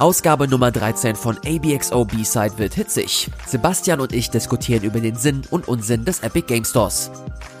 [0.00, 3.28] Ausgabe Nummer 13 von ABXO B-Side wird hitzig.
[3.46, 7.10] Sebastian und ich diskutieren über den Sinn und Unsinn des Epic Game Stores.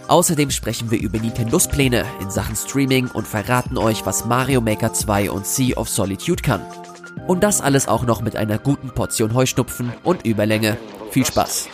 [0.08, 4.94] Außerdem sprechen wir über Nintendos Pläne in Sachen Streaming und verraten euch, was Mario Maker
[4.94, 6.62] 2 und Sea of Solitude kann.
[7.26, 10.78] Und das alles auch noch mit einer guten Portion Heuschnupfen und Überlänge.
[11.10, 11.68] Viel Spaß!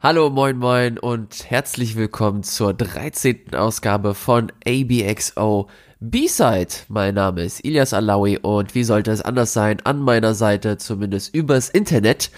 [0.00, 3.52] Hallo, moin, moin und herzlich willkommen zur 13.
[3.54, 6.68] Ausgabe von ABXO B-Side.
[6.86, 11.34] Mein Name ist Ilias Alawi und wie sollte es anders sein, an meiner Seite, zumindest
[11.34, 12.30] übers Internet,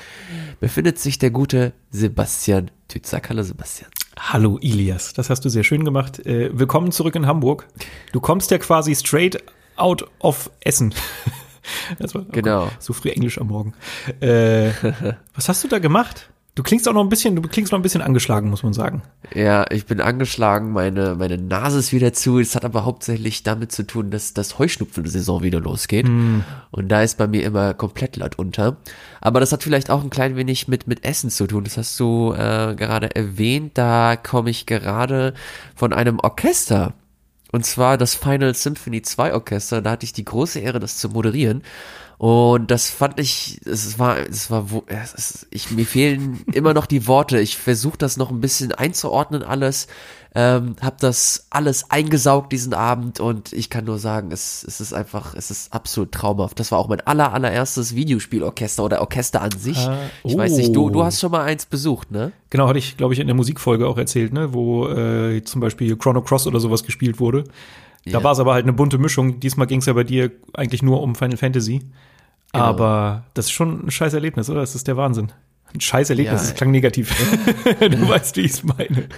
[0.58, 3.28] befindet sich der gute Sebastian Tützack.
[3.28, 3.90] Hallo Sebastian.
[4.18, 6.24] Hallo Ilias, das hast du sehr schön gemacht.
[6.24, 7.66] Äh, willkommen zurück in Hamburg.
[8.12, 9.36] Du kommst ja quasi straight
[9.76, 10.94] out of Essen.
[11.98, 12.70] War, genau.
[12.78, 13.74] so früh Englisch am Morgen.
[14.20, 14.70] Äh,
[15.34, 16.29] was hast du da gemacht?
[16.56, 19.02] Du klingst auch noch ein bisschen, du klingst noch ein bisschen angeschlagen, muss man sagen.
[19.34, 22.40] Ja, ich bin angeschlagen, meine, meine Nase ist wieder zu.
[22.40, 26.08] Es hat aber hauptsächlich damit zu tun, dass das Heuschnupfen-Saison wieder losgeht.
[26.08, 26.40] Mm.
[26.72, 28.78] Und da ist bei mir immer komplett laut unter.
[29.20, 31.62] Aber das hat vielleicht auch ein klein wenig mit, mit Essen zu tun.
[31.64, 33.78] Das hast du äh, gerade erwähnt.
[33.78, 35.34] Da komme ich gerade
[35.76, 36.94] von einem Orchester.
[37.52, 39.82] Und zwar das Final Symphony 2 Orchester.
[39.82, 41.62] Da hatte ich die große Ehre, das zu moderieren.
[42.20, 46.84] Und das fand ich, es war, es war, es ist, ich, mir fehlen immer noch
[46.84, 47.40] die Worte.
[47.40, 49.86] Ich versuche das noch ein bisschen einzuordnen alles,
[50.34, 54.92] ähm, habe das alles eingesaugt diesen Abend und ich kann nur sagen, es, es ist
[54.92, 56.60] einfach, es ist absolut traumhaft.
[56.60, 59.78] Das war auch mein aller, allererstes Videospielorchester oder Orchester an sich.
[59.78, 60.28] Ah, oh.
[60.28, 62.32] Ich weiß nicht, du, du hast schon mal eins besucht, ne?
[62.50, 65.96] Genau, hatte ich, glaube ich, in der Musikfolge auch erzählt, ne, wo äh, zum Beispiel
[65.96, 67.44] Chrono Cross oder sowas gespielt wurde.
[68.04, 68.24] Da yeah.
[68.24, 69.40] war es aber halt eine bunte Mischung.
[69.40, 71.80] Diesmal ging es ja bei dir eigentlich nur um Final Fantasy.
[72.52, 72.64] Genau.
[72.64, 74.60] Aber das ist schon ein scheiß Erlebnis, oder?
[74.60, 75.32] Das ist der Wahnsinn.
[75.72, 76.46] Ein scheiß Erlebnis, ja.
[76.48, 77.14] das klang negativ.
[77.80, 79.08] du weißt, wie ich es meine.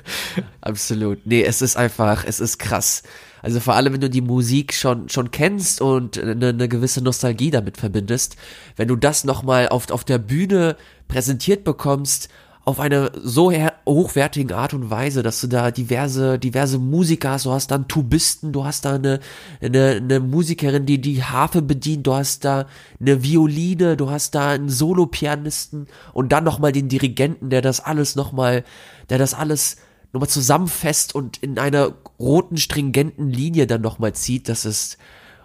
[0.60, 1.26] Absolut.
[1.26, 3.02] Nee, es ist einfach, es ist krass.
[3.40, 7.50] Also vor allem, wenn du die Musik schon, schon kennst und eine, eine gewisse Nostalgie
[7.50, 8.36] damit verbindest,
[8.76, 10.76] wenn du das nochmal auf, auf der Bühne
[11.08, 12.28] präsentiert bekommst
[12.64, 13.52] auf eine so
[13.86, 18.52] hochwertigen Art und Weise, dass du da diverse, diverse Musiker hast, du hast dann Tubisten,
[18.52, 19.18] du hast da eine,
[19.60, 22.66] eine, eine Musikerin, die die Harfe bedient, du hast da
[23.00, 28.14] eine Violine, du hast da einen Solopianisten und dann nochmal den Dirigenten, der das alles
[28.14, 28.64] nochmal,
[29.10, 29.76] der das alles
[30.12, 34.98] nochmal zusammenfasst und in einer roten, stringenten Linie dann nochmal zieht, das ist,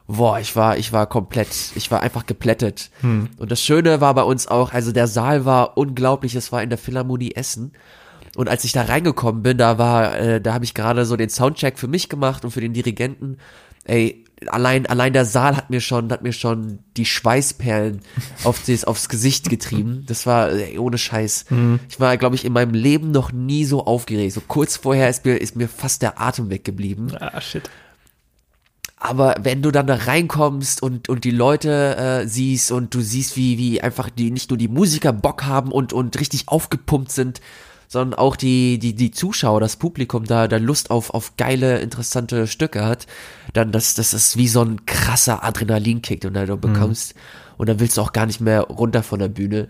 [0.08, 2.90] boah, ich war, ich war komplett, ich war einfach geplättet.
[3.02, 3.30] Hm.
[3.38, 6.70] Und das Schöne war bei uns auch, also der Saal war unglaublich, es war in
[6.70, 7.74] der Philharmonie Essen.
[8.36, 11.30] Und als ich da reingekommen bin, da war, äh, da habe ich gerade so den
[11.30, 13.38] Soundcheck für mich gemacht und für den Dirigenten.
[13.84, 18.02] Ey, allein, allein der Saal hat mir schon, hat mir schon die Schweißperlen
[18.44, 20.06] auf das, aufs Gesicht getrieben.
[20.08, 21.46] Das war ey, ohne Scheiß.
[21.50, 21.80] Mhm.
[21.90, 24.34] Ich war, glaube ich, in meinem Leben noch nie so aufgeregt.
[24.34, 27.16] So kurz vorher ist mir, ist mir fast der Atem weggeblieben.
[27.20, 27.70] Ah, shit.
[29.00, 33.38] Aber wenn du dann da reinkommst und, und die Leute äh, siehst und du siehst,
[33.38, 37.40] wie, wie einfach die nicht nur die Musiker Bock haben und, und richtig aufgepumpt sind,
[37.88, 42.48] sondern auch die, die, die Zuschauer, das Publikum da, da Lust auf, auf geile, interessante
[42.48, 43.08] Stücke hat,
[43.54, 47.16] dann das, das ist wie so ein krasser Adrenalinkick, den du bekommst.
[47.16, 47.20] Mhm.
[47.58, 49.70] Und dann willst du auch gar nicht mehr runter von der Bühne.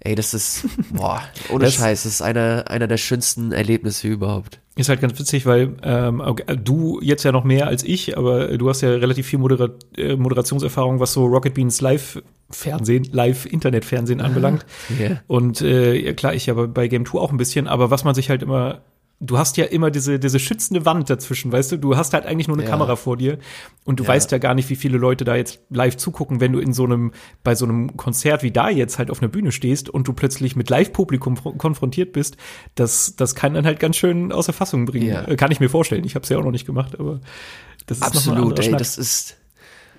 [0.00, 4.60] Ey, das ist, boah, ohne das Scheiß, das ist einer, einer der schönsten Erlebnisse überhaupt.
[4.78, 6.22] Ist halt ganz witzig, weil ähm,
[6.62, 10.16] du jetzt ja noch mehr als ich, aber du hast ja relativ viel Modera äh,
[10.16, 14.66] Moderationserfahrung, was so Rocket Beans Live-Fernsehen, Live-Internet-Fernsehen anbelangt.
[15.00, 15.22] Yeah.
[15.28, 18.28] Und äh, klar, ich ja bei Game 2 auch ein bisschen, aber was man sich
[18.28, 18.82] halt immer
[19.18, 21.76] du hast ja immer diese, diese schützende Wand dazwischen, weißt du?
[21.78, 22.70] Du hast halt eigentlich nur eine ja.
[22.70, 23.38] Kamera vor dir
[23.84, 24.08] und du ja.
[24.08, 26.84] weißt ja gar nicht, wie viele Leute da jetzt live zugucken, wenn du in so
[26.84, 27.12] einem,
[27.42, 30.54] bei so einem Konzert wie da jetzt halt auf einer Bühne stehst und du plötzlich
[30.54, 32.36] mit Live-Publikum konfrontiert bist.
[32.74, 35.08] Das, das kann dann halt ganz schön außer Fassung bringen.
[35.08, 35.22] Ja.
[35.36, 36.04] Kann ich mir vorstellen.
[36.04, 37.20] Ich habe es ja auch noch nicht gemacht, aber
[37.86, 39.36] das ist Absolut, ey, das ist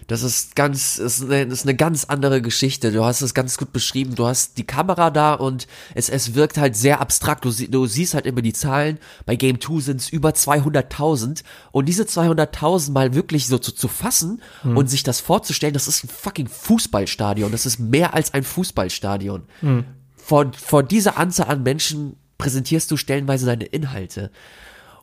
[0.08, 2.94] das ist ganz, ist eine, ist eine ganz andere Geschichte.
[2.94, 4.16] Du hast es ganz gut beschrieben.
[4.16, 7.44] Du hast die Kamera da und es, es wirkt halt sehr abstrakt.
[7.44, 9.00] Du, du siehst halt immer die Zahlen.
[9.26, 11.44] Bei Game 2 sind es über 200.000
[11.74, 14.78] und diese 200.000 mal wirklich so zu, zu fassen hm.
[14.78, 17.52] und sich das vorzustellen, das ist ein fucking Fußballstadion.
[17.52, 19.44] Das ist mehr als ein Fußballstadion.
[19.60, 19.84] Hm.
[20.16, 24.32] Vor, vor dieser Anzahl an Menschen präsentierst du stellenweise deine Inhalte.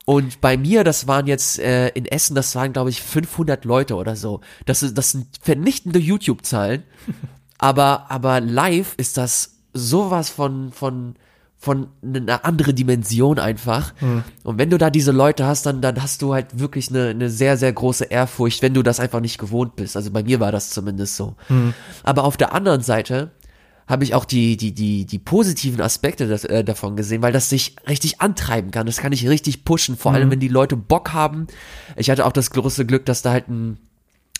[0.05, 3.95] Und bei mir, das waren jetzt äh, in Essen, das waren glaube ich 500 Leute
[3.95, 4.41] oder so.
[4.65, 6.83] Das, ist, das sind vernichtende YouTube-Zahlen.
[7.57, 11.15] aber, aber live ist das sowas von, von,
[11.57, 13.93] von einer andere Dimension einfach.
[13.99, 14.23] Mhm.
[14.43, 17.31] Und wenn du da diese Leute hast, dann, dann hast du halt wirklich eine, eine
[17.31, 19.97] sehr, sehr große Ehrfurcht, wenn du das einfach nicht gewohnt bist.
[19.97, 21.35] Also bei mir war das zumindest so.
[21.49, 21.73] Mhm.
[22.03, 23.31] Aber auf der anderen Seite
[23.87, 27.49] habe ich auch die, die, die, die positiven Aspekte das, äh, davon gesehen, weil das
[27.49, 28.87] sich richtig antreiben kann.
[28.87, 31.47] Das kann ich richtig pushen, vor allem wenn die Leute Bock haben.
[31.95, 33.77] Ich hatte auch das große Glück, dass da halt ein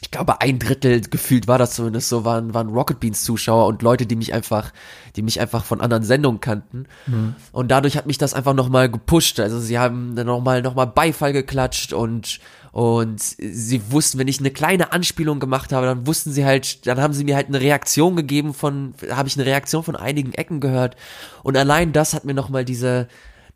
[0.02, 3.82] ich glaube, ein Drittel gefühlt war das zumindest so, waren, waren Rocket Beans Zuschauer und
[3.82, 4.72] Leute, die mich einfach,
[5.16, 6.86] die mich einfach von anderen Sendungen kannten.
[7.08, 7.36] Mhm.
[7.52, 9.40] Und dadurch hat mich das einfach nochmal gepusht.
[9.40, 12.40] Also sie haben dann nochmal, nochmal Beifall geklatscht und,
[12.76, 17.00] und sie wussten, wenn ich eine kleine Anspielung gemacht habe, dann wussten sie halt, dann
[17.00, 20.60] haben sie mir halt eine Reaktion gegeben von, habe ich eine Reaktion von einigen Ecken
[20.60, 20.98] gehört.
[21.42, 23.08] Und allein das hat mir nochmal diese,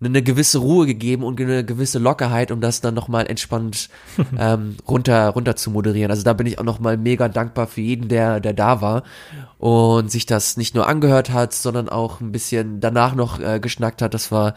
[0.02, 3.90] eine gewisse Ruhe gegeben und eine gewisse Lockerheit, um das dann nochmal entspannt
[4.40, 6.12] ähm, runter, runter zu moderieren.
[6.12, 9.04] Also da bin ich auch nochmal mega dankbar für jeden, der, der da war
[9.58, 14.02] und sich das nicht nur angehört hat, sondern auch ein bisschen danach noch äh, geschnackt
[14.02, 14.14] hat.
[14.14, 14.54] Das war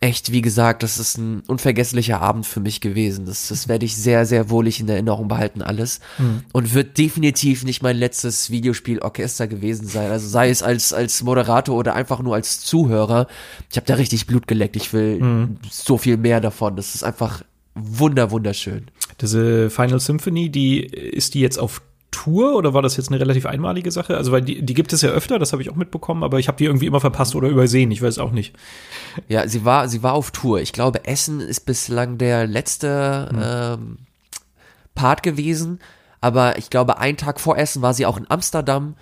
[0.00, 3.26] echt, wie gesagt, das ist ein unvergesslicher Abend für mich gewesen.
[3.26, 6.00] Das, das werde ich sehr, sehr wohlig in Erinnerung behalten, alles.
[6.18, 6.42] Mhm.
[6.52, 10.10] Und wird definitiv nicht mein letztes Videospiel-Orchester gewesen sein.
[10.10, 13.26] Also sei es als, als Moderator oder einfach nur als Zuhörer.
[13.70, 14.76] Ich habe da richtig Blut geleckt.
[14.76, 15.56] Ich will mhm.
[15.70, 16.76] so viel mehr davon.
[16.76, 17.42] Das ist einfach
[17.74, 18.86] wunder, wunderschön.
[19.20, 21.80] Diese Final Symphony, die ist die jetzt auf
[22.16, 24.16] Tour oder war das jetzt eine relativ einmalige Sache?
[24.16, 26.48] Also, weil die, die gibt es ja öfter, das habe ich auch mitbekommen, aber ich
[26.48, 28.56] habe die irgendwie immer verpasst oder übersehen, ich weiß auch nicht.
[29.28, 30.60] Ja, sie war, sie war auf Tour.
[30.60, 33.40] Ich glaube, Essen ist bislang der letzte hm.
[33.42, 33.98] ähm,
[34.94, 35.78] Part gewesen,
[36.22, 38.94] aber ich glaube, einen Tag vor Essen war sie auch in Amsterdam.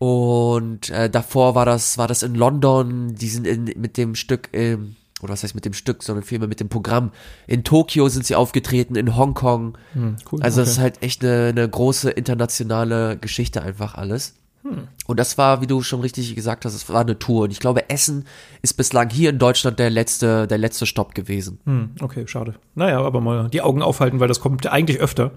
[0.00, 4.48] Und äh, davor war das, war das in London, die sind in, mit dem Stück
[4.52, 7.10] ähm, oder was heißt mit dem Stück, sondern vielmehr mit dem Programm.
[7.46, 9.76] In Tokio sind sie aufgetreten, in Hongkong.
[9.94, 10.66] Hm, cool, also okay.
[10.66, 14.34] das ist halt echt eine, eine große internationale Geschichte einfach alles.
[14.62, 14.88] Hm.
[15.06, 17.44] Und das war, wie du schon richtig gesagt hast, es war eine Tour.
[17.44, 18.26] Und ich glaube, Essen
[18.62, 21.58] ist bislang hier in Deutschland der letzte, der letzte Stopp gewesen.
[21.64, 22.54] Hm, okay, schade.
[22.74, 25.32] Naja, aber mal die Augen aufhalten, weil das kommt eigentlich öfter.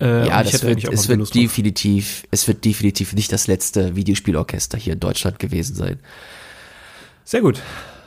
[0.00, 4.94] Äh, ja, das wird, es wird definitiv, es wird definitiv nicht das letzte Videospielorchester hier
[4.94, 5.98] in Deutschland gewesen sein.
[7.24, 7.60] Sehr gut.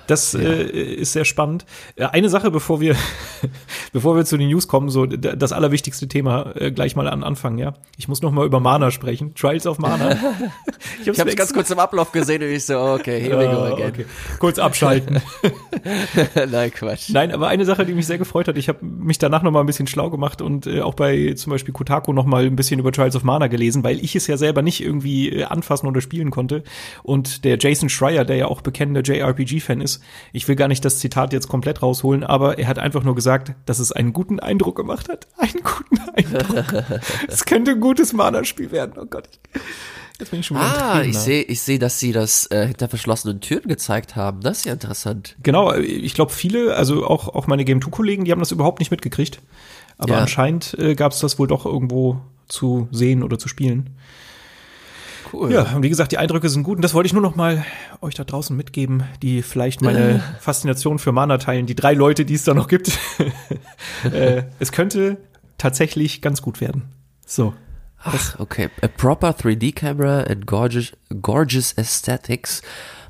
[0.08, 0.40] Das ja.
[0.40, 1.66] äh, ist sehr spannend.
[1.96, 2.96] Äh, eine Sache, bevor wir,
[3.94, 7.58] bevor wir zu den News kommen, so das allerwichtigste Thema äh, gleich mal an Anfang,
[7.58, 7.74] ja.
[7.98, 9.34] Ich muss noch mal über Mana sprechen.
[9.36, 10.12] Trials of Mana.
[11.02, 13.74] ich habe es ganz kurz im Ablauf gesehen und ich so, okay, here we go
[13.74, 13.90] again.
[13.90, 14.06] Okay.
[14.40, 15.22] Kurz abschalten.
[16.52, 17.10] Nein, Quatsch.
[17.10, 19.62] Nein, aber eine Sache, die mich sehr gefreut hat, ich habe mich danach noch mal
[19.62, 22.80] ein bisschen schlau gemacht und äh, auch bei zum Beispiel Kotaku noch mal ein bisschen
[22.80, 26.02] über Trials of Mana gelesen, weil ich es ja selber nicht irgendwie äh, anfassen oder
[26.02, 26.64] spielen konnte.
[27.04, 30.04] Und der Jason Schreier, der ja auch bekennender JRPG-Fan ist, ist.
[30.32, 33.54] Ich will gar nicht das Zitat jetzt komplett rausholen, aber er hat einfach nur gesagt,
[33.66, 35.28] dass es einen guten Eindruck gemacht hat.
[35.38, 36.84] Einen guten Eindruck.
[37.28, 38.94] Es könnte ein gutes Mana-Spiel werden.
[38.98, 39.28] Oh Gott.
[40.20, 42.88] Jetzt bin ich schon wieder Ah, ich sehe, ich sehe, dass sie das äh, hinter
[42.88, 44.42] verschlossenen Türen gezeigt haben.
[44.42, 45.36] Das ist ja interessant.
[45.44, 48.80] Genau, ich glaube viele, also auch auch meine Game 2 Kollegen, die haben das überhaupt
[48.80, 49.42] nicht mitgekriegt.
[49.98, 50.20] Aber ja.
[50.20, 53.90] anscheinend äh, gab es das wohl doch irgendwo zu sehen oder zu spielen.
[55.34, 55.52] Cool.
[55.52, 56.78] Ja, und wie gesagt, die Eindrücke sind gut.
[56.78, 57.66] Und das wollte ich nur noch mal
[58.02, 61.66] euch da draußen mitgeben, die vielleicht meine Faszination für Mana teilen.
[61.66, 63.00] Die drei Leute, die es da noch gibt.
[64.14, 65.18] äh, es könnte
[65.58, 66.84] tatsächlich ganz gut werden.
[67.26, 67.54] So.
[68.04, 68.70] Ach, okay.
[68.82, 70.92] A proper 3D camera and gorgeous,
[71.22, 72.62] gorgeous aesthetics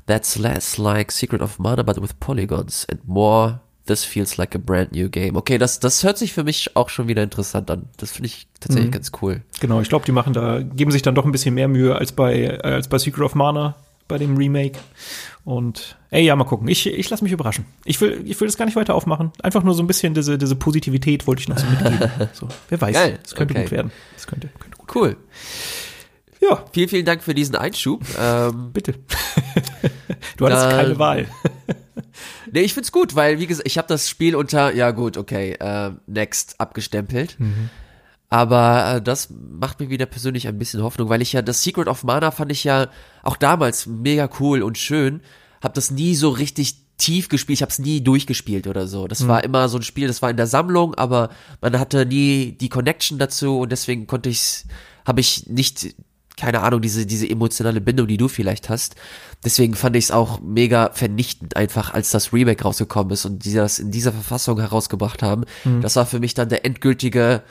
[0.06, 4.58] that's less like Secret of Mana, but with polygons and more this feels like a
[4.58, 5.36] brand new game.
[5.36, 7.88] Okay, das, das hört sich für mich auch schon wieder interessant an.
[7.96, 8.92] Das finde ich tatsächlich mhm.
[8.94, 9.42] ganz cool.
[9.60, 12.12] Genau, ich glaube, die machen da, geben sich dann doch ein bisschen mehr Mühe als
[12.12, 13.76] bei, äh, als bei Secret of Mana,
[14.08, 14.78] bei dem Remake.
[15.44, 16.68] Und ey, ja, mal gucken.
[16.68, 17.66] Ich, ich lasse mich überraschen.
[17.84, 19.32] Ich will, ich will das gar nicht weiter aufmachen.
[19.42, 22.10] Einfach nur so ein bisschen diese, diese Positivität wollte ich noch so mitgeben.
[22.32, 22.96] so, wer weiß.
[23.24, 23.64] Es könnte okay.
[23.64, 23.92] gut werden.
[24.16, 25.08] Es könnte, könnte gut Cool.
[25.08, 25.24] Werden.
[26.40, 26.64] Ja.
[26.72, 28.02] Vielen, vielen Dank für diesen Einschub.
[28.18, 28.94] Ähm, Bitte.
[30.36, 31.26] du hattest keine Wahl.
[32.54, 35.52] Nee, ich find's gut, weil, wie gesagt, ich habe das Spiel unter, ja gut, okay,
[35.58, 37.38] äh, next abgestempelt.
[37.38, 37.68] Mhm.
[38.30, 41.88] Aber äh, das macht mir wieder persönlich ein bisschen Hoffnung, weil ich ja das Secret
[41.88, 42.88] of Mana fand ich ja
[43.22, 45.20] auch damals mega cool und schön.
[45.62, 49.08] Hab das nie so richtig tief gespielt, ich habe es nie durchgespielt oder so.
[49.08, 49.28] Das mhm.
[49.28, 51.30] war immer so ein Spiel, das war in der Sammlung, aber
[51.60, 54.66] man hatte nie die Connection dazu und deswegen konnte ich's,
[55.04, 55.94] habe ich nicht
[56.36, 58.96] keine Ahnung, diese, diese emotionale Bindung, die du vielleicht hast.
[59.44, 63.54] Deswegen fand ich es auch mega vernichtend einfach, als das Remake rausgekommen ist und die
[63.54, 65.44] das in dieser Verfassung herausgebracht haben.
[65.64, 65.80] Mhm.
[65.80, 67.42] Das war für mich dann der endgültige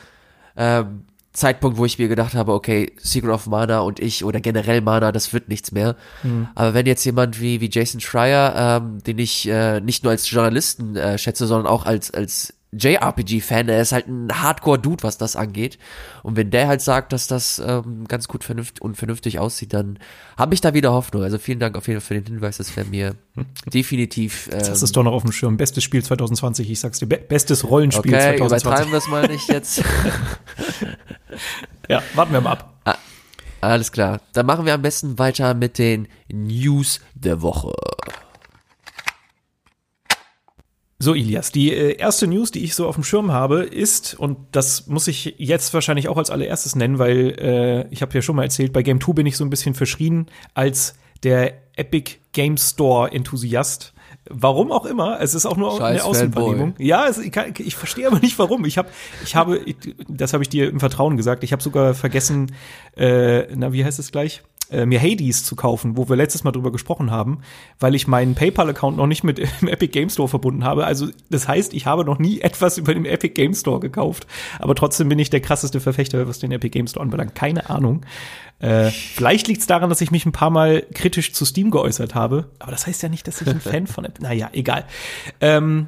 [0.58, 4.82] ähm, Zeitpunkt, wo ich mir gedacht habe, okay, Secret of Mana und ich oder generell
[4.82, 5.96] Mana, das wird nichts mehr.
[6.22, 6.48] Mhm.
[6.54, 10.30] Aber wenn jetzt jemand wie, wie Jason Schreier, ähm, den ich äh, nicht nur als
[10.30, 15.36] Journalisten äh, schätze, sondern auch als, als JRPG-Fan, er ist halt ein Hardcore-Dude, was das
[15.36, 15.78] angeht.
[16.24, 20.00] Und wenn der halt sagt, dass das ähm, ganz gut vernünftig und vernünftig aussieht, dann
[20.38, 21.24] habe ich da wieder Hoffnung.
[21.24, 23.16] Also vielen Dank auf jeden Fall für den Hinweis, das wäre mir
[23.74, 24.50] definitiv.
[24.52, 25.58] Ähm, das ist doch noch auf dem Schirm.
[25.58, 27.08] Bestes Spiel 2020, ich sag's dir.
[27.08, 28.66] Be bestes Rollenspiel okay, 2020.
[28.66, 29.80] Übertreiben wir es mal nicht jetzt.
[31.90, 32.74] ja, warten wir mal ab.
[32.86, 32.96] Ah,
[33.62, 34.22] Alles klar.
[34.34, 37.74] Dann machen wir am besten weiter mit den News der Woche.
[41.04, 44.38] So, Ilias, die äh, erste News, die ich so auf dem Schirm habe, ist, und
[44.54, 48.38] das muss ich jetzt wahrscheinlich auch als allererstes nennen, weil äh, ich habe ja schon
[48.38, 52.56] mal erzählt, bei Game 2 bin ich so ein bisschen verschrien als der Epic Game
[52.56, 53.94] Store Enthusiast.
[54.30, 56.76] Warum auch immer, es ist auch nur Scheiß eine Außenwahrnehmung.
[56.78, 58.64] Ja, es, ich, kann, ich verstehe aber nicht warum.
[58.64, 58.88] Ich habe,
[59.26, 59.76] ich habe, ich,
[60.08, 61.44] das habe ich dir im Vertrauen gesagt.
[61.44, 62.54] Ich habe sogar vergessen,
[62.96, 64.42] äh, na wie heißt es gleich?
[64.70, 67.40] Äh, mir Hades zu kaufen, wo wir letztes Mal drüber gesprochen haben,
[67.80, 70.86] weil ich meinen PayPal-Account noch nicht mit dem Epic Game Store verbunden habe.
[70.86, 74.28] Also das heißt, ich habe noch nie etwas über den Epic Game Store gekauft,
[74.60, 77.36] aber trotzdem bin ich der krasseste Verfechter, was den Epic Game Store anbelangt.
[77.36, 78.06] Keine Ahnung.
[78.60, 82.16] Äh, vielleicht liegt es daran, dass ich mich ein paar Mal kritisch zu Steam geäußert
[82.16, 84.24] habe, aber das heißt ja nicht, dass ich ein Fan von Epic.
[84.24, 84.86] Naja, egal.
[85.42, 85.88] Ähm,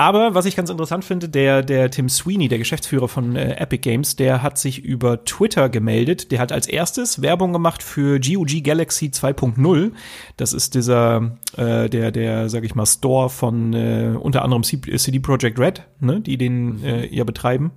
[0.00, 3.80] aber was ich ganz interessant finde, der, der Tim Sweeney, der Geschäftsführer von äh, Epic
[3.80, 6.30] Games, der hat sich über Twitter gemeldet.
[6.30, 9.90] Der hat als erstes Werbung gemacht für GOG Galaxy 2.0.
[10.36, 15.18] Das ist dieser, äh, der, der, sag ich mal, Store von äh, unter anderem CD
[15.18, 17.72] Projekt Red, ne, die den äh, ja betreiben.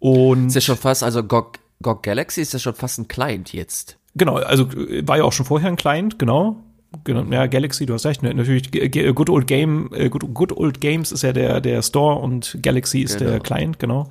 [0.00, 3.52] Und ist ja schon fast, also GOG, GOG Galaxy ist ja schon fast ein Client
[3.52, 3.96] jetzt.
[4.16, 6.64] Genau, also äh, war ja auch schon vorher ein Client, genau
[7.02, 10.80] genau, ja, Galaxy, du hast recht, ne, natürlich Good Old Game, äh, Good, Good Old
[10.80, 13.30] Games ist ja der, der Store und Galaxy ist genau.
[13.32, 14.10] der Client, genau.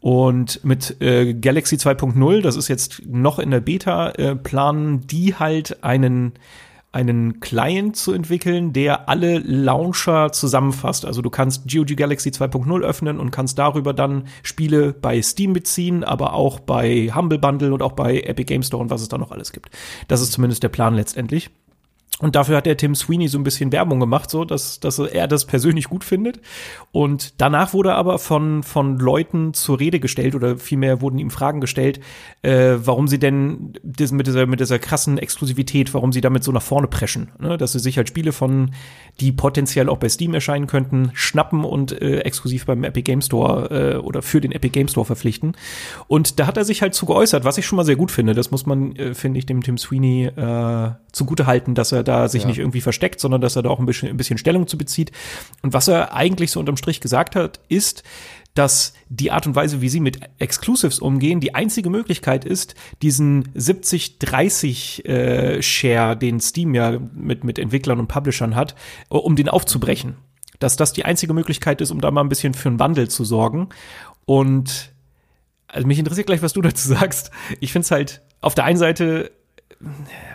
[0.00, 5.34] Und mit äh, Galaxy 2.0, das ist jetzt noch in der Beta, äh, planen die
[5.36, 6.32] halt einen
[6.92, 11.06] einen Client zu entwickeln, der alle Launcher zusammenfasst.
[11.06, 16.04] Also du kannst GOG Galaxy 2.0 öffnen und kannst darüber dann Spiele bei Steam beziehen,
[16.04, 19.16] aber auch bei Humble Bundle und auch bei Epic Game Store und was es da
[19.16, 19.70] noch alles gibt.
[20.08, 21.50] Das ist zumindest der Plan letztendlich.
[22.22, 25.26] Und dafür hat der Tim Sweeney so ein bisschen Werbung gemacht, so dass, dass er
[25.26, 26.40] das persönlich gut findet.
[26.92, 31.60] Und danach wurde aber von, von Leuten zur Rede gestellt oder vielmehr wurden ihm Fragen
[31.60, 31.98] gestellt,
[32.42, 36.52] äh, warum sie denn das, mit, dieser, mit dieser krassen Exklusivität, warum sie damit so
[36.52, 37.32] nach vorne preschen.
[37.40, 37.58] Ne?
[37.58, 38.70] Dass sie sich halt Spiele von,
[39.18, 43.96] die potenziell auch bei Steam erscheinen könnten, schnappen und äh, exklusiv beim Epic Game Store
[43.96, 45.56] äh, oder für den Epic Game Store verpflichten.
[46.06, 48.32] Und da hat er sich halt zu geäußert, was ich schon mal sehr gut finde.
[48.32, 52.11] Das muss man, äh, finde ich, dem Tim Sweeney äh, zugute halten, dass er da
[52.12, 52.48] da sich ja.
[52.48, 55.12] nicht irgendwie versteckt, sondern dass er da auch ein bisschen, ein bisschen Stellung zu bezieht.
[55.62, 58.02] Und was er eigentlich so unterm Strich gesagt hat, ist,
[58.54, 63.48] dass die Art und Weise, wie sie mit Exclusives umgehen, die einzige Möglichkeit ist, diesen
[63.54, 68.74] 70-30 äh, Share, den Steam ja mit, mit Entwicklern und Publishern hat,
[69.08, 70.16] um den aufzubrechen.
[70.58, 73.24] Dass das die einzige Möglichkeit ist, um da mal ein bisschen für einen Wandel zu
[73.24, 73.70] sorgen.
[74.26, 74.92] Und
[75.66, 77.30] also mich interessiert gleich, was du dazu sagst.
[77.60, 79.30] Ich finde es halt auf der einen Seite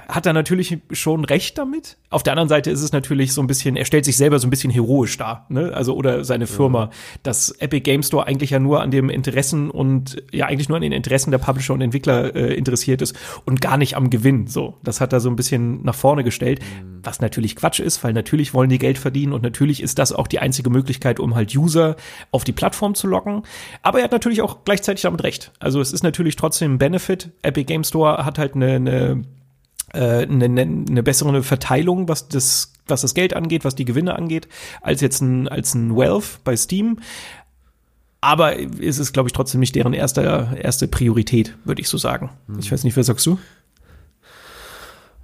[0.08, 1.98] hat er natürlich schon recht damit.
[2.10, 4.48] Auf der anderen Seite ist es natürlich so ein bisschen, er stellt sich selber so
[4.48, 5.74] ein bisschen heroisch dar, ne?
[5.74, 6.90] Also oder seine Firma, ja.
[7.24, 10.82] dass Epic Game Store eigentlich ja nur an dem Interessen und ja eigentlich nur an
[10.82, 14.48] den Interessen der Publisher und Entwickler äh, interessiert ist und gar nicht am Gewinn.
[14.48, 17.00] So, das hat er so ein bisschen nach vorne gestellt, mhm.
[17.04, 20.28] was natürlich Quatsch ist, weil natürlich wollen die Geld verdienen und natürlich ist das auch
[20.28, 21.98] die einzige Möglichkeit, um halt User
[22.32, 23.44] auf die Plattform zu locken.
[23.82, 25.52] Aber er hat natürlich auch gleichzeitig damit recht.
[25.60, 27.32] Also es ist natürlich trotzdem ein Benefit.
[27.42, 29.24] Epic Game Store hat halt eine, eine
[29.94, 34.48] eine, eine bessere Verteilung, was das, was das Geld angeht, was die Gewinne angeht,
[34.82, 37.00] als jetzt ein, als ein Wealth bei Steam.
[38.22, 42.32] Aber es ist, glaube ich, trotzdem nicht deren erste, erste Priorität, würde ich so sagen.
[42.48, 42.60] Mhm.
[42.60, 43.38] Ich weiß nicht, was sagst du?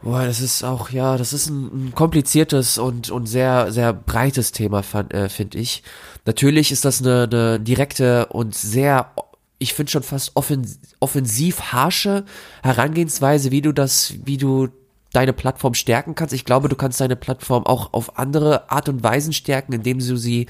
[0.04, 4.52] Boah, das ist auch, ja, das ist ein, ein kompliziertes und, und sehr, sehr breites
[4.52, 5.82] Thema, äh, finde ich.
[6.26, 9.12] Natürlich ist das eine, eine direkte und sehr
[9.60, 12.26] ich finde schon fast offensiv, harsche
[12.64, 14.70] Herangehensweise, wie du das, wie du
[15.14, 16.34] deine Plattform stärken kannst.
[16.34, 20.18] Ich glaube, du kannst deine Plattform auch auf andere Art und Weisen stärken, indem du
[20.18, 20.48] sie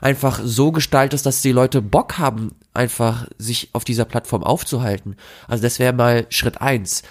[0.00, 5.16] einfach so gestaltest, dass die Leute Bock haben, einfach sich auf dieser Plattform aufzuhalten.
[5.48, 7.02] Also das wäre mal Schritt eins.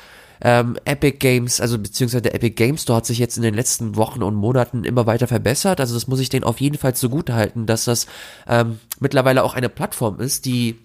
[0.42, 3.96] Ähm, Epic Games, also beziehungsweise der Epic Games Store hat sich jetzt in den letzten
[3.96, 5.80] Wochen und Monaten immer weiter verbessert.
[5.80, 8.08] Also das muss ich denen auf jeden Fall zugute halten, dass das
[8.48, 10.78] ähm, mittlerweile auch eine Plattform ist, die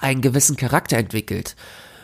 [0.00, 1.56] einen gewissen Charakter entwickelt.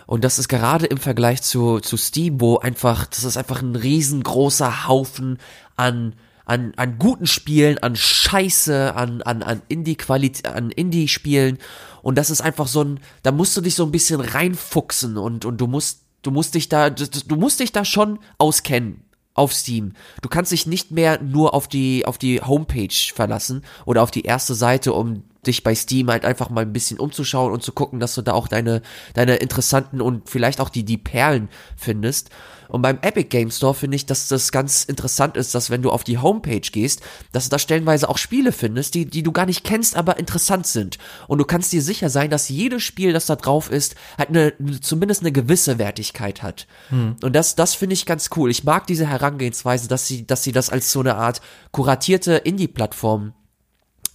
[0.07, 4.87] Und das ist gerade im Vergleich zu, zu Steam, einfach, das ist einfach ein riesengroßer
[4.87, 5.39] Haufen
[5.75, 11.59] an, an, an guten Spielen, an Scheiße, an, an, an Indie-Qualität, an Indie-Spielen.
[12.03, 15.45] Und das ist einfach so ein, da musst du dich so ein bisschen reinfuchsen und,
[15.45, 19.03] und du musst, du musst dich da, du musst dich da schon auskennen
[19.35, 19.93] auf Steam.
[20.23, 24.23] Du kannst dich nicht mehr nur auf die, auf die Homepage verlassen oder auf die
[24.23, 28.01] erste Seite, um dich bei Steam halt einfach mal ein bisschen umzuschauen und zu gucken,
[28.01, 28.83] dass du da auch deine,
[29.15, 32.31] deine interessanten und vielleicht auch die, die Perlen findest.
[32.69, 35.91] Und beim Epic Game Store finde ich, dass das ganz interessant ist, dass wenn du
[35.91, 37.01] auf die Homepage gehst,
[37.33, 40.67] dass du da stellenweise auch Spiele findest, die, die du gar nicht kennst, aber interessant
[40.67, 40.99] sind.
[41.29, 44.53] Und du kannst dir sicher sein, dass jedes Spiel, das da drauf ist, halt eine,
[44.81, 46.67] zumindest eine gewisse Wertigkeit hat.
[46.89, 47.17] Hm.
[47.23, 48.51] Und das, das finde ich ganz cool.
[48.51, 53.33] Ich mag diese Herangehensweise, dass sie, dass sie das als so eine Art kuratierte Indie-Plattform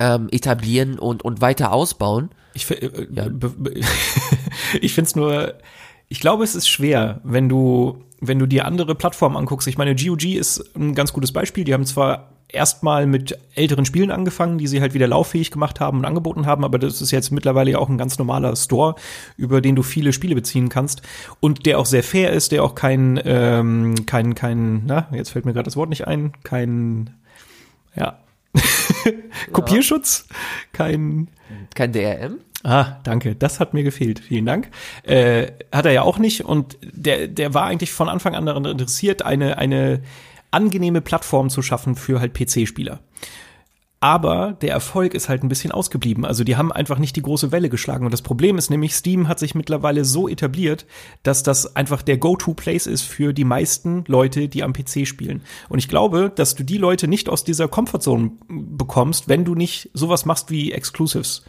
[0.01, 2.31] ähm, etablieren und, und weiter ausbauen.
[2.55, 3.27] Ich, äh, ja.
[4.81, 5.53] ich finde es nur,
[6.10, 9.96] ich glaube, es ist schwer, wenn du wenn du dir andere Plattformen anguckst, ich meine,
[9.96, 11.63] GOG ist ein ganz gutes Beispiel.
[11.63, 15.98] Die haben zwar erstmal mit älteren Spielen angefangen, die sie halt wieder lauffähig gemacht haben
[16.00, 18.93] und angeboten haben, aber das ist jetzt mittlerweile ja auch ein ganz normaler Store,
[19.38, 21.01] über den du viele Spiele beziehen kannst
[21.39, 25.46] und der auch sehr fair ist, der auch kein, ähm, kein, kein, na, jetzt fällt
[25.46, 27.10] mir gerade das Wort nicht ein, kein,
[27.96, 28.20] ja,
[29.51, 30.27] Kopierschutz,
[30.74, 31.27] kein,
[31.74, 32.39] kein DRM?
[32.63, 33.36] Ah, danke.
[33.36, 34.20] Das hat mir gefehlt.
[34.20, 34.70] Vielen Dank.
[35.03, 36.46] Äh, hat er ja auch nicht.
[36.46, 40.01] Und der, der war eigentlich von Anfang an daran interessiert, eine, eine
[40.51, 43.00] angenehme Plattform zu schaffen für halt PC-Spieler.
[44.03, 46.25] Aber der Erfolg ist halt ein bisschen ausgeblieben.
[46.25, 48.03] Also die haben einfach nicht die große Welle geschlagen.
[48.03, 50.88] Und das Problem ist nämlich, Steam hat sich mittlerweile so etabliert,
[51.22, 55.43] dass das einfach der Go-To-Place ist für die meisten Leute, die am PC spielen.
[55.70, 59.91] Und ich glaube, dass du die Leute nicht aus dieser Comfortzone bekommst, wenn du nicht
[59.93, 61.43] sowas machst wie Exclusives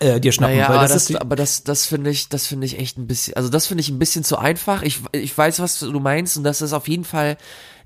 [0.00, 0.56] äh, dir schnappen.
[0.56, 3.06] Naja, weil das, das ist, aber das, das finde ich, das finde ich echt ein
[3.06, 4.82] bisschen, also das finde ich ein bisschen zu einfach.
[4.82, 7.36] Ich, ich weiß, was du meinst und das ist auf jeden Fall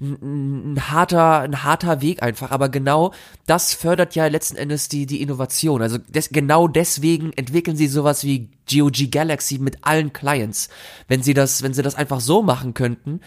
[0.01, 2.53] ein, ein harter, ein harter Weg einfach.
[2.53, 3.13] Aber genau
[3.47, 5.83] das fördert ja letzten Endes die, die Innovation.
[5.83, 10.69] Also des, genau deswegen entwickeln sie sowas wie GOG Galaxy mit allen Clients.
[11.09, 13.21] Wenn sie das, wenn sie das einfach so machen könnten,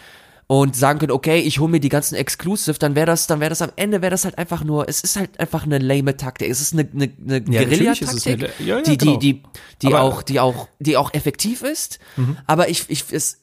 [0.48, 3.50] und sagen können, okay, ich hole mir die ganzen Exclusive, dann wäre das, dann wäre
[3.50, 6.50] das am Ende wäre das halt einfach nur, es ist halt einfach eine lame Taktik.
[6.50, 9.18] Es ist eine, eine, eine ja, Guerilla-Taktik, ja, ja, die, genau.
[9.18, 9.44] die, die,
[9.82, 12.00] die auch, die auch, die auch effektiv ist.
[12.16, 12.38] Mhm.
[12.48, 13.42] Aber ich, ich, es,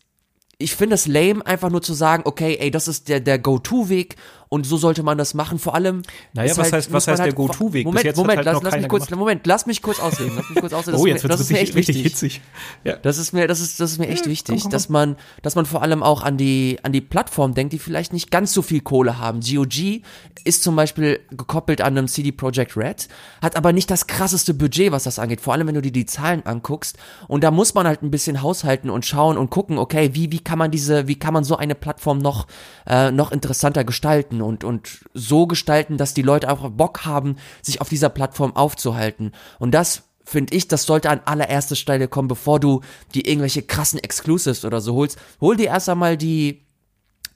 [0.56, 4.16] ich finde es lame, einfach nur zu sagen, okay, ey, das ist der, der Go-To-Weg
[4.54, 5.58] und so sollte man das machen.
[5.58, 6.02] Vor allem.
[6.32, 7.84] Naja, was halt, heißt, was heißt halt, der Go-To-Weg?
[7.84, 10.32] Moment, Moment, halt lass, lass mich kurz, Moment, lass mich kurz ausreden.
[10.36, 10.98] Lass mich kurz ausreden.
[10.98, 12.40] oh, jetzt wird es richtig, richtig hitzig.
[12.84, 12.96] Ja.
[12.96, 14.70] Das ist mir, das ist, das ist mir echt ja, wichtig, komm, komm.
[14.70, 18.12] dass man, dass man vor allem auch an die, an die Plattform denkt, die vielleicht
[18.12, 19.40] nicht ganz so viel Kohle haben.
[19.40, 20.02] GOG
[20.44, 23.08] ist zum Beispiel gekoppelt an einem CD Projekt Red,
[23.42, 25.40] hat aber nicht das krasseste Budget, was das angeht.
[25.40, 26.96] Vor allem, wenn du dir die Zahlen anguckst.
[27.26, 30.40] Und da muss man halt ein bisschen haushalten und schauen und gucken, okay, wie, wie
[30.40, 32.46] kann man diese, wie kann man so eine Plattform noch,
[32.86, 37.80] äh, noch interessanter gestalten und, und so gestalten, dass die Leute einfach Bock haben, sich
[37.80, 39.32] auf dieser Plattform aufzuhalten.
[39.58, 42.80] Und das finde ich, das sollte an allererster Stelle kommen, bevor du
[43.14, 45.18] die irgendwelche krassen Exclusives oder so holst.
[45.40, 46.63] Hol dir erst einmal die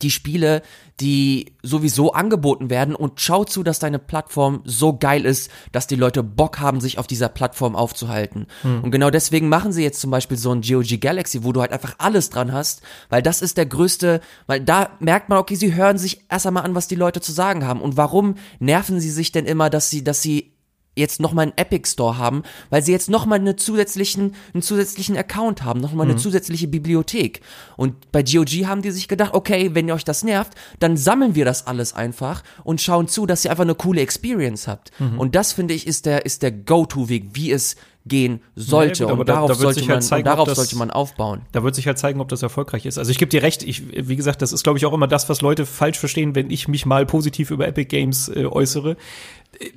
[0.03, 0.63] die Spiele,
[1.01, 5.97] die sowieso angeboten werden und schau zu, dass deine Plattform so geil ist, dass die
[5.97, 8.47] Leute Bock haben, sich auf dieser Plattform aufzuhalten.
[8.63, 8.85] Hm.
[8.85, 11.73] Und genau deswegen machen sie jetzt zum Beispiel so ein GOG Galaxy, wo du halt
[11.73, 15.75] einfach alles dran hast, weil das ist der größte, weil da merkt man, okay, sie
[15.75, 17.81] hören sich erst einmal an, was die Leute zu sagen haben.
[17.81, 20.58] Und warum nerven sie sich denn immer, dass sie, dass sie
[20.99, 25.65] jetzt nochmal einen Epic Store haben, weil sie jetzt nochmal eine zusätzlichen, einen zusätzlichen Account
[25.65, 26.13] haben, nochmal mhm.
[26.13, 27.41] eine zusätzliche Bibliothek.
[27.77, 31.35] Und bei GOG haben die sich gedacht, okay, wenn ihr euch das nervt, dann sammeln
[31.35, 34.91] wir das alles einfach und schauen zu, dass ihr einfach eine coole Experience habt.
[34.99, 35.19] Mhm.
[35.19, 37.77] Und das finde ich ist der, ist der Go-To-Weg, wie es
[38.09, 39.05] gehen sollte.
[39.05, 41.43] Ja, gut, und darauf, da, da sollte, halt man, zeigen, darauf das, sollte man aufbauen.
[41.53, 42.99] Da wird sich halt zeigen, ob das erfolgreich ist.
[42.99, 45.29] Also ich gebe dir recht, ich, wie gesagt, das ist, glaube ich, auch immer das,
[45.29, 48.97] was Leute falsch verstehen, wenn ich mich mal positiv über Epic Games äh, äußere.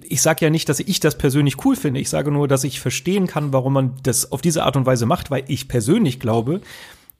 [0.04, 2.00] Ich sage ja nicht, dass ich das persönlich cool finde.
[2.00, 5.06] Ich sage nur, dass ich verstehen kann, warum man das auf diese Art und Weise
[5.06, 6.62] macht, weil ich persönlich glaube,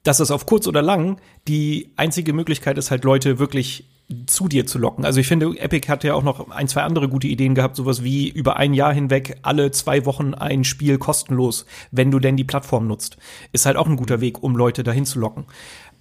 [0.04, 3.88] dass es auf kurz oder lang die einzige Möglichkeit ist, halt Leute wirklich
[4.28, 5.06] zu dir zu locken.
[5.06, 8.04] Also ich finde, Epic hat ja auch noch ein, zwei andere gute Ideen gehabt, sowas
[8.04, 12.44] wie über ein Jahr hinweg alle zwei Wochen ein Spiel kostenlos, wenn du denn die
[12.44, 13.18] Plattform nutzt.
[13.52, 15.46] Ist halt auch ein guter Weg, um Leute dahin zu locken.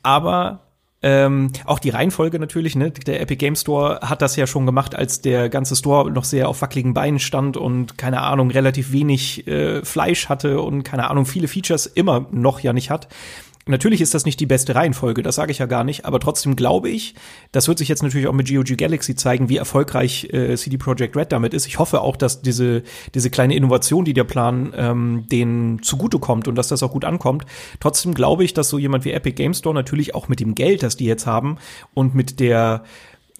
[0.03, 0.67] Aber
[1.03, 2.91] ähm, auch die Reihenfolge natürlich, ne?
[2.91, 6.49] Der Epic Game Store hat das ja schon gemacht, als der ganze Store noch sehr
[6.49, 11.25] auf wackeligen Beinen stand und keine Ahnung, relativ wenig äh, Fleisch hatte und keine Ahnung,
[11.25, 13.09] viele Features immer noch ja nicht hat.
[13.71, 16.57] Natürlich ist das nicht die beste Reihenfolge, das sage ich ja gar nicht, aber trotzdem
[16.57, 17.15] glaube ich,
[17.53, 21.17] das wird sich jetzt natürlich auch mit GOG Galaxy zeigen, wie erfolgreich äh, CD Projekt
[21.17, 21.67] Red damit ist.
[21.67, 22.83] Ich hoffe auch, dass diese,
[23.15, 27.47] diese kleine Innovation, die der Plan ähm, denen zugutekommt und dass das auch gut ankommt.
[27.79, 30.83] Trotzdem glaube ich, dass so jemand wie Epic Game Store natürlich auch mit dem Geld,
[30.83, 31.59] das die jetzt haben
[31.95, 32.83] und mit der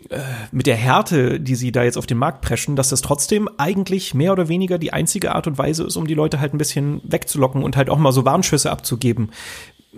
[0.09, 0.19] äh,
[0.51, 4.15] mit der Härte, die sie da jetzt auf den Markt preschen, dass das trotzdem eigentlich
[4.15, 7.03] mehr oder weniger die einzige Art und Weise ist, um die Leute halt ein bisschen
[7.05, 9.31] wegzulocken und halt auch mal so Warnschüsse abzugeben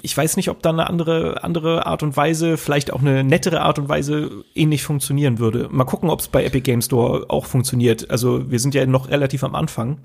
[0.01, 3.61] ich weiß nicht, ob da eine andere, andere Art und Weise, vielleicht auch eine nettere
[3.61, 5.69] Art und Weise ähnlich funktionieren würde.
[5.71, 8.11] Mal gucken, ob es bei Epic Games Store auch funktioniert.
[8.11, 9.99] Also wir sind ja noch relativ am Anfang.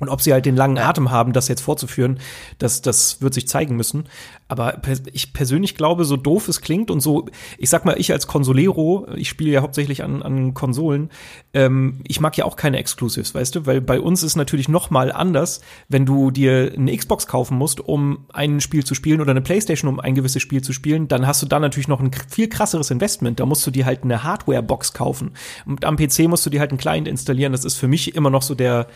[0.00, 2.18] Und ob sie halt den langen Atem haben, das jetzt fortzuführen,
[2.58, 4.04] das, das wird sich zeigen müssen.
[4.48, 4.80] Aber
[5.12, 9.06] ich persönlich glaube, so doof es klingt und so, ich sag mal, ich als Consolero,
[9.14, 11.10] ich spiele ja hauptsächlich an, an Konsolen,
[11.54, 14.90] ähm, ich mag ja auch keine Exclusives, weißt du, weil bei uns ist natürlich noch
[14.90, 19.30] mal anders, wenn du dir eine Xbox kaufen musst, um ein Spiel zu spielen oder
[19.30, 22.10] eine Playstation, um ein gewisses Spiel zu spielen, dann hast du da natürlich noch ein
[22.28, 23.38] viel krasseres Investment.
[23.38, 25.32] Da musst du dir halt eine Hardware-Box kaufen.
[25.66, 27.52] Und am PC musst du dir halt einen Client installieren.
[27.52, 28.86] Das ist für mich immer noch so der,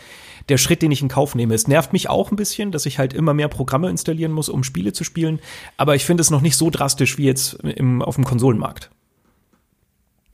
[0.49, 1.53] der Schritt, den ich in Kauf nehme.
[1.53, 4.63] Es nervt mich auch ein bisschen, dass ich halt immer mehr Programme installieren muss, um
[4.63, 5.39] Spiele zu spielen.
[5.77, 8.89] Aber ich finde es noch nicht so drastisch wie jetzt im, auf dem Konsolenmarkt.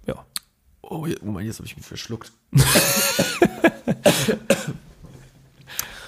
[0.07, 0.25] Ja.
[0.81, 2.31] Oh, Moment, jetzt habe ich mich verschluckt.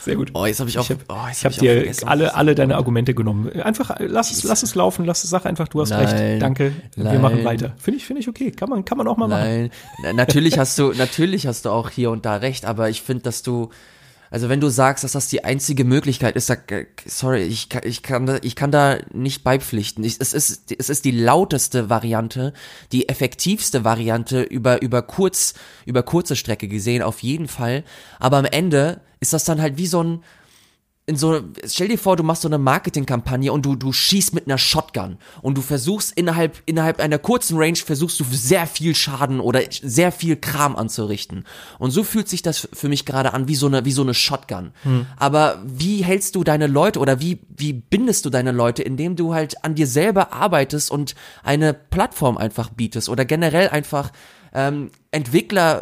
[0.04, 0.32] Sehr gut.
[0.34, 0.84] Oh, jetzt habe ich auch.
[0.84, 3.50] Ich habe oh, hab dir alle, alle deine Argumente genommen.
[3.62, 6.42] Einfach lass es, lass es laufen, lass es, sag einfach, du hast Nein, recht.
[6.42, 6.74] Danke.
[6.98, 7.14] Nein.
[7.14, 7.74] Wir machen weiter.
[7.78, 8.52] Finde ich, finde ich okay.
[8.52, 9.72] Kann man, kann man auch mal Nein.
[10.02, 10.16] machen.
[10.18, 13.44] Natürlich hast du, natürlich hast du auch hier und da recht, aber ich finde, dass
[13.44, 13.70] du
[14.34, 18.02] also wenn du sagst, dass das die einzige Möglichkeit ist, sag, äh, sorry, ich, ich,
[18.02, 20.04] kann, da, ich kann da nicht beipflichten.
[20.04, 22.52] Ich, es, ist, es ist die lauteste Variante,
[22.92, 25.54] die effektivste Variante über, über, kurz,
[25.86, 27.84] über kurze Strecke gesehen, auf jeden Fall.
[28.20, 30.24] Aber am Ende ist das dann halt wie so ein,
[31.06, 34.48] in so, stell dir vor, du machst so eine Marketingkampagne und du, du schießt mit
[34.48, 39.42] einer Shotgun und du versuchst innerhalb, innerhalb einer kurzen Range versuchst du sehr viel Schaden
[39.42, 41.44] oder sehr viel Kram anzurichten.
[41.78, 44.14] Und so fühlt sich das für mich gerade an wie so eine, wie so eine
[44.14, 44.72] Shotgun.
[44.84, 45.06] Hm.
[45.18, 49.34] Aber wie hältst du deine Leute oder wie, wie bindest du deine Leute, indem du
[49.34, 54.14] halt an dir selber arbeitest und eine Plattform einfach bietest oder generell einfach
[54.54, 55.82] ähm, Entwickler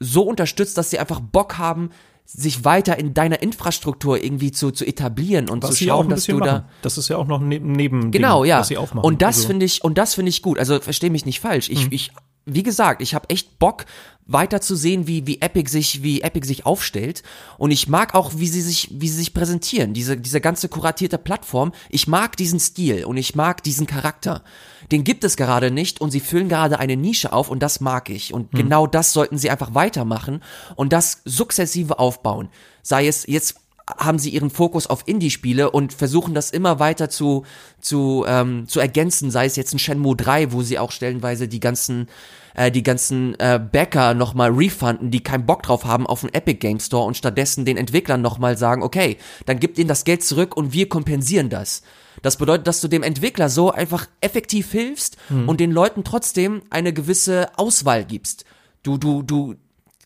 [0.00, 1.90] so unterstützt, dass sie einfach Bock haben,
[2.30, 6.36] sich weiter in deiner Infrastruktur irgendwie zu, zu etablieren und was zu schauen, dass du
[6.36, 6.46] machen.
[6.46, 6.68] da.
[6.82, 8.60] Das ist ja auch noch neben, neben genau, Ding, ja.
[8.60, 9.06] was sie aufmachen.
[9.06, 9.48] Und das also.
[9.48, 10.58] finde ich, und das finde ich gut.
[10.58, 11.70] Also verstehe mich nicht falsch.
[11.70, 11.92] Ich, mhm.
[11.92, 12.12] ich,
[12.44, 13.86] wie gesagt, ich habe echt Bock,
[14.28, 17.22] weiter zu sehen, wie, wie Epic sich, wie Epic sich aufstellt.
[17.56, 19.94] Und ich mag auch, wie sie sich, wie sie sich präsentieren.
[19.94, 21.72] Diese, diese ganze kuratierte Plattform.
[21.88, 24.44] Ich mag diesen Stil und ich mag diesen Charakter.
[24.92, 28.10] Den gibt es gerade nicht und sie füllen gerade eine Nische auf und das mag
[28.10, 28.32] ich.
[28.32, 28.60] Und hm.
[28.60, 30.42] genau das sollten sie einfach weitermachen
[30.76, 32.50] und das sukzessive aufbauen.
[32.82, 33.56] Sei es jetzt
[33.96, 37.44] haben sie ihren Fokus auf Indie-Spiele und versuchen das immer weiter zu,
[37.80, 41.60] zu, ähm, zu ergänzen, sei es jetzt ein Shenmue 3, wo sie auch stellenweise die
[41.60, 42.08] ganzen
[42.54, 46.58] äh, die ganzen äh, Bäcker nochmal refunden, die keinen Bock drauf haben auf den Epic
[46.58, 50.56] Game Store und stattdessen den Entwicklern nochmal sagen, okay, dann gibt ihnen das Geld zurück
[50.56, 51.82] und wir kompensieren das.
[52.22, 55.48] Das bedeutet, dass du dem Entwickler so einfach effektiv hilfst hm.
[55.48, 58.44] und den Leuten trotzdem eine gewisse Auswahl gibst.
[58.82, 59.54] Du, du, du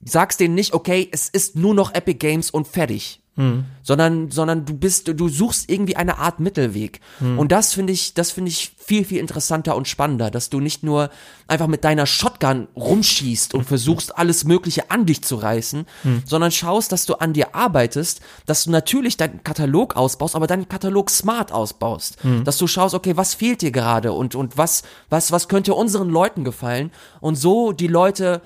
[0.05, 3.22] sagst denen nicht, okay, es ist nur noch Epic Games und fertig.
[3.35, 3.65] Mhm.
[3.83, 7.39] sondern sondern du bist du suchst irgendwie eine Art Mittelweg mhm.
[7.39, 10.83] und das finde ich das finde ich viel viel interessanter und spannender dass du nicht
[10.83, 11.09] nur
[11.49, 16.23] einfach mit deiner Shotgun rumschießt und versuchst alles mögliche an dich zu reißen mhm.
[16.27, 20.69] sondern schaust dass du an dir arbeitest dass du natürlich deinen Katalog ausbaust aber deinen
[20.69, 22.45] Katalog smart ausbaust mhm.
[22.45, 26.11] dass du schaust okay was fehlt dir gerade und und was was was könnte unseren
[26.11, 26.91] Leuten gefallen
[27.21, 28.43] und so die Leute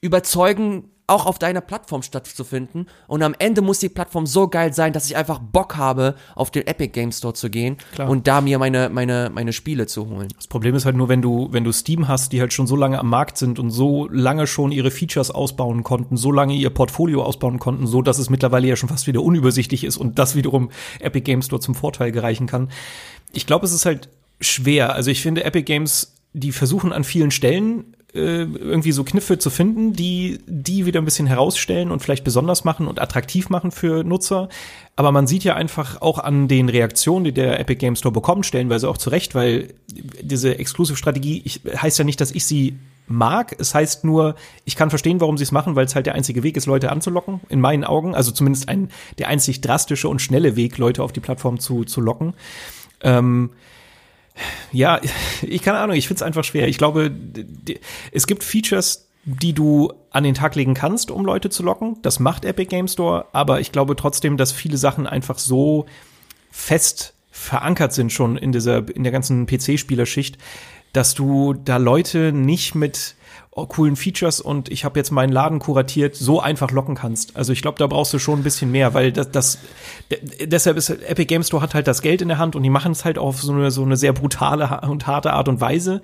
[0.00, 2.86] überzeugen auch auf deiner Plattform stattzufinden.
[3.06, 6.50] Und am Ende muss die Plattform so geil sein, dass ich einfach Bock habe, auf
[6.50, 8.08] den Epic Game Store zu gehen Klar.
[8.08, 10.28] und da mir meine, meine, meine Spiele zu holen.
[10.36, 12.76] Das Problem ist halt nur, wenn du, wenn du Steam hast, die halt schon so
[12.76, 16.70] lange am Markt sind und so lange schon ihre Features ausbauen konnten, so lange ihr
[16.70, 20.36] Portfolio ausbauen konnten, so dass es mittlerweile ja schon fast wieder unübersichtlich ist und das
[20.36, 20.70] wiederum
[21.00, 22.68] Epic Game Store zum Vorteil gereichen kann.
[23.32, 24.08] Ich glaube, es ist halt
[24.40, 24.94] schwer.
[24.94, 29.50] Also ich finde Epic Games die versuchen an vielen Stellen äh, irgendwie so Kniffe zu
[29.50, 34.04] finden, die die wieder ein bisschen herausstellen und vielleicht besonders machen und attraktiv machen für
[34.04, 34.48] Nutzer.
[34.96, 38.46] Aber man sieht ja einfach auch an den Reaktionen, die der Epic Game Store bekommt,
[38.46, 39.74] stellenweise auch zu Recht, weil
[40.20, 41.44] diese Exclusive-Strategie
[41.76, 43.54] heißt ja nicht, dass ich sie mag.
[43.58, 46.42] Es heißt nur, ich kann verstehen, warum sie es machen, weil es halt der einzige
[46.42, 48.14] Weg ist, Leute anzulocken, in meinen Augen.
[48.14, 52.00] Also zumindest ein, der einzig drastische und schnelle Weg, Leute auf die Plattform zu, zu
[52.00, 52.34] locken.
[53.02, 53.50] Ähm,
[54.72, 55.00] ja,
[55.42, 56.68] ich keine Ahnung, ich finde es einfach schwer.
[56.68, 57.10] Ich glaube,
[58.12, 61.98] es gibt Features, die du an den Tag legen kannst, um Leute zu locken.
[62.02, 65.86] Das macht Epic Game Store, aber ich glaube trotzdem, dass viele Sachen einfach so
[66.50, 70.36] fest verankert sind schon in dieser, in der ganzen PC-Spielerschicht,
[70.92, 73.14] dass du da Leute nicht mit
[73.52, 77.36] coolen Features und ich habe jetzt meinen Laden kuratiert, so einfach locken kannst.
[77.36, 79.58] Also ich glaube, da brauchst du schon ein bisschen mehr, weil das, das
[80.40, 82.92] deshalb ist Epic Games Store hat halt das Geld in der Hand und die machen
[82.92, 86.00] es halt auf so eine, so eine sehr brutale und harte Art und Weise.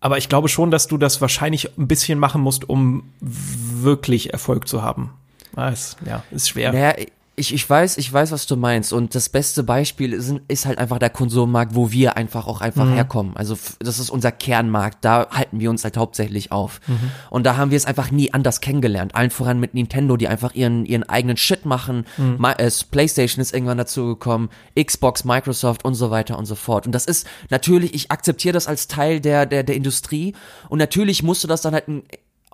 [0.00, 4.68] Aber ich glaube schon, dass du das wahrscheinlich ein bisschen machen musst, um wirklich Erfolg
[4.68, 5.14] zu haben.
[5.56, 6.72] Ah, ist, ja, ist schwer.
[6.72, 6.94] Naja,
[7.36, 8.92] Ich, ich weiß, ich weiß, was du meinst.
[8.92, 12.84] Und das beste Beispiel ist, ist halt einfach der Konsummarkt, wo wir einfach auch einfach
[12.84, 12.94] mhm.
[12.94, 13.36] herkommen.
[13.36, 14.98] Also das ist unser Kernmarkt.
[15.04, 16.80] Da halten wir uns halt hauptsächlich auf.
[16.86, 17.10] Mhm.
[17.30, 19.14] Und da haben wir es einfach nie anders kennengelernt.
[19.14, 22.06] Allen voran mit Nintendo, die einfach ihren, ihren eigenen Shit machen.
[22.16, 22.36] Mhm.
[22.38, 24.50] My, äh, PlayStation ist irgendwann dazu gekommen.
[24.80, 26.86] Xbox, Microsoft und so weiter und so fort.
[26.86, 30.34] Und das ist natürlich, ich akzeptiere das als Teil der, der, der Industrie.
[30.68, 31.84] Und natürlich musst du das dann halt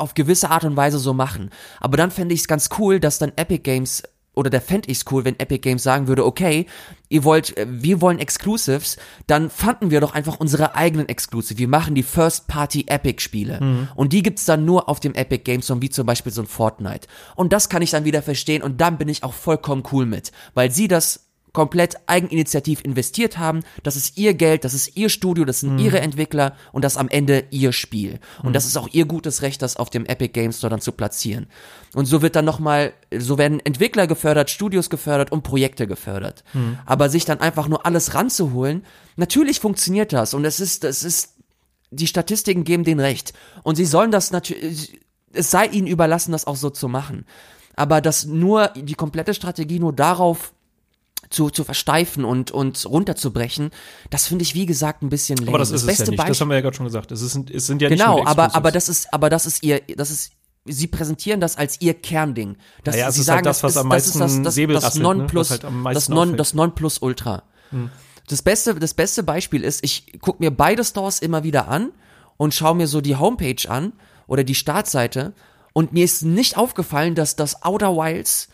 [0.00, 1.50] auf gewisse Art und Weise so machen.
[1.78, 4.02] Aber dann fände ich es ganz cool, dass dann Epic Games
[4.40, 6.66] oder der fände ich's cool, wenn Epic Games sagen würde, okay,
[7.10, 11.58] ihr wollt, äh, wir wollen Exclusives, dann fanden wir doch einfach unsere eigenen Exclusive.
[11.58, 13.60] Wir machen die First Party Epic Spiele.
[13.60, 13.88] Mhm.
[13.94, 16.46] Und die gibt's dann nur auf dem Epic Games Store, wie zum Beispiel so ein
[16.46, 17.06] Fortnite.
[17.36, 20.32] Und das kann ich dann wieder verstehen und dann bin ich auch vollkommen cool mit,
[20.54, 23.60] weil sie das komplett eigeninitiativ investiert haben.
[23.82, 25.78] Das ist ihr Geld, das ist ihr Studio, das sind mhm.
[25.80, 28.20] ihre Entwickler und das am Ende ihr Spiel.
[28.42, 28.52] Und mhm.
[28.52, 31.46] das ist auch ihr gutes Recht, das auf dem Epic Games Store dann zu platzieren.
[31.94, 36.44] Und so wird dann nochmal, so werden Entwickler gefördert, Studios gefördert und Projekte gefördert.
[36.52, 36.78] Mhm.
[36.86, 38.84] Aber sich dann einfach nur alles ranzuholen,
[39.16, 41.34] natürlich funktioniert das und es ist, es ist,
[41.90, 43.32] die Statistiken geben den Recht.
[43.64, 45.00] Und sie sollen das natürlich,
[45.32, 47.26] es sei ihnen überlassen, das auch so zu machen.
[47.74, 50.52] Aber dass nur die komplette Strategie nur darauf
[51.30, 53.70] zu, zu versteifen und, und runterzubrechen,
[54.10, 55.50] das finde ich, wie gesagt, ein bisschen länger.
[55.50, 56.18] Aber das ist das beste es ja nicht.
[56.18, 57.12] Beispiel, das haben wir ja gerade schon gesagt.
[57.12, 59.62] Es, ist, es sind ja genau, nicht Genau, aber, aber das ist, aber das ist
[59.62, 60.32] ihr, das ist
[60.66, 62.56] sie präsentieren das als ihr Kernding.
[62.84, 65.50] Das, naja, sie ist sagen, halt das, was am meisten das, das, das, das Nonplus,
[65.50, 65.58] ne?
[65.84, 67.44] halt das, non, das Nonplus Ultra.
[67.70, 67.90] Hm.
[68.28, 71.90] Das beste, das beste Beispiel ist, ich gucke mir beide Stores immer wieder an
[72.36, 73.92] und schaue mir so die Homepage an
[74.26, 75.32] oder die Startseite
[75.72, 78.48] und mir ist nicht aufgefallen, dass das Outer Wilds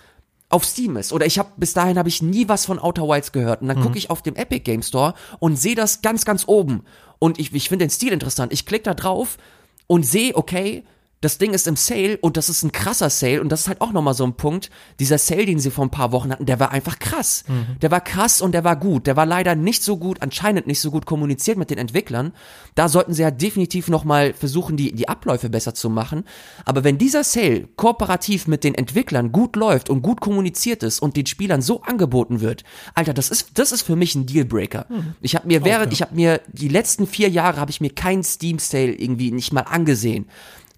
[0.49, 1.13] auf Steam ist.
[1.13, 3.63] Oder ich habe bis dahin habe ich nie was von Outer Wilds gehört.
[3.63, 3.83] Und dann mhm.
[3.83, 6.83] gucke ich auf dem Epic Game Store und sehe das ganz, ganz oben.
[7.19, 8.53] Und ich, ich finde den Stil interessant.
[8.53, 9.39] Ich klicke da drauf
[9.87, 10.85] und sehe, okay,
[11.23, 13.81] das Ding ist im Sale und das ist ein krasser Sale und das ist halt
[13.81, 14.71] auch nochmal so ein Punkt.
[15.01, 17.45] Dieser Sale, den sie vor ein paar Wochen hatten, der war einfach krass.
[17.49, 17.79] Mhm.
[17.81, 19.07] Der war krass und der war gut.
[19.07, 22.33] Der war leider nicht so gut, anscheinend nicht so gut kommuniziert mit den Entwicklern.
[22.75, 26.25] Da sollten sie ja definitiv nochmal versuchen, die, die Abläufe besser zu machen.
[26.67, 31.17] Aber wenn dieser Sale kooperativ mit den Entwicklern gut läuft und gut kommuniziert ist und
[31.17, 32.63] den Spielern so angeboten wird,
[32.95, 34.85] Alter, das ist, das ist für mich ein Dealbreaker.
[34.91, 35.15] Mhm.
[35.23, 35.95] Ich habe mir während, okay.
[35.95, 39.55] ich habe mir die letzten vier Jahre habe ich mir keinen Steam Sale irgendwie nicht
[39.55, 40.27] mal angesehen.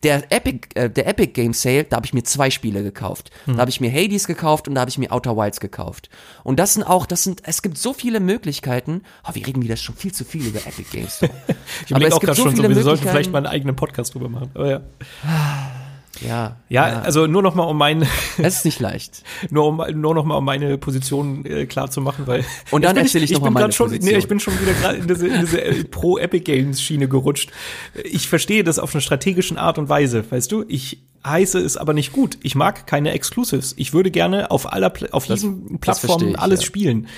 [0.02, 3.30] Der Epic, äh, der Epic Game Sale, da habe ich mir zwei Spiele gekauft.
[3.46, 3.54] Hm.
[3.54, 6.08] Da habe ich mir Hades gekauft und da habe ich mir Outer Wilds gekauft.
[6.44, 9.02] Und das sind auch, das sind, es gibt so viele Möglichkeiten.
[9.28, 11.20] Oh, wir reden wieder schon viel zu viel über Epic Games.
[11.84, 14.28] ich überlege auch gerade so schon, so, wir sollten vielleicht mal einen eigenen Podcast drüber
[14.28, 14.50] machen.
[14.54, 14.80] Oh, ja.
[16.20, 18.06] Ja, ja, ja, also nur noch mal um mein
[18.38, 19.22] Es ist nicht leicht.
[19.50, 22.96] nur um nur noch mal um meine Position äh, klar zu machen, weil Und dann
[22.98, 24.12] erzähle ich, ich noch mal meine schon, Position.
[24.12, 27.08] Nee, ich bin schon wieder gerade in diese, in diese äh, Pro Epic Games Schiene
[27.08, 27.50] gerutscht.
[28.04, 30.64] Ich verstehe das auf einer strategischen Art und Weise, weißt du?
[30.68, 32.38] Ich heiße es aber nicht gut.
[32.42, 33.74] Ich mag keine Exclusives.
[33.76, 36.66] Ich würde gerne auf aller auf das, jedem Plattform ich, alles ja.
[36.66, 37.08] spielen.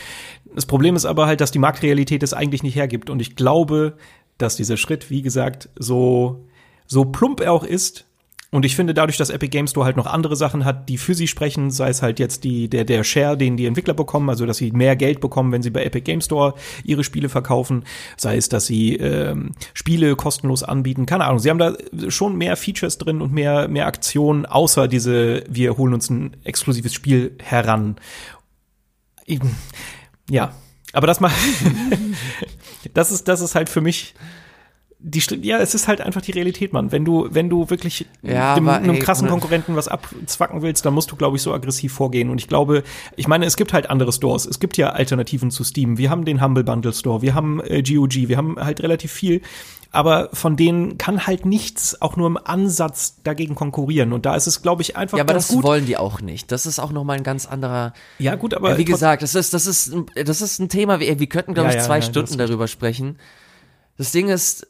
[0.54, 3.96] Das Problem ist aber halt, dass die Marktrealität es eigentlich nicht hergibt und ich glaube,
[4.38, 6.44] dass dieser Schritt, wie gesagt, so
[6.86, 8.06] so plump er auch ist,
[8.52, 11.14] und ich finde dadurch, dass Epic Games Store halt noch andere Sachen hat, die für
[11.14, 14.44] sie sprechen, sei es halt jetzt die, der, der Share, den die Entwickler bekommen, also
[14.44, 17.84] dass sie mehr Geld bekommen, wenn sie bei Epic Games Store ihre Spiele verkaufen,
[18.16, 21.38] sei es, dass sie ähm, Spiele kostenlos anbieten, keine Ahnung.
[21.38, 21.74] Sie haben da
[22.08, 26.92] schon mehr Features drin und mehr, mehr Aktionen, außer diese, wir holen uns ein exklusives
[26.92, 27.96] Spiel heran.
[30.28, 30.54] Ja,
[30.92, 31.30] aber das mal,
[32.94, 34.14] das ist, das ist halt für mich
[35.02, 36.92] die ja, es ist halt einfach die Realität, Mann.
[36.92, 41.10] Wenn du, wenn du wirklich ja, dem, einem krassen Konkurrenten was abzwacken willst, dann musst
[41.10, 42.28] du, glaube ich, so aggressiv vorgehen.
[42.28, 42.82] Und ich glaube,
[43.16, 44.44] ich meine, es gibt halt andere Stores.
[44.44, 45.96] Es gibt ja Alternativen zu Steam.
[45.96, 49.40] Wir haben den Humble Bundle Store, wir haben äh, GOG, wir haben halt relativ viel.
[49.92, 54.12] Aber von denen kann halt nichts auch nur im Ansatz dagegen konkurrieren.
[54.12, 55.18] Und da ist es, glaube ich, einfach.
[55.18, 55.64] Ja, aber das gut.
[55.64, 56.52] wollen die auch nicht.
[56.52, 57.94] Das ist auch nochmal ein ganz anderer.
[58.18, 58.72] Ja, gut, aber.
[58.72, 61.70] Ja, wie gesagt, das ist, das ist, das ist ein Thema, wir, wir könnten, glaube
[61.70, 63.16] ja, ich, zwei Stunden darüber sprechen.
[63.98, 64.66] Das Ding ist,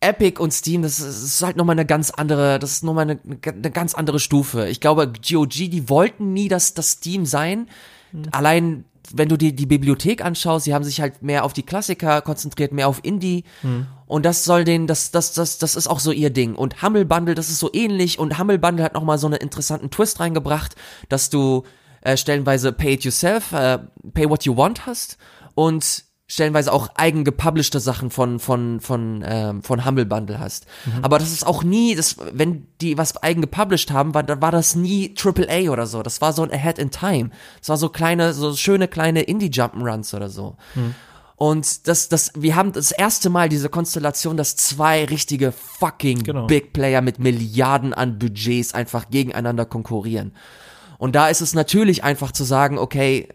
[0.00, 3.10] Epic und Steam, das ist, das ist halt nochmal eine ganz andere, das ist nochmal
[3.10, 4.68] eine, eine ganz andere Stufe.
[4.68, 7.68] Ich glaube, GOG, die wollten nie das, das Steam sein.
[8.12, 8.24] Mhm.
[8.30, 12.20] Allein, wenn du dir die Bibliothek anschaust, sie haben sich halt mehr auf die Klassiker
[12.20, 13.44] konzentriert, mehr auf Indie.
[13.62, 13.86] Mhm.
[14.06, 16.54] Und das soll den, das, das, das, das ist auch so ihr Ding.
[16.54, 18.18] Und Humble Bundle, das ist so ähnlich.
[18.18, 20.76] Und Humble Bundle hat nochmal so einen interessanten Twist reingebracht,
[21.08, 21.64] dass du
[22.02, 23.78] äh, stellenweise Pay it yourself, äh,
[24.12, 25.16] Pay what you want hast.
[25.54, 30.66] Und stellenweise auch eigen gepublishte Sachen von von von ähm, von Humble Bundle hast.
[30.84, 31.04] Mhm.
[31.04, 34.74] Aber das ist auch nie, das wenn die was eigen gepublished haben, war war das
[34.74, 36.02] nie AAA oder so.
[36.02, 37.30] Das war so ein Ahead in Time.
[37.60, 40.56] Das war so kleine so schöne kleine Indie Jump'n'Runs oder so.
[40.74, 40.94] Mhm.
[41.36, 46.46] Und das, das, wir haben das erste Mal diese Konstellation, dass zwei richtige fucking genau.
[46.46, 50.32] Big Player mit Milliarden an Budgets einfach gegeneinander konkurrieren.
[50.96, 53.28] Und da ist es natürlich einfach zu sagen, okay,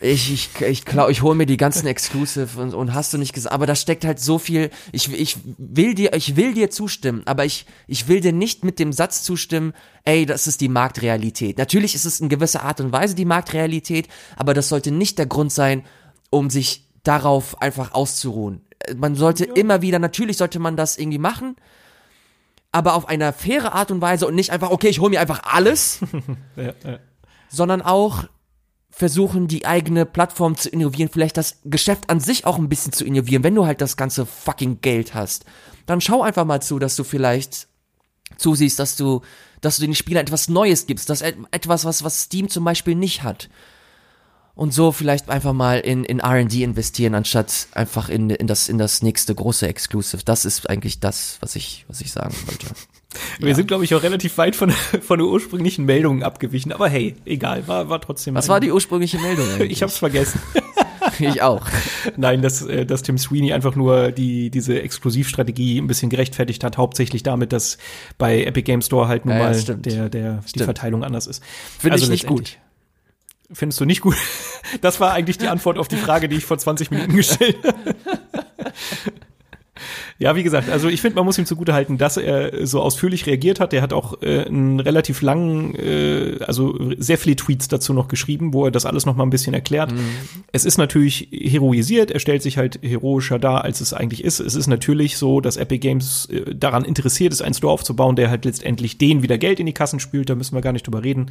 [0.00, 3.32] ich, ich, ich glaube, ich hole mir die ganzen Exclusive und, und hast du nicht
[3.32, 7.22] gesagt, aber da steckt halt so viel, ich, ich will dir, ich will dir zustimmen,
[7.24, 9.72] aber ich, ich will dir nicht mit dem Satz zustimmen,
[10.04, 11.58] ey, das ist die Marktrealität.
[11.58, 15.26] Natürlich ist es in gewisser Art und Weise die Marktrealität, aber das sollte nicht der
[15.26, 15.84] Grund sein,
[16.30, 18.62] um sich darauf einfach auszuruhen.
[18.96, 19.54] Man sollte ja.
[19.54, 21.56] immer wieder, natürlich sollte man das irgendwie machen,
[22.70, 25.42] aber auf eine faire Art und Weise und nicht einfach, okay, ich hole mir einfach
[25.42, 26.00] alles,
[26.56, 26.98] ja, ja.
[27.48, 28.24] sondern auch
[28.98, 33.04] versuchen, die eigene Plattform zu innovieren, vielleicht das Geschäft an sich auch ein bisschen zu
[33.04, 35.44] innovieren, wenn du halt das ganze fucking Geld hast.
[35.86, 37.68] Dann schau einfach mal zu, dass du vielleicht
[38.38, 39.22] zusiehst, dass du,
[39.60, 43.22] dass du den Spielern etwas Neues gibst, das etwas, was, was Steam zum Beispiel nicht
[43.22, 43.48] hat.
[44.56, 48.78] Und so vielleicht einfach mal in, in R&D investieren, anstatt einfach in, in das, in
[48.78, 50.24] das nächste große Exclusive.
[50.24, 52.66] Das ist eigentlich das, was ich, was ich sagen wollte.
[53.38, 53.54] Wir ja.
[53.54, 56.72] sind, glaube ich, auch relativ weit von, von der ursprünglichen Meldung abgewichen.
[56.72, 58.34] Aber hey, egal, war, war trotzdem.
[58.34, 59.48] Was war die ursprüngliche Meldung?
[59.54, 59.72] Eigentlich?
[59.72, 60.40] ich hab's vergessen.
[61.18, 61.66] ich auch.
[62.16, 66.76] Nein, dass, äh, dass Tim Sweeney einfach nur die, diese Exklusivstrategie ein bisschen gerechtfertigt hat,
[66.76, 67.78] hauptsächlich damit, dass
[68.18, 71.42] bei Epic Game Store halt nun ja, mal der, der, die Verteilung anders ist.
[71.78, 72.58] Finde also ich nicht gut.
[73.50, 74.16] Findest du nicht gut?
[74.82, 77.94] Das war eigentlich die Antwort auf die Frage, die ich vor 20 Minuten gestellt habe.
[80.18, 83.60] Ja, wie gesagt, also ich finde, man muss ihm zugutehalten, dass er so ausführlich reagiert
[83.60, 83.72] hat.
[83.72, 88.52] Er hat auch äh, einen relativ langen, äh, also sehr viele Tweets dazu noch geschrieben,
[88.52, 89.92] wo er das alles noch mal ein bisschen erklärt.
[89.92, 89.98] Mhm.
[90.52, 94.40] Es ist natürlich heroisiert, er stellt sich halt heroischer dar, als es eigentlich ist.
[94.40, 98.30] Es ist natürlich so, dass Epic Games äh, daran interessiert ist, einen Store aufzubauen, der
[98.30, 100.30] halt letztendlich denen wieder Geld in die Kassen spült.
[100.30, 101.30] Da müssen wir gar nicht drüber reden.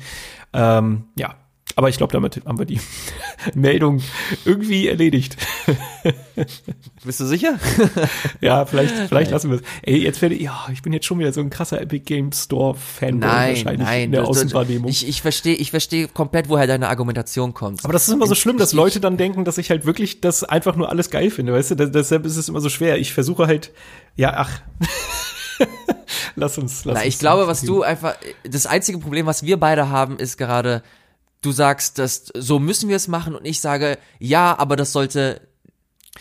[0.53, 1.35] Ähm, ja,
[1.77, 2.81] aber ich glaube, damit haben wir die
[3.53, 4.01] Meldung
[4.45, 5.37] irgendwie erledigt.
[7.05, 7.59] Bist du sicher?
[8.41, 9.63] ja, vielleicht, vielleicht lassen wir es.
[9.83, 12.31] Ey, jetzt werde ich, ja, ich bin jetzt schon wieder so ein krasser Epic Game
[12.31, 14.89] Store Fan wahrscheinlich nein, in der du, Außenwahrnehmung.
[14.89, 17.83] Ich, ich verstehe, ich verstehe komplett, woher deine Argumentation kommt.
[17.83, 20.43] Aber das ist immer so schlimm, dass Leute dann denken, dass ich halt wirklich das
[20.43, 21.75] einfach nur alles geil finde, weißt du?
[21.75, 22.97] Deshalb ist es immer so schwer.
[22.97, 23.71] Ich versuche halt,
[24.15, 24.49] ja, ach.
[26.35, 27.07] lass uns, lass Na, uns.
[27.13, 28.15] Ich glaube, was du einfach,
[28.49, 30.81] das einzige Problem, was wir beide haben, ist gerade,
[31.47, 35.41] du sagst, dass so müssen wir es machen und ich sage, ja, aber das sollte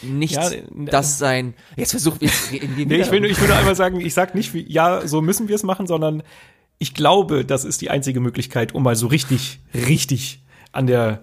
[0.03, 1.55] nicht ja, das sein.
[1.77, 4.55] Jetzt versuch jetzt nee, ich will nur, ich will nur einmal sagen, ich sag nicht,
[4.55, 6.23] wie, ja, so müssen wir es machen, sondern
[6.79, 11.23] ich glaube, das ist die einzige Möglichkeit, um mal so richtig, richtig an der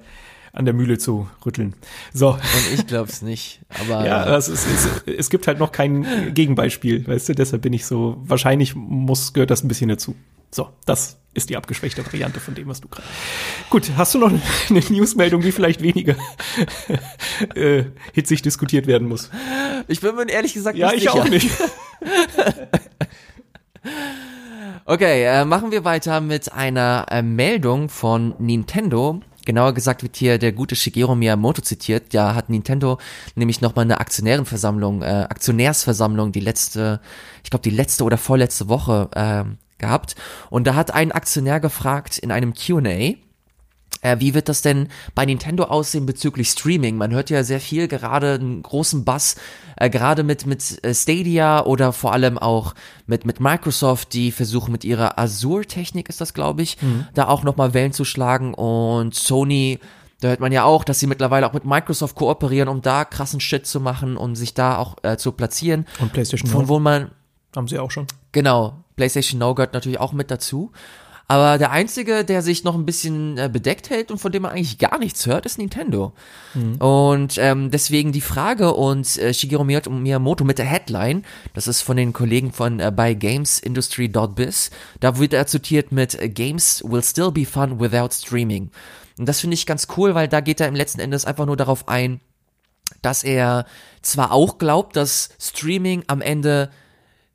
[0.53, 1.75] an der Mühle zu rütteln.
[2.13, 2.33] So.
[2.33, 2.41] Und
[2.73, 3.59] ich glaube es nicht.
[3.81, 7.35] Aber ja, es, ist, es, es gibt halt noch kein Gegenbeispiel, weißt du.
[7.35, 8.17] Deshalb bin ich so.
[8.23, 10.15] Wahrscheinlich muss gehört das ein bisschen dazu.
[10.51, 13.07] So, das ist die abgeschwächte Variante von dem, was du gerade.
[13.71, 16.15] Gut, hast du noch eine Newsmeldung, die vielleicht weniger
[17.55, 19.31] äh, hitzig diskutiert werden muss?
[19.87, 21.17] Ich bin mir ehrlich gesagt ja, nicht sicher.
[21.17, 21.49] Ja, ich auch nicht.
[24.85, 29.21] okay, äh, machen wir weiter mit einer äh, Meldung von Nintendo.
[29.45, 32.13] Genauer gesagt wird hier der gute Shigeru Miyamoto zitiert.
[32.13, 32.97] Ja, hat Nintendo
[33.35, 37.01] nämlich nochmal eine Aktionärenversammlung, äh, Aktionärsversammlung, die letzte,
[37.43, 39.43] ich glaube die letzte oder vorletzte Woche äh,
[39.77, 40.15] gehabt.
[40.49, 43.15] Und da hat ein Aktionär gefragt in einem QA,
[44.19, 46.97] wie wird das denn bei Nintendo aussehen bezüglich Streaming?
[46.97, 49.35] Man hört ja sehr viel, gerade einen großen Bass,
[49.77, 52.75] äh, gerade mit, mit äh, Stadia oder vor allem auch
[53.07, 57.07] mit, mit Microsoft, die versuchen mit ihrer Azure-Technik, ist das glaube ich, mhm.
[57.13, 59.79] da auch nochmal Wellen zu schlagen und Sony
[60.23, 63.41] da hört man ja auch, dass sie mittlerweile auch mit Microsoft kooperieren, um da krassen
[63.41, 65.85] Shit zu machen und sich da auch äh, zu platzieren.
[65.99, 67.11] Und PlayStation Von wo man
[67.53, 68.07] haben sie auch schon.
[68.31, 70.71] Genau, PlayStation Now gehört natürlich auch mit dazu.
[71.33, 74.51] Aber der einzige, der sich noch ein bisschen äh, bedeckt hält und von dem man
[74.51, 76.13] eigentlich gar nichts hört, ist Nintendo.
[76.53, 76.75] Mhm.
[76.75, 81.23] Und ähm, deswegen die Frage und äh, Shigeru Miyamoto mit der Headline,
[81.55, 84.69] das ist von den Kollegen von äh, bei GamesIndustry.biz,
[84.99, 88.69] da wird er zitiert mit Games will still be fun without streaming.
[89.17, 91.57] Und das finde ich ganz cool, weil da geht er im letzten Endes einfach nur
[91.57, 92.21] darauf ein,
[93.01, 93.65] dass er
[94.03, 96.69] zwar auch glaubt, dass Streaming am Ende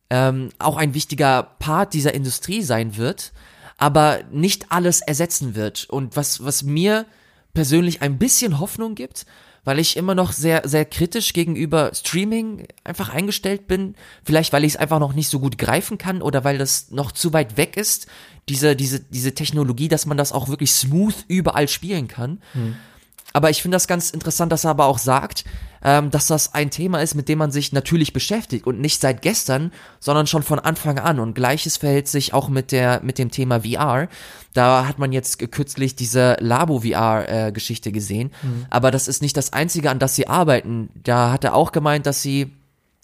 [0.08, 3.32] ähm, auch ein wichtiger Part dieser Industrie sein wird,
[3.78, 5.86] aber nicht alles ersetzen wird.
[5.88, 7.06] Und was, was mir
[7.54, 9.24] persönlich ein bisschen Hoffnung gibt,
[9.64, 13.94] weil ich immer noch sehr, sehr kritisch gegenüber Streaming einfach eingestellt bin.
[14.24, 17.12] Vielleicht, weil ich es einfach noch nicht so gut greifen kann oder weil das noch
[17.12, 18.06] zu weit weg ist,
[18.48, 22.40] diese, diese, diese Technologie, dass man das auch wirklich smooth überall spielen kann.
[22.52, 22.76] Hm.
[23.32, 25.44] Aber ich finde das ganz interessant, dass er aber auch sagt,
[25.82, 29.22] ähm, dass das ein Thema ist, mit dem man sich natürlich beschäftigt und nicht seit
[29.22, 31.20] gestern, sondern schon von Anfang an.
[31.20, 34.08] Und gleiches verhält sich auch mit der mit dem Thema VR.
[34.54, 38.66] Da hat man jetzt kürzlich diese Labo VR äh, Geschichte gesehen, mhm.
[38.70, 40.88] aber das ist nicht das einzige, an das sie arbeiten.
[41.04, 42.52] Da hat er auch gemeint, dass sie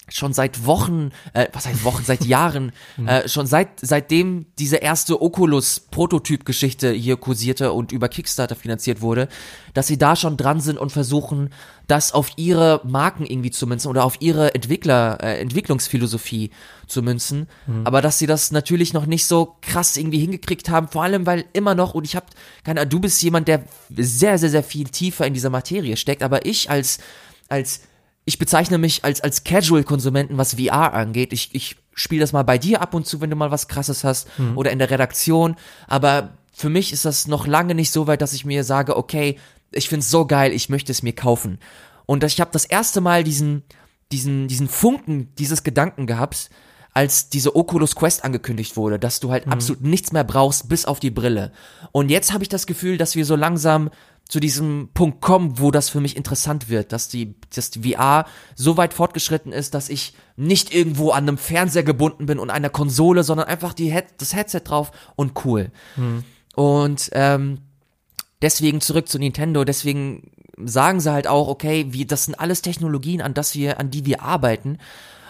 [0.07, 2.71] schon seit Wochen, äh, was heißt Wochen, seit Jahren,
[3.05, 9.27] äh, schon seit seitdem diese erste Oculus Prototyp-Geschichte hier kursierte und über Kickstarter finanziert wurde,
[9.73, 11.49] dass sie da schon dran sind und versuchen,
[11.87, 16.51] das auf ihre Marken irgendwie zu münzen oder auf ihre Entwickler, äh, Entwicklungsphilosophie
[16.87, 17.47] zu münzen.
[17.67, 17.85] Mhm.
[17.85, 21.45] Aber dass sie das natürlich noch nicht so krass irgendwie hingekriegt haben, vor allem weil
[21.53, 22.27] immer noch, und ich hab,
[22.63, 23.63] keine Ahnung, du bist jemand, der
[23.95, 26.99] sehr, sehr, sehr viel tiefer in dieser Materie steckt, aber ich als,
[27.49, 27.81] als
[28.25, 31.31] ich bezeichne mich als, als Casual-Konsumenten, was VR angeht.
[31.31, 34.03] Ich, ich spiele das mal bei dir ab und zu, wenn du mal was krasses
[34.03, 34.57] hast hm.
[34.57, 35.55] oder in der Redaktion.
[35.87, 39.37] Aber für mich ist das noch lange nicht so weit, dass ich mir sage, okay,
[39.71, 41.59] ich find's so geil, ich möchte es mir kaufen.
[42.05, 43.63] Und ich habe das erste Mal diesen,
[44.11, 46.49] diesen, diesen Funken dieses Gedanken gehabt,
[46.93, 49.51] als diese Oculus Quest angekündigt wurde, dass du halt mhm.
[49.51, 51.51] absolut nichts mehr brauchst, bis auf die Brille.
[51.91, 53.89] Und jetzt habe ich das Gefühl, dass wir so langsam
[54.27, 58.25] zu diesem Punkt kommen, wo das für mich interessant wird, dass die, dass die VR
[58.55, 62.69] so weit fortgeschritten ist, dass ich nicht irgendwo an einem Fernseher gebunden bin und einer
[62.69, 65.71] Konsole, sondern einfach die Head das Headset drauf und cool.
[65.95, 66.23] Hm.
[66.55, 67.59] Und ähm,
[68.41, 73.21] deswegen zurück zu Nintendo, deswegen sagen sie halt auch, okay, wie, das sind alles Technologien,
[73.21, 74.79] an das wir, an die wir arbeiten.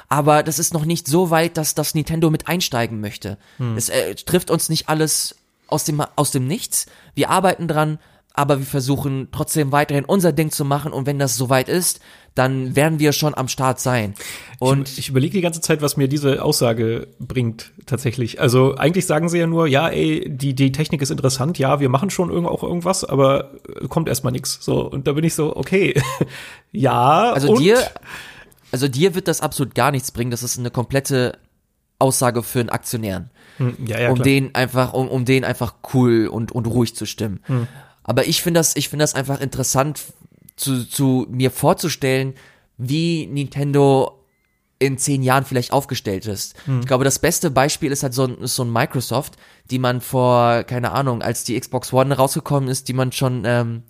[0.07, 3.37] Aber das ist noch nicht so weit, dass das Nintendo mit einsteigen möchte.
[3.57, 3.75] Hm.
[3.75, 5.35] Es äh, trifft uns nicht alles
[5.67, 6.85] aus dem, aus dem Nichts.
[7.15, 7.99] Wir arbeiten dran,
[8.35, 11.99] aber wir versuchen trotzdem weiterhin unser Ding zu machen und wenn das soweit ist,
[12.35, 14.13] dann werden wir schon am Start sein.
[14.59, 18.41] Und ich, ich überlege die ganze Zeit, was mir diese Aussage bringt tatsächlich.
[18.41, 21.89] Also eigentlich sagen sie ja nur, ja, ey, die die Technik ist interessant, ja, wir
[21.89, 23.51] machen schon irgend auch irgendwas, aber
[23.87, 24.59] kommt erstmal nichts.
[24.61, 25.99] So und da bin ich so, okay,
[26.73, 27.31] ja.
[27.31, 27.59] Also und?
[27.59, 27.79] dir,
[28.71, 30.31] also dir wird das absolut gar nichts bringen.
[30.31, 31.37] Das ist eine komplette
[31.99, 33.29] Aussage für einen Aktionären.
[33.57, 34.25] Hm, ja, ja, um klar.
[34.25, 37.39] den einfach, um, um den einfach cool und, und ruhig zu stimmen.
[37.43, 37.67] Hm.
[38.05, 40.01] Aber ich finde das, ich finde das einfach interessant
[40.55, 42.35] zu, zu mir vorzustellen,
[42.77, 44.21] wie Nintendo
[44.77, 46.55] in zehn Jahren vielleicht aufgestellt ist.
[46.65, 46.81] Hm.
[46.81, 49.35] Ich glaube, das beste Beispiel ist halt so ein, so ein Microsoft,
[49.71, 53.83] die man vor, keine Ahnung, als die Xbox One rausgekommen ist, die man schon ähm,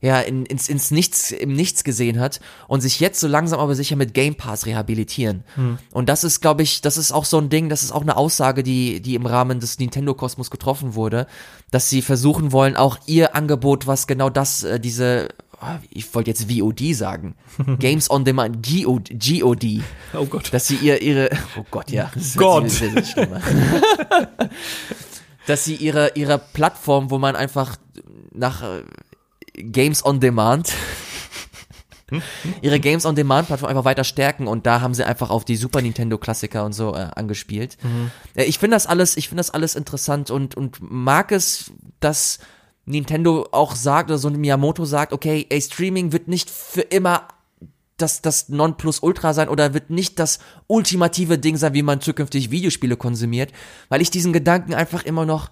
[0.00, 3.74] ja, in, ins, ins Nichts, im Nichts gesehen hat und sich jetzt so langsam aber
[3.74, 5.42] sicher mit Game Pass rehabilitieren.
[5.54, 5.78] Hm.
[5.90, 8.16] Und das ist, glaube ich, das ist auch so ein Ding, das ist auch eine
[8.16, 11.26] Aussage, die, die im Rahmen des Nintendo-Kosmos getroffen wurde,
[11.70, 15.28] dass sie versuchen wollen, auch ihr Angebot, was genau das, äh, diese,
[15.60, 17.34] ah, ich wollte jetzt VOD sagen,
[17.78, 19.82] Games on Demand, GOD, GOD.
[20.12, 20.52] Oh Gott.
[20.52, 22.12] Dass sie ihr, ihre, oh Gott, ja.
[22.36, 22.70] Gott.
[25.46, 27.76] dass sie ihre, ihre Plattform, wo man einfach
[28.32, 28.82] nach äh,
[29.56, 30.72] Games on Demand
[32.62, 35.56] ihre Games on Demand Plattform einfach weiter stärken und da haben sie einfach auf die
[35.56, 37.76] Super Nintendo Klassiker und so äh, angespielt.
[37.82, 38.10] Mhm.
[38.34, 42.38] Äh, ich finde das alles, ich finde das alles interessant und und mag es, dass
[42.84, 47.26] Nintendo auch sagt oder so ein Miyamoto sagt, okay, ey, Streaming wird nicht für immer
[47.96, 50.38] das, das Nonplusultra sein oder wird nicht das
[50.68, 53.52] ultimative Ding sein, wie man zukünftig Videospiele konsumiert,
[53.88, 55.50] weil ich diesen Gedanken einfach immer noch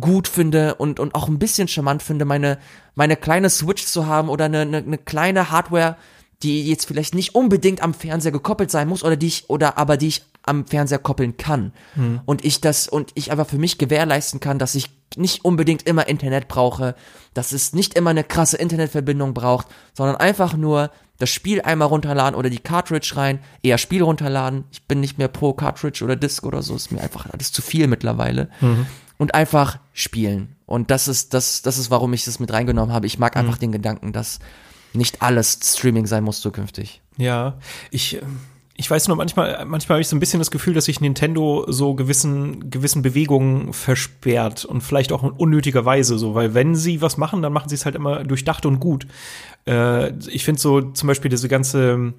[0.00, 2.58] gut finde und, und auch ein bisschen charmant finde, meine,
[2.94, 5.96] meine kleine Switch zu haben oder eine, eine, eine kleine Hardware,
[6.42, 9.96] die jetzt vielleicht nicht unbedingt am Fernseher gekoppelt sein muss oder die ich, oder aber
[9.96, 11.72] die ich am Fernseher koppeln kann.
[11.94, 12.20] Hm.
[12.24, 16.08] Und ich das, und ich einfach für mich gewährleisten kann, dass ich nicht unbedingt immer
[16.08, 16.96] Internet brauche,
[17.34, 22.34] dass es nicht immer eine krasse Internetverbindung braucht, sondern einfach nur das Spiel einmal runterladen
[22.34, 24.64] oder die Cartridge rein, eher Spiel runterladen.
[24.72, 27.62] Ich bin nicht mehr pro Cartridge oder Disc oder so, ist mir einfach alles zu
[27.62, 28.48] viel mittlerweile.
[28.60, 28.86] Mhm
[29.22, 30.56] und einfach spielen.
[30.66, 33.06] Und das ist, das, das ist, warum ich das mit reingenommen habe.
[33.06, 33.60] Ich mag einfach mhm.
[33.60, 34.40] den Gedanken, dass
[34.94, 37.00] nicht alles Streaming sein muss zukünftig.
[37.18, 37.56] Ja,
[37.92, 38.20] ich,
[38.74, 41.66] ich weiß nur, manchmal, manchmal habe ich so ein bisschen das Gefühl, dass sich Nintendo
[41.68, 47.00] so gewissen, gewissen Bewegungen versperrt und vielleicht auch in unnötiger Weise so, weil wenn sie
[47.00, 49.06] was machen, dann machen sie es halt immer durchdacht und gut.
[49.68, 52.12] Äh, ich finde so zum Beispiel diese ganze,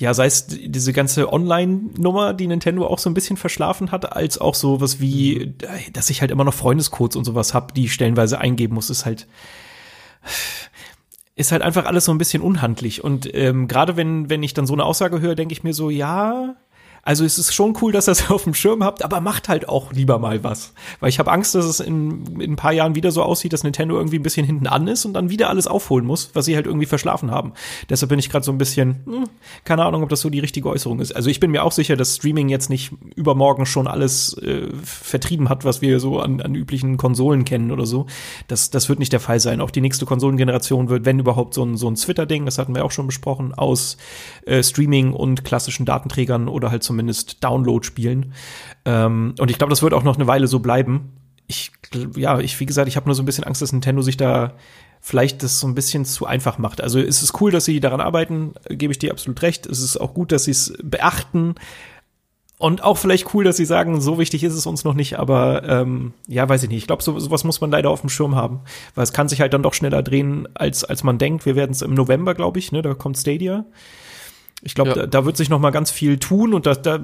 [0.00, 4.38] ja, sei es diese ganze Online-Nummer, die Nintendo auch so ein bisschen verschlafen hat, als
[4.38, 5.54] auch so was wie,
[5.92, 9.06] dass ich halt immer noch Freundescodes und sowas hab, die ich stellenweise eingeben muss, ist
[9.06, 9.26] halt
[11.36, 13.02] ist halt einfach alles so ein bisschen unhandlich.
[13.02, 15.90] Und ähm, gerade wenn, wenn ich dann so eine Aussage höre, denke ich mir so,
[15.90, 16.54] ja,
[17.04, 19.68] also es ist schon cool, dass ihr es auf dem Schirm habt, aber macht halt
[19.68, 20.72] auch lieber mal was.
[21.00, 23.62] Weil ich habe Angst, dass es in, in ein paar Jahren wieder so aussieht, dass
[23.62, 26.56] Nintendo irgendwie ein bisschen hinten an ist und dann wieder alles aufholen muss, was sie
[26.56, 27.52] halt irgendwie verschlafen haben.
[27.90, 29.24] Deshalb bin ich gerade so ein bisschen, hm,
[29.64, 31.14] keine Ahnung, ob das so die richtige Äußerung ist.
[31.14, 35.48] Also ich bin mir auch sicher, dass Streaming jetzt nicht übermorgen schon alles äh, vertrieben
[35.48, 38.06] hat, was wir so an, an üblichen Konsolen kennen oder so.
[38.48, 39.60] Das, das wird nicht der Fall sein.
[39.60, 42.84] Auch die nächste Konsolengeneration wird, wenn überhaupt, so ein, so ein Twitter-Ding, das hatten wir
[42.84, 43.96] auch schon besprochen, aus
[44.46, 48.32] äh, Streaming und klassischen Datenträgern oder halt zum zumindest Download spielen.
[48.84, 51.12] Ähm, und ich glaube, das wird auch noch eine Weile so bleiben.
[51.48, 51.72] Ich,
[52.16, 54.52] ja, ich, wie gesagt, ich habe nur so ein bisschen Angst, dass Nintendo sich da
[55.00, 56.80] vielleicht das so ein bisschen zu einfach macht.
[56.80, 59.66] Also es ist cool, dass sie daran arbeiten, gebe ich dir absolut recht.
[59.66, 61.56] Es ist auch gut, dass sie es beachten.
[62.58, 65.68] Und auch vielleicht cool, dass sie sagen, so wichtig ist es uns noch nicht, aber
[65.68, 66.78] ähm, ja, weiß ich nicht.
[66.78, 68.60] Ich glaube, so, sowas muss man leider auf dem Schirm haben.
[68.94, 71.44] Weil es kann sich halt dann doch schneller drehen, als, als man denkt.
[71.44, 72.80] Wir werden es im November, glaube ich, ne?
[72.80, 73.66] Da kommt Stadia.
[74.64, 74.96] Ich glaube, ja.
[74.96, 76.98] da, da, wird sich noch mal ganz viel tun und da, da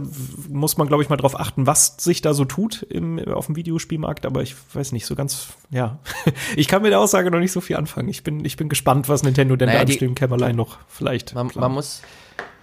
[0.49, 3.57] muss man, glaube ich, mal drauf achten, was sich da so tut im, auf dem
[3.57, 4.25] Videospielmarkt.
[4.25, 5.99] Aber ich weiß nicht so ganz, ja.
[6.57, 8.09] ich kann mit der Aussage noch nicht so viel anfangen.
[8.09, 11.35] Ich bin, ich bin gespannt, was Nintendo denn naja, da im Kämmerlein noch vielleicht.
[11.35, 12.01] Man, man, muss,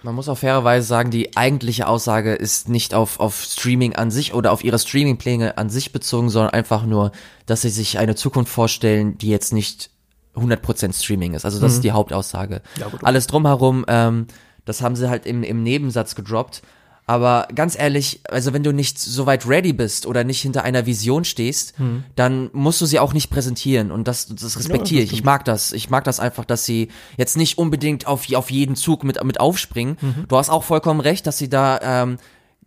[0.02, 4.34] man muss auch fairerweise sagen, die eigentliche Aussage ist nicht auf, auf Streaming an sich
[4.34, 7.12] oder auf ihre Streaming-Pläne an sich bezogen, sondern einfach nur,
[7.46, 9.90] dass sie sich eine Zukunft vorstellen, die jetzt nicht
[10.34, 11.44] 100% Streaming ist.
[11.44, 11.76] Also das mhm.
[11.76, 12.62] ist die Hauptaussage.
[12.78, 14.26] Ja, gut, Alles drumherum, ähm,
[14.68, 16.62] das haben sie halt im, im Nebensatz gedroppt.
[17.06, 20.84] Aber ganz ehrlich, also wenn du nicht so weit ready bist oder nicht hinter einer
[20.84, 22.04] Vision stehst, hm.
[22.16, 23.90] dann musst du sie auch nicht präsentieren.
[23.90, 25.14] Und das, das respektiere ja, ich.
[25.14, 25.72] Ich mag das.
[25.72, 29.40] Ich mag das einfach, dass sie jetzt nicht unbedingt auf, auf jeden Zug mit, mit
[29.40, 29.96] aufspringen.
[29.98, 30.26] Mhm.
[30.28, 32.18] Du hast auch vollkommen recht, dass sie da ähm,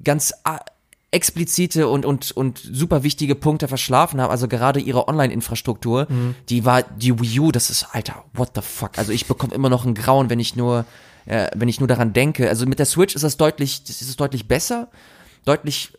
[0.04, 0.58] ganz äh,
[1.12, 4.32] explizite und, und, und super wichtige Punkte verschlafen haben.
[4.32, 6.34] Also gerade ihre Online-Infrastruktur, mhm.
[6.50, 8.98] die war, die Wii U, das ist, Alter, what the fuck.
[8.98, 10.86] Also ich bekomme immer noch ein Grauen, wenn ich nur
[11.26, 12.50] äh, wenn ich nur daran denke.
[12.50, 14.90] Also mit der Switch ist das deutlich, das ist deutlich besser,
[15.46, 15.94] deutlich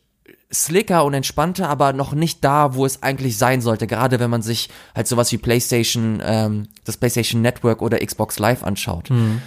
[0.53, 3.87] slicker und entspannter, aber noch nicht da, wo es eigentlich sein sollte.
[3.87, 8.63] Gerade wenn man sich halt sowas wie PlayStation, ähm, das PlayStation Network oder Xbox Live
[8.63, 9.11] anschaut.
[9.11, 9.41] Mhm.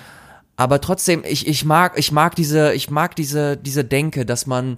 [0.57, 4.77] Aber trotzdem, ich, ich mag, ich mag diese, ich mag diese, diese Denke, dass man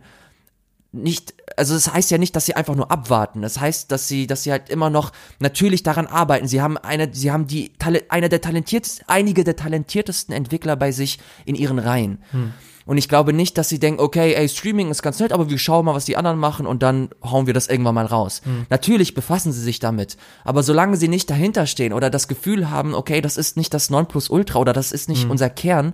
[0.91, 3.41] nicht, also das heißt ja nicht, dass sie einfach nur abwarten.
[3.41, 6.47] Das heißt, dass sie, dass sie halt immer noch natürlich daran arbeiten.
[6.47, 7.71] Sie haben eine, sie haben die,
[8.09, 12.19] eine der talentiertesten, einige der talentiertesten Entwickler bei sich in ihren Reihen.
[12.31, 12.53] Hm.
[12.85, 15.57] Und ich glaube nicht, dass sie denken, okay, ey, Streaming ist ganz nett, aber wir
[15.59, 18.41] schauen mal, was die anderen machen und dann hauen wir das irgendwann mal raus.
[18.45, 18.65] Hm.
[18.69, 20.15] Natürlich befassen sie sich damit,
[20.45, 23.89] aber solange sie nicht dahinter stehen oder das Gefühl haben, okay, das ist nicht das
[23.89, 25.31] Nonplusultra oder das ist nicht hm.
[25.31, 25.93] unser Kern,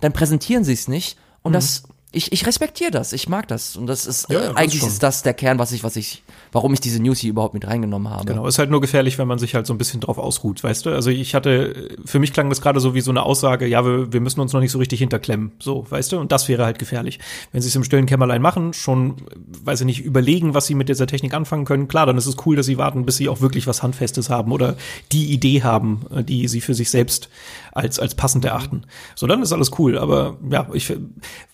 [0.00, 1.58] dann präsentieren sie es nicht und hm.
[1.58, 1.82] das
[2.12, 3.76] ich, ich respektiere das, ich mag das.
[3.76, 6.72] Und das ist, ja, äh, eigentlich ist das der Kern, was ich, was ich, warum
[6.72, 8.24] ich diese News hier überhaupt mit reingenommen habe.
[8.24, 10.86] Genau, ist halt nur gefährlich, wenn man sich halt so ein bisschen drauf ausruht, weißt
[10.86, 10.90] du?
[10.90, 14.12] Also ich hatte, für mich klang das gerade so wie so eine Aussage, ja, wir,
[14.12, 16.18] wir müssen uns noch nicht so richtig hinterklemmen, so, weißt du?
[16.18, 17.20] Und das wäre halt gefährlich.
[17.52, 19.16] Wenn sie es im stillen Kämmerlein machen, schon,
[19.64, 22.36] weiß ich nicht, überlegen, was sie mit dieser Technik anfangen können, klar, dann ist es
[22.44, 24.76] cool, dass sie warten, bis sie auch wirklich was Handfestes haben oder
[25.12, 27.28] die Idee haben, äh, die sie für sich selbst
[27.72, 28.82] als, als passend erachten.
[29.14, 29.96] So, dann ist alles cool.
[29.96, 30.92] Aber ja, ich,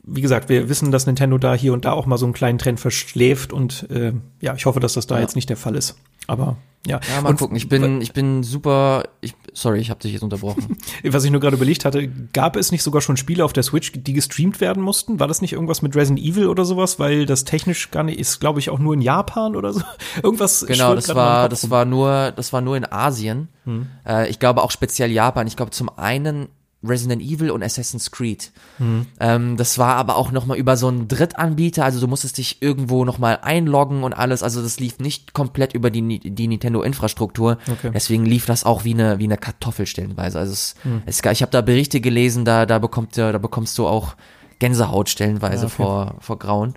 [0.05, 2.59] wie gesagt, wir wissen, dass Nintendo da hier und da auch mal so einen kleinen
[2.59, 5.23] Trend verschläft und äh, ja, ich hoffe, dass das da ja.
[5.23, 5.97] jetzt nicht der Fall ist.
[6.27, 7.01] Aber ja.
[7.15, 7.57] Ja, mal und, gucken.
[7.57, 9.05] Ich bin, ich bin super.
[9.21, 10.79] Ich, sorry, ich habe dich jetzt unterbrochen.
[11.05, 13.93] Was ich nur gerade überlegt hatte, gab es nicht sogar schon Spiele auf der Switch,
[13.95, 15.19] die gestreamt werden mussten?
[15.19, 16.99] War das nicht irgendwas mit Resident Evil oder sowas?
[16.99, 19.83] Weil das technisch gar nicht ist, glaube ich, auch nur in Japan oder so.
[20.23, 20.65] Irgendwas.
[20.67, 23.49] Genau, das war, das war nur, das war nur in Asien.
[23.65, 23.89] Hm.
[24.07, 25.47] Äh, ich glaube auch speziell Japan.
[25.47, 26.49] Ich glaube zum einen
[26.85, 28.53] Resident Evil und Assassin's Creed.
[28.79, 29.07] Mhm.
[29.19, 33.05] Ähm, das war aber auch nochmal über so einen Drittanbieter, also du musstest dich irgendwo
[33.05, 37.59] nochmal einloggen und alles, also das lief nicht komplett über die, die Nintendo-Infrastruktur.
[37.71, 37.91] Okay.
[37.93, 40.39] Deswegen lief das auch wie eine, wie eine Kartoffel stellenweise.
[40.39, 41.03] Also es, mhm.
[41.07, 44.15] es, ich habe da Berichte gelesen, da, da, bekommt, da bekommst du auch
[44.59, 45.77] Gänsehaut stellenweise ja, okay.
[45.77, 46.75] vor, vor Grauen.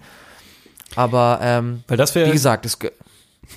[0.96, 2.80] Aber ähm, Weil das wie gesagt, es,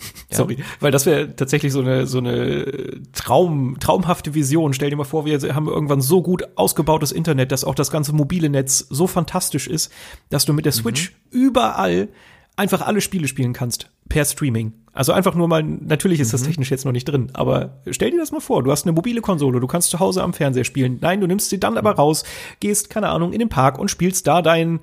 [0.30, 0.36] ja.
[0.36, 4.72] Sorry, weil das wäre tatsächlich so eine so eine Traum traumhafte Vision.
[4.72, 8.12] Stell dir mal vor, wir haben irgendwann so gut ausgebautes Internet, dass auch das ganze
[8.12, 9.92] mobile Netz so fantastisch ist,
[10.30, 11.40] dass du mit der Switch mhm.
[11.40, 12.08] überall
[12.56, 14.74] einfach alle Spiele spielen kannst per Streaming.
[14.92, 16.48] Also einfach nur mal, natürlich ist das mhm.
[16.48, 19.22] technisch jetzt noch nicht drin, aber stell dir das mal vor, du hast eine mobile
[19.22, 20.98] Konsole, du kannst zu Hause am Fernseher spielen.
[21.00, 22.24] Nein, du nimmst sie dann aber raus,
[22.60, 24.80] gehst, keine Ahnung, in den Park und spielst da dein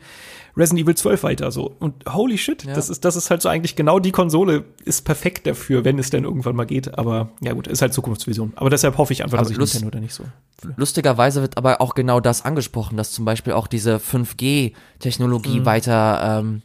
[0.58, 1.76] Resident Evil 12 weiter so.
[1.80, 2.74] Und holy shit, ja.
[2.74, 6.10] das ist, das ist halt so eigentlich genau die Konsole ist perfekt dafür, wenn es
[6.10, 6.98] denn irgendwann mal geht.
[6.98, 8.54] Aber ja gut, ist halt Zukunftsvision.
[8.56, 10.24] Aber deshalb hoffe ich einfach, aber dass ich Lust, Nintendo da nicht so.
[10.76, 15.66] Lustigerweise wird aber auch genau das angesprochen, dass zum Beispiel auch diese 5G-Technologie mhm.
[15.66, 16.62] weiter, ähm,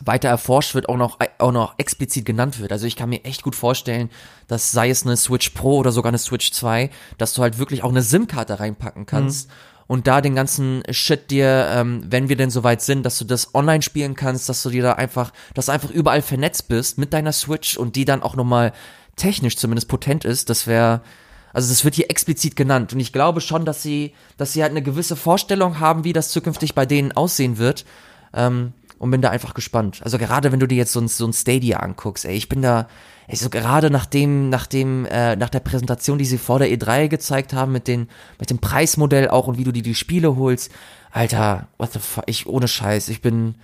[0.00, 2.72] weiter erforscht wird, auch noch, auch noch explizit genannt wird.
[2.72, 4.10] Also ich kann mir echt gut vorstellen,
[4.46, 7.82] dass sei es eine Switch Pro oder sogar eine Switch 2, dass du halt wirklich
[7.82, 9.48] auch eine SIM-Karte reinpacken kannst.
[9.48, 9.52] Mhm
[9.86, 13.54] und da den ganzen Shit dir, ähm, wenn wir denn soweit sind, dass du das
[13.54, 17.12] online spielen kannst, dass du dir da einfach, dass du einfach überall vernetzt bist mit
[17.12, 18.72] deiner Switch und die dann auch nochmal
[19.16, 21.02] technisch zumindest potent ist, das wäre,
[21.52, 24.72] also das wird hier explizit genannt und ich glaube schon, dass sie, dass sie halt
[24.72, 27.84] eine gewisse Vorstellung haben, wie das zukünftig bei denen aussehen wird.
[28.34, 30.00] Ähm, und bin da einfach gespannt.
[30.02, 32.62] Also gerade wenn du dir jetzt so ein, so ein Stadia anguckst, ey, ich bin
[32.62, 32.88] da,
[33.32, 37.08] so gerade nach dem, nach dem, äh, nach der Präsentation, die sie vor der E3
[37.08, 40.70] gezeigt haben, mit den, mit dem Preismodell auch und wie du dir die Spiele holst,
[41.10, 43.56] Alter, what the fuck, ich ohne Scheiß, ich bin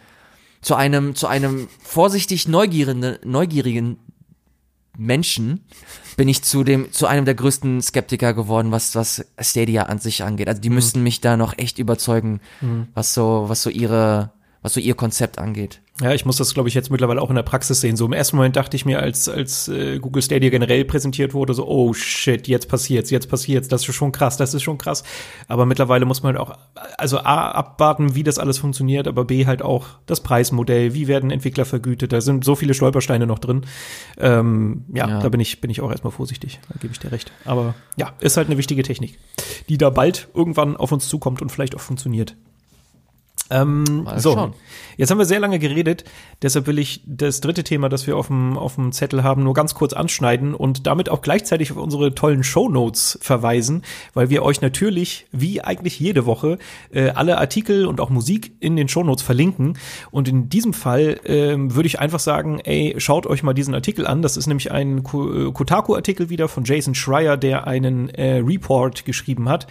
[0.60, 3.98] zu einem, zu einem vorsichtig neugierigen, neugierigen,
[4.96, 5.64] Menschen
[6.16, 10.22] bin ich zu dem zu einem der größten Skeptiker geworden, was was Stadia an sich
[10.22, 10.48] angeht.
[10.48, 10.74] Also die mhm.
[10.74, 12.88] müssten mich da noch echt überzeugen, mhm.
[12.94, 14.32] was so was so ihre
[14.62, 15.80] was so ihr Konzept angeht.
[16.00, 17.96] Ja, ich muss das, glaube ich, jetzt mittlerweile auch in der Praxis sehen.
[17.96, 21.52] So im ersten Moment dachte ich mir, als, als äh, Google Stadia generell präsentiert wurde,
[21.52, 25.04] so, oh shit, jetzt passiert's, jetzt passiert's, das ist schon krass, das ist schon krass.
[25.48, 26.56] Aber mittlerweile muss man halt auch,
[26.96, 31.30] also A, abwarten, wie das alles funktioniert, aber B, halt auch das Preismodell, wie werden
[31.30, 33.66] Entwickler vergütet, da sind so viele Stolpersteine noch drin.
[34.18, 37.12] Ähm, ja, ja, da bin ich, bin ich auch erstmal vorsichtig, da gebe ich dir
[37.12, 37.32] recht.
[37.44, 39.18] Aber ja, ist halt eine wichtige Technik,
[39.68, 42.34] die da bald irgendwann auf uns zukommt und vielleicht auch funktioniert.
[43.52, 44.54] Ähm, so, schauen.
[44.96, 46.04] jetzt haben wir sehr lange geredet,
[46.40, 49.52] deshalb will ich das dritte Thema, das wir auf dem, auf dem Zettel haben, nur
[49.52, 53.82] ganz kurz anschneiden und damit auch gleichzeitig auf unsere tollen Show Notes verweisen,
[54.14, 56.58] weil wir euch natürlich, wie eigentlich jede Woche,
[56.92, 59.76] äh, alle Artikel und auch Musik in den Show Notes verlinken.
[60.10, 64.06] Und in diesem Fall äh, würde ich einfach sagen, ey, schaut euch mal diesen Artikel
[64.06, 64.22] an.
[64.22, 69.48] Das ist nämlich ein äh, Kotaku-Artikel wieder von Jason Schreier, der einen äh, Report geschrieben
[69.48, 69.66] hat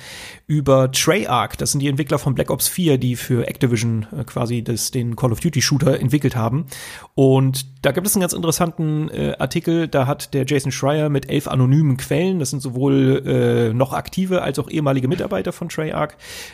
[0.46, 1.56] über Treyarch.
[1.56, 5.16] Das sind die Entwickler von Black Ops 4, die für Activision äh, quasi das, den
[5.16, 6.66] Call of Duty Shooter entwickelt haben.
[7.16, 11.30] Und da gibt es einen ganz interessanten äh, Artikel, da hat der Jason Schreier mit
[11.30, 16.14] elf anonymen Quellen, das sind sowohl äh, noch aktive als auch ehemalige Mitarbeiter von Treyarch,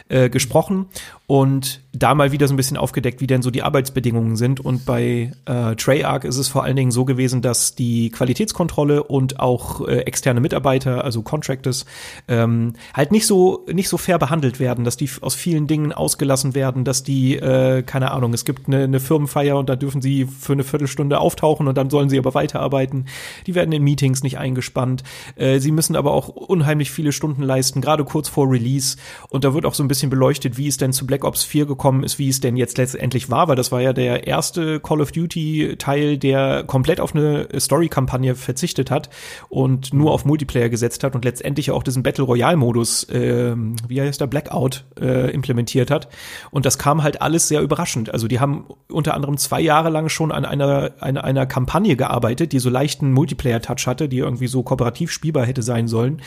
[0.10, 0.88] äh, gesprochen
[1.28, 4.60] und da mal wieder so ein bisschen aufgedeckt, wie denn so die Arbeitsbedingungen sind.
[4.60, 9.40] Und bei äh, Treyarch ist es vor allen Dingen so gewesen, dass die Qualitätskontrolle und
[9.40, 11.86] auch äh, externe Mitarbeiter, also Contractors,
[12.28, 16.56] ähm, halt nicht so nicht so fair behandelt werden, dass die aus vielen Dingen ausgelassen
[16.56, 20.26] werden, dass die äh, keine Ahnung, es gibt eine, eine Firmenfeier und da dürfen sie
[20.26, 23.06] für eine Viertelstunde auftauchen und dann sollen sie aber weiterarbeiten.
[23.48, 25.04] Die werden in Meetings nicht eingespannt.
[25.36, 28.98] Äh, sie müssen aber auch unheimlich viele Stunden leisten, gerade kurz vor Release.
[29.30, 31.66] Und da wird auch so ein bisschen beleuchtet, wie es denn zu Black Ops 4
[31.66, 35.02] gekommen ist, wie es denn jetzt letztendlich war, weil das war ja der erste Call
[35.02, 39.10] of Duty Teil, der komplett auf eine Story-Kampagne verzichtet hat
[39.50, 43.56] und nur auf Multiplayer gesetzt hat und letztendlich auch diesen Battle Royale Modus, äh,
[43.88, 46.10] wie heißt der Blackout, äh, implementiert hat.
[46.52, 48.14] Und das kam halt alles sehr überraschend.
[48.14, 52.52] Also die haben unter anderem zwei Jahre lang schon an einer, einer, einer Kampagne gearbeitet,
[52.52, 56.22] die so leichten Multiplayer-Touch hatte, die irgendwie so kooperativ spielbar hätte sein sollen.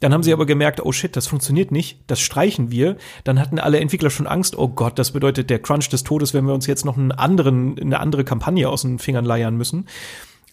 [0.00, 2.96] Dann haben sie aber gemerkt, oh shit, das funktioniert nicht, das streichen wir.
[3.24, 6.46] Dann hatten alle Entwickler schon Angst, oh Gott, das bedeutet der Crunch des Todes, wenn
[6.46, 9.86] wir uns jetzt noch einen anderen, eine andere Kampagne aus den Fingern leiern müssen.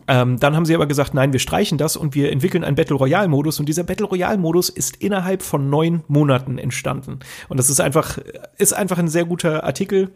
[0.07, 2.95] Ähm, dann haben sie aber gesagt, nein, wir streichen das und wir entwickeln einen Battle
[2.95, 7.19] Royale Modus und dieser Battle Royale Modus ist innerhalb von neun Monaten entstanden.
[7.49, 8.17] Und das ist einfach,
[8.57, 10.11] ist einfach ein sehr guter Artikel.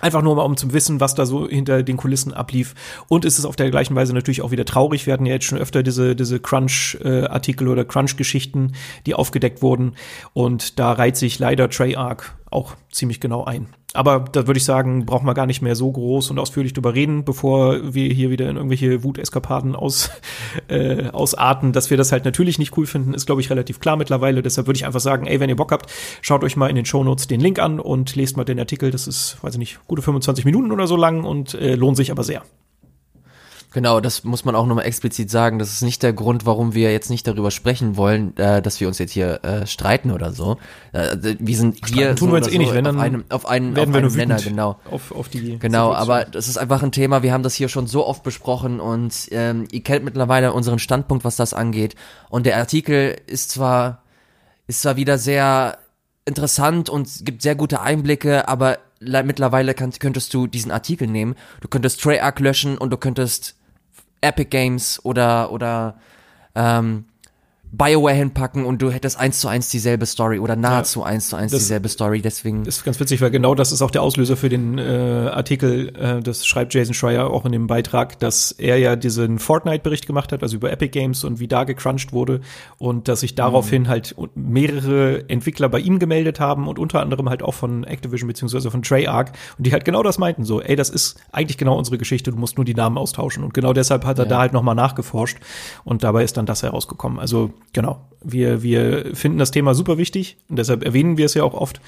[0.00, 2.74] Einfach nur mal, um zu wissen, was da so hinter den Kulissen ablief.
[3.08, 5.06] Und ist es auf der gleichen Weise natürlich auch wieder traurig.
[5.06, 8.72] Wir hatten ja jetzt schon öfter diese, diese Crunch-Artikel äh, oder Crunch-Geschichten,
[9.06, 9.94] die aufgedeckt wurden.
[10.34, 13.68] Und da reiht sich leider Treyarch auch ziemlich genau ein.
[13.92, 16.94] Aber da würde ich sagen, brauchen wir gar nicht mehr so groß und ausführlich drüber
[16.94, 20.10] reden, bevor wir hier wieder in irgendwelche Wuteskapaden aus,
[20.68, 21.72] äh, ausarten.
[21.72, 24.42] Dass wir das halt natürlich nicht cool finden, ist, glaube ich, relativ klar mittlerweile.
[24.42, 25.90] Deshalb würde ich einfach sagen, ey, wenn ihr Bock habt,
[26.22, 28.90] schaut euch mal in den Shownotes den Link an und lest mal den Artikel.
[28.90, 32.10] Das ist, weiß ich nicht, gute 25 Minuten oder so lang und äh, lohnt sich
[32.10, 32.42] aber sehr.
[33.74, 35.58] Genau, das muss man auch nochmal explizit sagen.
[35.58, 38.86] Das ist nicht der Grund, warum wir jetzt nicht darüber sprechen wollen, äh, dass wir
[38.86, 40.58] uns jetzt hier äh, streiten oder so.
[40.92, 43.24] Äh, wir sind streiten hier tun so wir jetzt eh nicht, wenn dann auf einem,
[43.30, 44.78] auf einen, werden auf wir einen Nenner, genau.
[44.88, 45.94] Auf, auf die genau, Situation.
[45.96, 47.24] aber das ist einfach ein Thema.
[47.24, 51.24] Wir haben das hier schon so oft besprochen und ähm, ihr kennt mittlerweile unseren Standpunkt,
[51.24, 51.96] was das angeht.
[52.30, 54.04] Und der Artikel ist zwar
[54.68, 55.78] ist zwar wieder sehr
[56.26, 61.66] interessant und gibt sehr gute Einblicke, aber mittlerweile kann, könntest du diesen Artikel nehmen, du
[61.66, 63.56] könntest Treyarch löschen und du könntest
[64.24, 65.96] Epic Games oder, oder
[66.54, 67.04] ähm,
[67.76, 71.36] BioWare hinpacken und du hättest eins zu eins dieselbe Story oder nahezu ja, eins zu
[71.36, 72.22] eins dieselbe Story.
[72.22, 74.82] Deswegen ist ganz witzig, weil genau das ist auch der Auslöser für den äh,
[75.32, 75.88] Artikel.
[75.96, 80.32] Äh, das schreibt Jason Schreier auch in dem Beitrag, dass er ja diesen Fortnite-Bericht gemacht
[80.32, 82.40] hat, also über Epic Games und wie da gecrunched wurde
[82.78, 83.88] und dass sich daraufhin mhm.
[83.88, 88.70] halt mehrere Entwickler bei ihm gemeldet haben und unter anderem halt auch von Activision beziehungsweise
[88.70, 91.98] von Treyarch und die halt genau das meinten so, ey, das ist eigentlich genau unsere
[91.98, 94.30] Geschichte, du musst nur die Namen austauschen und genau deshalb hat er ja.
[94.30, 95.38] da halt nochmal nachgeforscht
[95.82, 97.18] und dabei ist dann das herausgekommen.
[97.18, 98.10] Also Genau.
[98.24, 101.80] Wir, wir finden das Thema super wichtig und deshalb erwähnen wir es ja auch oft.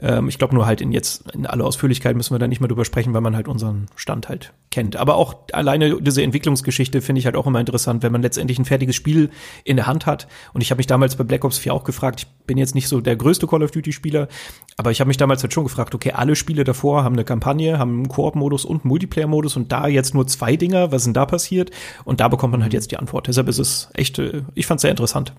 [0.00, 2.68] Ähm, ich glaube nur halt in jetzt in aller Ausführlichkeit müssen wir da nicht mehr
[2.68, 4.96] drüber sprechen, weil man halt unseren Stand halt kennt.
[4.96, 8.64] Aber auch alleine diese Entwicklungsgeschichte finde ich halt auch immer interessant, wenn man letztendlich ein
[8.64, 9.30] fertiges Spiel
[9.62, 10.26] in der Hand hat.
[10.52, 12.88] Und ich habe mich damals bei Black Ops 4 auch gefragt, ich bin jetzt nicht
[12.88, 14.28] so der größte Call of Duty Spieler,
[14.76, 17.78] aber ich habe mich damals halt schon gefragt, okay, alle Spiele davor haben eine Kampagne,
[17.78, 21.14] haben einen Koop-Modus und einen Multiplayer-Modus und da jetzt nur zwei Dinger, was ist denn
[21.14, 21.70] da passiert?
[22.04, 23.28] Und da bekommt man halt jetzt die Antwort.
[23.28, 25.32] Deshalb ist es echt, äh, ich fand es sehr interessant.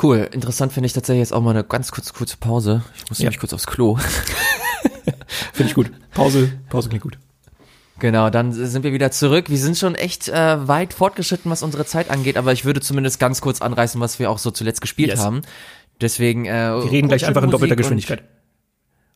[0.00, 0.28] Cool.
[0.32, 2.82] Interessant finde ich tatsächlich jetzt auch mal eine ganz kurze, kurze Pause.
[2.96, 3.24] Ich muss ja.
[3.24, 3.96] nämlich kurz aufs Klo.
[5.52, 5.90] finde ich gut.
[6.12, 7.18] Pause, Pause klingt gut.
[7.98, 9.50] Genau, dann sind wir wieder zurück.
[9.50, 13.18] Wir sind schon echt äh, weit fortgeschritten, was unsere Zeit angeht, aber ich würde zumindest
[13.18, 15.20] ganz kurz anreißen, was wir auch so zuletzt gespielt yes.
[15.20, 15.42] haben.
[16.00, 16.44] Deswegen.
[16.46, 18.22] Äh, wir reden gleich einfach in doppelter Geschwindigkeit.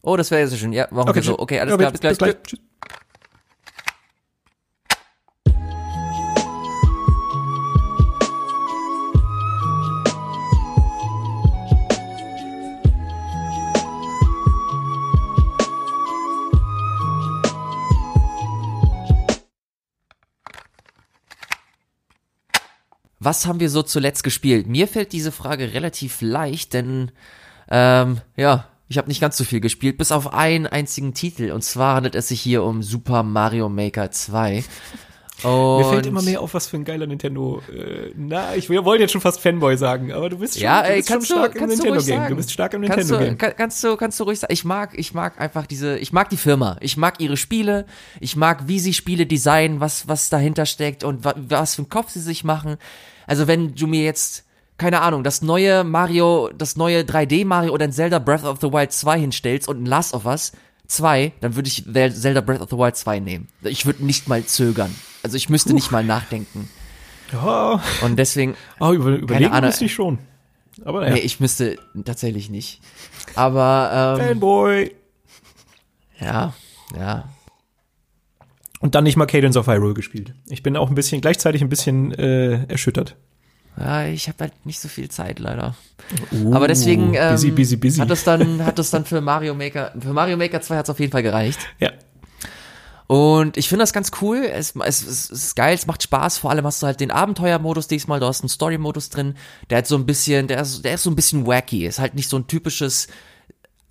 [0.02, 0.72] Oh, das wäre ja so schön.
[0.72, 1.38] Ja, machen okay, wir so.
[1.38, 2.18] Okay, alles ja, klar, bis, bis gleich.
[2.18, 2.42] Bis gleich.
[2.42, 2.60] Tschüss.
[23.24, 24.66] Was haben wir so zuletzt gespielt?
[24.66, 27.12] Mir fällt diese Frage relativ leicht, denn
[27.70, 31.52] ähm, ja, ich habe nicht ganz so viel gespielt, bis auf einen einzigen Titel.
[31.52, 34.64] Und zwar handelt es sich hier um Super Mario Maker 2.
[35.44, 37.62] Und Mir fällt immer mehr auf, was für ein geiler Nintendo.
[37.72, 40.94] Äh, na, ich wollte jetzt schon fast Fanboy sagen, aber du bist schon, ja, du
[40.96, 42.28] bist schon stark im Nintendo-Game.
[42.28, 43.38] Du bist stark im Nintendo-Game.
[43.38, 44.52] Kann, kannst du, kannst du ruhig sagen.
[44.52, 46.76] Ich mag, ich mag einfach diese, ich mag die Firma.
[46.80, 47.86] Ich mag ihre Spiele.
[48.18, 51.88] Ich mag, wie sie Spiele designen, was, was dahinter steckt und was, was für einen
[51.88, 52.78] Kopf sie sich machen.
[53.32, 54.44] Also wenn du mir jetzt,
[54.76, 58.70] keine Ahnung, das neue Mario, das neue 3D Mario oder ein Zelda Breath of the
[58.70, 60.52] Wild 2 hinstellst und ein Last of Us
[60.88, 63.48] 2, dann würde ich Zelda Breath of the Wild 2 nehmen.
[63.62, 64.94] Ich würde nicht mal zögern.
[65.22, 65.76] Also ich müsste Uff.
[65.76, 66.68] nicht mal nachdenken.
[67.32, 67.82] Ja.
[68.02, 68.54] Und deswegen.
[68.78, 70.18] Oh, über, überlegen müsste ich schon.
[70.84, 71.14] Aber naja.
[71.14, 72.82] Nee, ich müsste tatsächlich nicht.
[73.34, 74.94] Aber, ähm, Fanboy.
[76.20, 76.52] Ja,
[76.94, 77.31] ja.
[78.82, 80.34] Und dann nicht mal Cadence of Hyrule gespielt.
[80.48, 83.16] Ich bin auch ein bisschen, gleichzeitig ein bisschen äh, erschüttert.
[83.78, 85.74] Ja, ich habe halt nicht so viel Zeit leider.
[86.30, 88.00] Uh, Aber deswegen ähm, busy, busy, busy.
[88.00, 90.90] hat es dann hat es dann für Mario Maker für Mario Maker 2 hat es
[90.90, 91.60] auf jeden Fall gereicht.
[91.78, 91.92] Ja.
[93.06, 94.38] Und ich finde das ganz cool.
[94.38, 96.38] Es, es, es, ist geil, es macht Spaß.
[96.38, 98.20] Vor allem hast du halt den Abenteuermodus diesmal.
[98.20, 99.34] Du hast einen Story-Modus drin.
[99.70, 101.86] Der hat so ein bisschen, der ist, der ist so ein bisschen wacky.
[101.86, 103.08] Ist halt nicht so ein typisches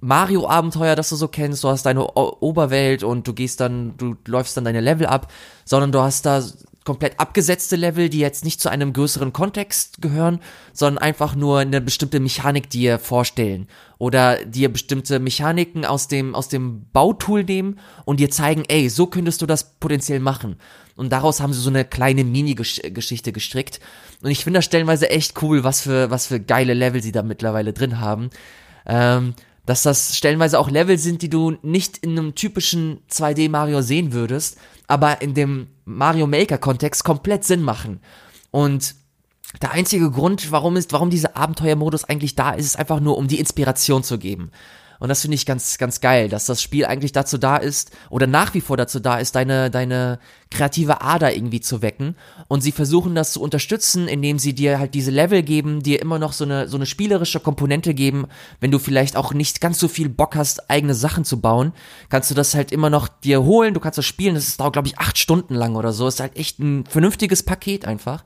[0.02, 1.64] Mario-Abenteuer, das du so kennst.
[1.64, 5.32] Du hast deine o Oberwelt und du gehst dann, du läufst dann deine Level ab,
[5.64, 6.44] sondern du hast da
[6.84, 10.40] komplett abgesetzte Level, die jetzt nicht zu einem größeren Kontext gehören,
[10.74, 13.68] sondern einfach nur eine bestimmte Mechanik dir vorstellen
[14.00, 19.06] oder dir bestimmte Mechaniken aus dem aus dem Bautool nehmen und dir zeigen, ey, so
[19.06, 20.56] könntest du das potenziell machen.
[20.96, 23.80] Und daraus haben sie so eine kleine Mini-Geschichte gestrickt.
[24.22, 27.22] Und ich finde das stellenweise echt cool, was für was für geile Level sie da
[27.22, 28.32] mittlerweile drin haben.
[28.88, 29.36] Ähm,
[29.66, 34.12] dass das stellenweise auch Level sind, die du nicht in einem typischen 2D Mario sehen
[34.14, 34.58] würdest,
[34.88, 38.00] aber in dem Mario Maker Kontext komplett Sinn machen.
[38.50, 38.96] Und
[39.62, 43.28] der einzige Grund, warum ist, warum dieser Abenteuermodus eigentlich da ist, ist einfach nur, um
[43.28, 44.52] die Inspiration zu geben.
[45.02, 48.28] Und das finde ich ganz, ganz geil, dass das Spiel eigentlich dazu da ist oder
[48.28, 50.20] nach wie vor dazu da ist, deine, deine
[50.52, 52.16] kreative Ader irgendwie zu wecken.
[52.48, 56.20] Und sie versuchen das zu unterstützen, indem sie dir halt diese Level geben, dir immer
[56.20, 58.28] noch so eine, so eine spielerische Komponente geben.
[58.60, 61.74] Wenn du vielleicht auch nicht ganz so viel Bock hast, eigene Sachen zu bauen,
[62.10, 63.74] kannst du das halt immer noch dir holen.
[63.74, 64.36] Du kannst das spielen.
[64.36, 66.08] Das dauert, glaube ich, acht Stunden lang oder so.
[66.08, 68.24] Ist halt echt ein vernünftiges Paket einfach.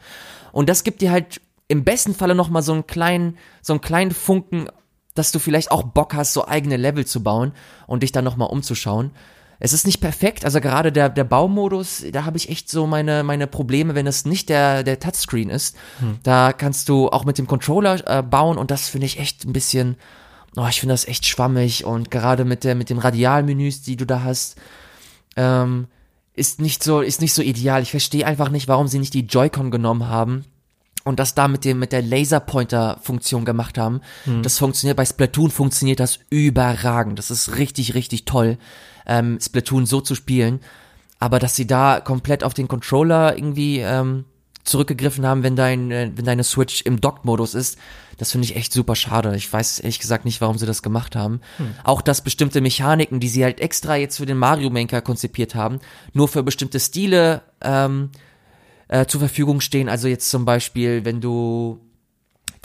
[0.52, 3.82] Und das gibt dir halt im besten Falle noch mal so einen kleinen, so einen
[3.82, 4.68] kleinen Funken
[5.16, 7.54] dass du vielleicht auch Bock hast, so eigene Level zu bauen
[7.88, 9.12] und dich dann nochmal umzuschauen.
[9.58, 13.24] Es ist nicht perfekt, also gerade der, der Baumodus, da habe ich echt so meine,
[13.24, 15.78] meine Probleme, wenn es nicht der, der Touchscreen ist.
[16.00, 16.20] Hm.
[16.24, 19.54] Da kannst du auch mit dem Controller äh, bauen und das finde ich echt ein
[19.54, 19.96] bisschen,
[20.58, 24.06] oh, ich finde das echt schwammig und gerade mit der, mit den Radialmenüs, die du
[24.06, 24.58] da hast,
[25.38, 25.88] ähm,
[26.34, 27.82] ist nicht so, ist nicht so ideal.
[27.82, 30.44] Ich verstehe einfach nicht, warum sie nicht die Joy-Con genommen haben
[31.06, 34.02] und das da mit dem mit der Laserpointer-Funktion gemacht haben.
[34.26, 34.44] Hm.
[34.44, 37.18] Das funktioniert bei Splatoon funktioniert das überragend.
[37.18, 38.58] Das ist richtig richtig toll,
[39.06, 40.60] ähm, Splatoon so zu spielen.
[41.20, 44.26] Aber dass sie da komplett auf den Controller irgendwie ähm,
[44.66, 47.78] zurückgegriffen haben, wenn dein äh, wenn deine Switch im Dock-Modus ist,
[48.18, 49.36] das finde ich echt super schade.
[49.36, 51.40] Ich weiß ehrlich gesagt nicht, warum sie das gemacht haben.
[51.58, 51.76] Hm.
[51.84, 55.80] Auch dass bestimmte Mechaniken, die sie halt extra jetzt für den Mario Maker konzipiert haben,
[56.14, 58.10] nur für bestimmte Stile ähm,
[58.88, 59.90] äh, zur Verfügung stehen.
[59.90, 61.80] Also jetzt zum Beispiel, wenn du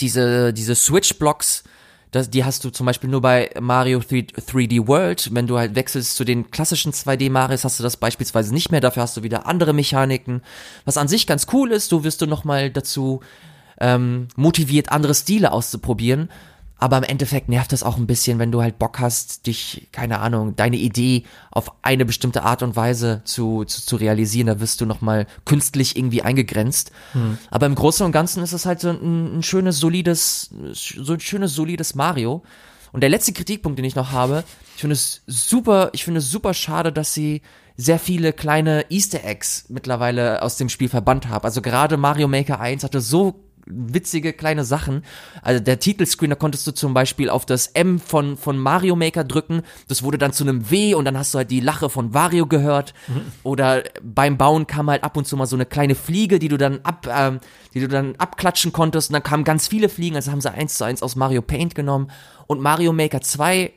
[0.01, 1.65] diese, diese Switch-Blocks,
[2.11, 5.33] das, die hast du zum Beispiel nur bei Mario 3, d World.
[5.33, 8.81] Wenn du halt wechselst zu den klassischen 2D Marios, hast du das beispielsweise nicht mehr.
[8.81, 10.43] Dafür hast du wieder andere Mechaniken.
[10.85, 13.21] Was an sich ganz cool ist, du wirst du nochmal dazu
[13.81, 16.31] ähm, motiviert, andere Stile auszuprobieren.
[16.81, 20.21] Aber im Endeffekt nervt das auch ein bisschen, wenn du halt Bock hast, dich, keine
[20.21, 24.47] Ahnung, deine Idee auf eine bestimmte Art und Weise zu, zu, zu realisieren.
[24.47, 26.91] Da wirst du nochmal künstlich irgendwie eingegrenzt.
[27.13, 27.37] Hm.
[27.51, 31.21] Aber im Großen und Ganzen ist es halt so ein, ein schönes, solides, so ein
[31.21, 32.43] schönes, solides Mario.
[32.93, 34.43] Und der letzte Kritikpunkt, den ich noch habe,
[34.75, 37.43] ich finde es super, ich finde es super schade, dass sie
[37.77, 41.45] sehr viele kleine Easter Eggs mittlerweile aus dem Spiel verbannt haben.
[41.45, 45.05] Also gerade Mario Maker 1 hatte so witzige kleine Sachen.
[45.43, 49.25] Also der Titelscreen, da konntest du zum Beispiel auf das M von, von Mario Maker
[49.25, 49.63] drücken.
[49.89, 52.47] Das wurde dann zu einem W und dann hast du halt die Lache von Wario
[52.47, 52.95] gehört.
[53.09, 53.23] Mhm.
[53.43, 56.57] Oder beim Bauen kam halt ab und zu mal so eine kleine Fliege, die du
[56.57, 57.41] dann ab, ähm,
[57.75, 59.11] die du dann abklatschen konntest.
[59.11, 61.75] Und dann kamen ganz viele Fliegen, also haben sie eins zu eins aus Mario Paint
[61.75, 62.11] genommen.
[62.47, 63.73] Und Mario Maker 2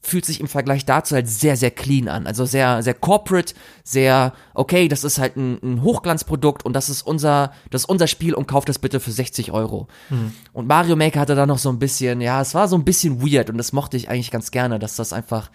[0.00, 2.26] fühlt sich im Vergleich dazu halt sehr, sehr clean an.
[2.26, 7.02] Also sehr, sehr corporate, sehr, okay, das ist halt ein, ein Hochglanzprodukt und das ist
[7.02, 9.88] unser, das ist unser Spiel und kauft das bitte für 60 Euro.
[10.08, 10.32] Hm.
[10.52, 13.22] Und Mario Maker hatte da noch so ein bisschen, ja, es war so ein bisschen
[13.22, 15.50] weird und das mochte ich eigentlich ganz gerne, dass das einfach,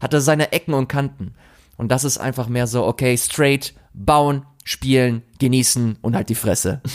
[0.00, 1.34] hatte seine Ecken und Kanten.
[1.76, 6.80] Und das ist einfach mehr so, okay, straight, bauen, spielen, genießen und halt die Fresse.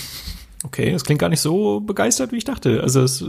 [0.66, 2.82] Okay, das klingt gar nicht so begeistert, wie ich dachte.
[2.82, 3.26] Also es,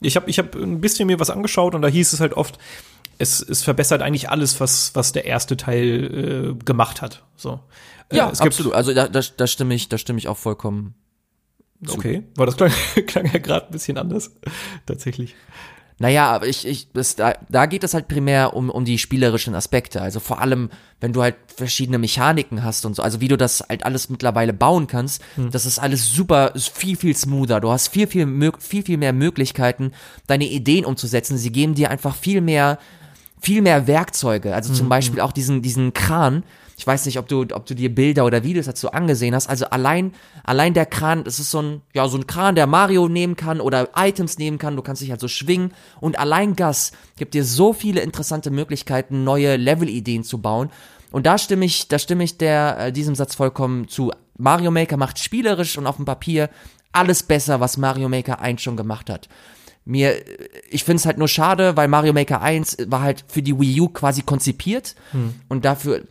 [0.00, 2.58] ich habe ich hab ein bisschen mir was angeschaut und da hieß es halt oft,
[3.22, 7.22] es, es verbessert eigentlich alles, was, was der erste Teil äh, gemacht hat.
[7.36, 7.60] So.
[8.10, 8.74] Äh, ja, absolut.
[8.74, 10.94] Also da, da, da stimme ich, da stimme ich auch vollkommen.
[11.86, 11.94] Zu.
[11.94, 12.72] Okay, war das klang,
[13.06, 14.32] klang ja gerade ein bisschen anders,
[14.86, 15.34] tatsächlich.
[15.98, 19.54] Naja, aber ich, ich, das, da, da geht es halt primär um, um die spielerischen
[19.54, 20.00] Aspekte.
[20.02, 20.70] Also vor allem,
[21.00, 24.52] wenn du halt verschiedene Mechaniken hast und so, also wie du das halt alles mittlerweile
[24.52, 25.50] bauen kannst, hm.
[25.52, 27.60] das ist alles super, viel, viel smoother.
[27.60, 29.92] Du hast viel, viel, viel, viel mehr Möglichkeiten,
[30.26, 31.38] deine Ideen umzusetzen.
[31.38, 32.78] Sie geben dir einfach viel mehr
[33.42, 34.54] viel mehr Werkzeuge.
[34.54, 34.90] Also zum mhm.
[34.90, 36.44] Beispiel auch diesen, diesen Kran.
[36.78, 39.48] Ich weiß nicht, ob du, ob du dir Bilder oder Videos dazu angesehen hast.
[39.48, 40.12] Also allein,
[40.44, 43.60] allein der Kran, das ist so ein, ja, so ein Kran, der Mario nehmen kann
[43.60, 44.76] oder Items nehmen kann.
[44.76, 45.72] Du kannst dich halt so schwingen.
[46.00, 50.70] Und allein Gas gibt dir so viele interessante Möglichkeiten, neue Level-Ideen zu bauen.
[51.10, 54.12] Und da stimme ich, da stimme ich der, äh, diesem Satz vollkommen zu.
[54.38, 56.48] Mario Maker macht spielerisch und auf dem Papier
[56.92, 59.28] alles besser, was Mario Maker 1 schon gemacht hat
[59.84, 60.14] mir,
[60.70, 63.80] ich finde es halt nur schade, weil Mario Maker 1 war halt für die Wii
[63.80, 65.34] U quasi konzipiert hm.
[65.48, 66.02] und dafür,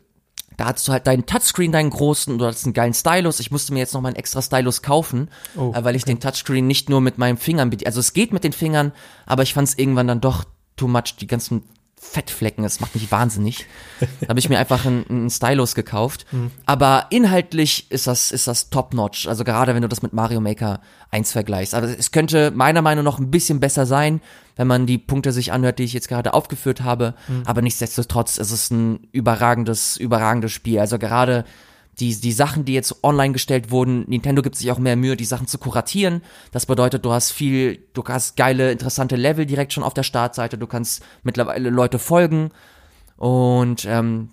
[0.57, 3.39] da hattest du halt deinen Touchscreen, deinen großen, du hattest einen geilen Stylus.
[3.39, 6.13] Ich musste mir jetzt noch mal einen extra Stylus kaufen, oh, äh, weil ich okay.
[6.13, 7.87] den Touchscreen nicht nur mit meinen Fingern bediene.
[7.87, 8.91] Also es geht mit den Fingern,
[9.25, 10.43] aber ich fand es irgendwann dann doch
[10.75, 11.63] too much, die ganzen
[12.03, 13.67] Fettflecken, das macht mich wahnsinnig.
[14.21, 16.25] da habe ich mir einfach einen, einen Stylus gekauft.
[16.31, 16.49] Mhm.
[16.65, 19.27] Aber inhaltlich ist das, ist das top-notch.
[19.27, 20.81] Also gerade wenn du das mit Mario Maker
[21.11, 21.75] 1 vergleichst.
[21.75, 24.19] Aber es könnte meiner Meinung nach ein bisschen besser sein,
[24.55, 27.13] wenn man die Punkte sich anhört, die ich jetzt gerade aufgeführt habe.
[27.27, 27.43] Mhm.
[27.45, 30.79] Aber nichtsdestotrotz ist es ein überragendes, überragendes Spiel.
[30.79, 31.45] Also gerade
[31.99, 35.25] die, die Sachen, die jetzt online gestellt wurden, Nintendo gibt sich auch mehr Mühe, die
[35.25, 36.21] Sachen zu kuratieren.
[36.51, 40.57] Das bedeutet, du hast viel, du hast geile, interessante Level direkt schon auf der Startseite,
[40.57, 42.49] du kannst mittlerweile Leute folgen
[43.17, 44.29] und ähm,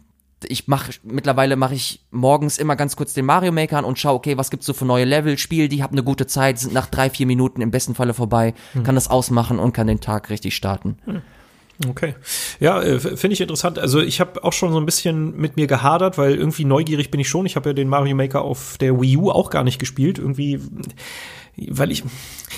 [0.47, 4.15] ich mache mittlerweile mache ich morgens immer ganz kurz den Mario Maker an und schau,
[4.15, 6.87] okay, was gibt's so für neue Level, spiel die, hab eine gute Zeit, sind nach
[6.87, 8.85] drei, vier Minuten im besten Falle vorbei, hm.
[8.85, 10.99] kann das ausmachen und kann den Tag richtig starten.
[11.05, 11.23] Hm.
[11.87, 12.15] Okay.
[12.59, 13.79] Ja, äh, finde ich interessant.
[13.79, 17.21] Also ich habe auch schon so ein bisschen mit mir gehadert, weil irgendwie neugierig bin
[17.21, 17.47] ich schon.
[17.47, 20.19] Ich habe ja den Mario Maker auf der Wii U auch gar nicht gespielt.
[20.19, 20.61] Irgendwie
[21.67, 22.05] weil ich,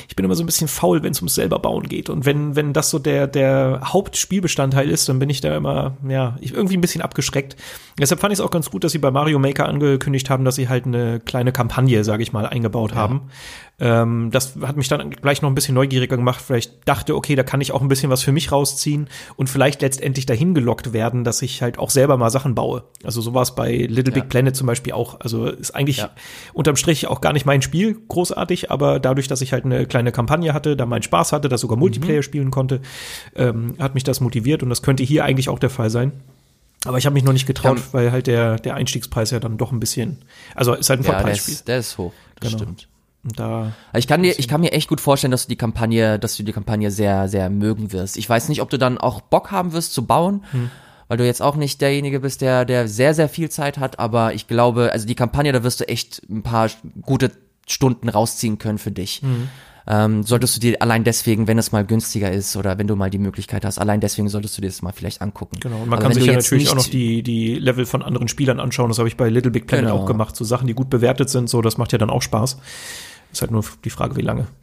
[0.09, 2.11] ich bin immer so ein bisschen faul, wenn es ums selber bauen geht.
[2.11, 6.37] Und wenn, wenn das so der, der Hauptspielbestandteil ist, dann bin ich da immer, ja,
[6.41, 7.57] ich, irgendwie ein bisschen abgeschreckt.
[7.99, 10.57] Deshalb fand ich es auch ganz gut, dass sie bei Mario Maker angekündigt haben, dass
[10.57, 12.97] sie halt eine kleine Kampagne, sage ich mal, eingebaut ja.
[12.97, 13.31] haben.
[13.81, 16.43] Ähm, das hat mich dann gleich noch ein bisschen neugieriger gemacht.
[16.47, 19.81] Vielleicht dachte, okay, da kann ich auch ein bisschen was für mich rausziehen und vielleicht
[19.81, 22.85] letztendlich dahin gelockt werden, dass ich halt auch selber mal Sachen baue.
[23.03, 24.21] Also so war es bei Little ja.
[24.21, 25.21] Big Planet zum Beispiel auch.
[25.21, 26.11] Also ist eigentlich ja.
[26.53, 30.13] unterm Strich auch gar nicht mein Spiel großartig, aber dadurch, dass ich halt eine kleine
[30.13, 32.23] Kampagne hatte, da meinen Spaß hatte, dass sogar Multiplayer mhm.
[32.23, 32.83] spielen konnte,
[33.35, 36.13] ähm, hat mich das motiviert und das könnte hier eigentlich auch der Fall sein.
[36.85, 37.85] Aber ich habe mich noch nicht getraut, ja.
[37.93, 40.19] weil halt der, der Einstiegspreis ja dann doch ein bisschen,
[40.55, 41.55] also ist halt ein ja, Vollpreisspiel.
[41.57, 42.63] Der, der ist hoch, das genau.
[42.63, 42.89] stimmt.
[43.23, 46.37] Da ich kann dir, ich kann mir echt gut vorstellen, dass du die Kampagne, dass
[46.37, 48.17] du die Kampagne sehr, sehr mögen wirst.
[48.17, 50.71] Ich weiß nicht, ob du dann auch Bock haben wirst zu bauen, hm.
[51.09, 53.99] weil du jetzt auch nicht derjenige bist, der, der sehr, sehr viel Zeit hat.
[53.99, 56.71] Aber ich glaube, also die Kampagne, da wirst du echt ein paar
[57.03, 57.31] gute
[57.67, 59.23] Stunden rausziehen können für dich.
[59.23, 59.49] Mhm.
[59.93, 63.11] Ähm, solltest du dir allein deswegen, wenn es mal günstiger ist oder wenn du mal
[63.11, 65.59] die Möglichkeit hast, allein deswegen solltest du dir das mal vielleicht angucken.
[65.59, 68.29] Genau, und man Aber kann sich ja natürlich auch noch die, die Level von anderen
[68.29, 68.89] Spielern anschauen.
[68.89, 70.03] Das habe ich bei Little Big Planet genau.
[70.03, 70.37] auch gemacht.
[70.37, 72.59] So Sachen, die gut bewertet sind, so, das macht ja dann auch Spaß.
[73.33, 74.47] Ist halt nur die Frage, wie lange.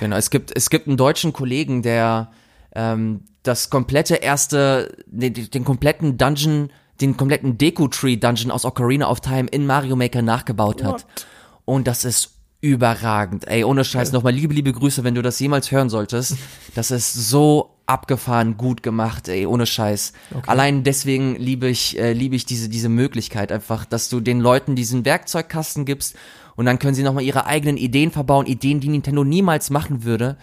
[0.00, 2.32] Genau, es gibt, es gibt einen deutschen Kollegen, der
[2.74, 6.70] ähm, das komplette erste, den, den kompletten Dungeon,
[7.00, 10.92] den kompletten Deku-Tree-Dungeon aus Ocarina of Time in Mario Maker nachgebaut hat.
[10.92, 11.26] What?
[11.64, 13.46] Und das ist überragend.
[13.48, 16.36] Ey, ohne Scheiß nochmal liebe, liebe Grüße, wenn du das jemals hören solltest.
[16.74, 20.12] Das ist so abgefahren gut gemacht, ey, ohne Scheiß.
[20.34, 20.48] Okay.
[20.48, 24.74] Allein deswegen liebe ich, äh, liebe ich diese, diese Möglichkeit einfach, dass du den Leuten
[24.74, 26.16] diesen Werkzeugkasten gibst
[26.56, 30.36] und dann können sie nochmal ihre eigenen Ideen verbauen, Ideen, die Nintendo niemals machen würde.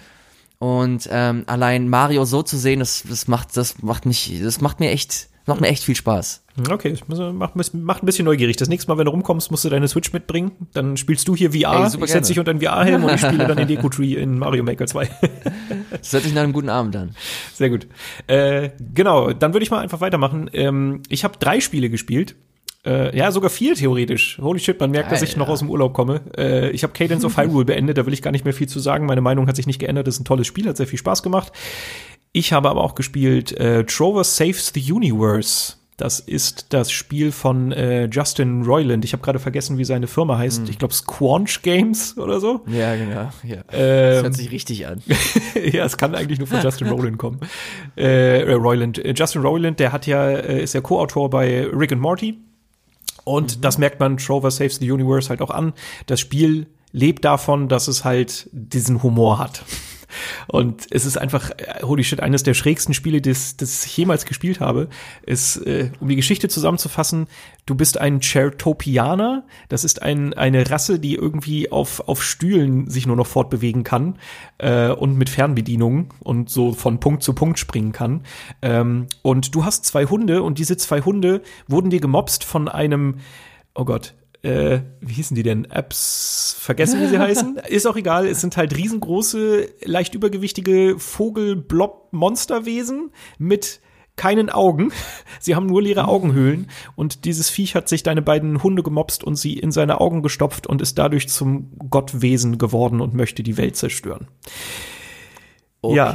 [0.59, 4.80] Und ähm, allein Mario so zu sehen, das, das macht, das macht mich, das macht
[4.80, 6.42] mir echt Macht mir echt viel Spaß.
[6.70, 6.95] Okay,
[7.34, 8.58] macht, macht ein bisschen neugierig.
[8.58, 10.51] Das nächste Mal, wenn du rumkommst, musst du deine Switch mitbringen.
[10.74, 11.91] Dann spielst du hier VR.
[11.91, 14.38] Ey, ich setze dich unter einen VR-Helm und ich spiele dann den Deku Tree in
[14.38, 15.10] Mario Maker 2.
[15.89, 17.16] das hört sich nach einem guten Abend an.
[17.54, 17.88] Sehr gut.
[18.28, 20.49] Äh, genau, dann würde ich mal einfach weitermachen.
[20.54, 22.36] Ähm, ich habe drei Spiele gespielt.
[22.86, 24.38] Äh, ja, sogar vier theoretisch.
[24.41, 26.22] Holy shit, man merkt, Geil, dass ich noch aus dem Urlaub komme.
[26.38, 28.80] Äh, ich habe Cadence of Hyrule beendet, da will ich gar nicht mehr viel zu
[28.80, 29.06] sagen.
[29.06, 30.06] Meine Meinung hat sich nicht geändert.
[30.06, 31.51] Das ist ein tolles Spiel, hat sehr viel Spaß gemacht.
[32.34, 35.76] Ich habe aber auch gespielt äh, Trover Saves the Universe.
[35.97, 39.05] Das ist das Spiel von äh, Justin Roiland.
[39.05, 40.61] Ich habe gerade vergessen, wie seine Firma heißt.
[40.61, 40.69] Hm.
[40.69, 42.61] Ich glaube Squanch Games oder so.
[42.67, 43.29] Ja, genau.
[43.43, 43.57] Ja.
[43.71, 45.03] Ähm, das hört sich richtig an.
[45.71, 47.39] ja, es kann eigentlich nur von Justin Roiland kommen.
[47.95, 48.97] Äh, äh Roiland.
[48.97, 52.39] Äh, Justin Roiland, der hat ja äh, ist ja Co-Autor bei Rick and Morty.
[53.23, 53.61] Und mhm.
[53.61, 55.73] das merkt man Trover Saves the Universe halt auch an.
[56.07, 59.63] Das Spiel lebt davon, dass es halt diesen Humor hat.
[60.47, 64.26] Und es ist einfach, äh, holy shit, eines der schrägsten Spiele, das, das ich jemals
[64.26, 64.88] gespielt habe.
[65.26, 67.28] Ist, äh, um die Geschichte zusammenzufassen,
[67.66, 69.45] du bist ein Chertopianer.
[69.70, 74.20] Das ist ein, eine Rasse, die irgendwie auf, auf Stühlen sich nur noch fortbewegen kann
[74.57, 78.22] äh, und mit Fernbedienungen und so von Punkt zu Punkt springen kann.
[78.61, 83.20] Ähm, und du hast zwei Hunde und diese zwei Hunde wurden dir gemobst von einem,
[83.76, 85.65] oh Gott, äh, wie hießen die denn?
[85.65, 87.57] Apps, vergessen wie sie heißen.
[87.67, 93.79] Ist auch egal, es sind halt riesengroße, leicht übergewichtige Vogel-Blob-Monsterwesen mit
[94.15, 94.91] keinen Augen.
[95.39, 99.37] Sie haben nur leere Augenhöhlen und dieses Viech hat sich deine beiden Hunde gemopst und
[99.37, 103.75] sie in seine Augen gestopft und ist dadurch zum Gottwesen geworden und möchte die Welt
[103.75, 104.27] zerstören.
[105.81, 105.95] Okay.
[105.95, 106.13] Ja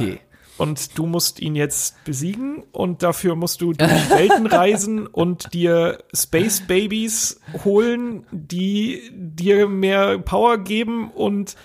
[0.59, 5.99] und du musst ihn jetzt besiegen und dafür musst du durch Welten reisen und dir
[6.13, 11.55] Space Babies holen, die dir mehr Power geben und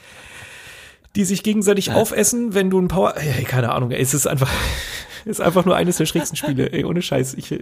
[1.16, 1.94] die sich gegenseitig ja.
[1.94, 4.50] aufessen, wenn du ein Power, ja, keine Ahnung, es ist einfach,
[5.24, 7.34] ist einfach nur eines der schrägsten Spiele, ey, ohne Scheiß.
[7.34, 7.54] Ich,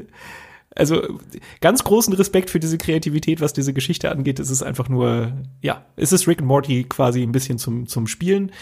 [0.75, 1.19] also
[1.61, 4.41] ganz großen Respekt für diese Kreativität, was diese Geschichte angeht.
[4.41, 8.07] Es ist einfach nur, ja, es ist Rick and Morty quasi ein bisschen zum, zum
[8.07, 8.53] Spielen.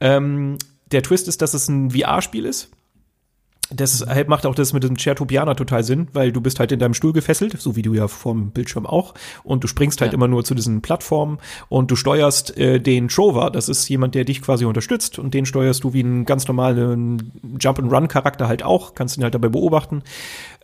[0.00, 0.58] Ähm,
[0.92, 2.70] der Twist ist, dass es ein VR-Spiel ist.
[3.74, 6.94] Das macht auch das mit dem Chertopianer total Sinn, weil du bist halt in deinem
[6.94, 9.14] Stuhl gefesselt, so wie du ja vom Bildschirm auch,
[9.44, 10.16] und du springst halt ja.
[10.16, 11.38] immer nur zu diesen Plattformen
[11.68, 15.46] und du steuerst äh, den Trover, das ist jemand, der dich quasi unterstützt und den
[15.46, 20.02] steuerst du wie einen ganz normalen Jump-and-Run-Charakter halt auch, kannst ihn halt dabei beobachten.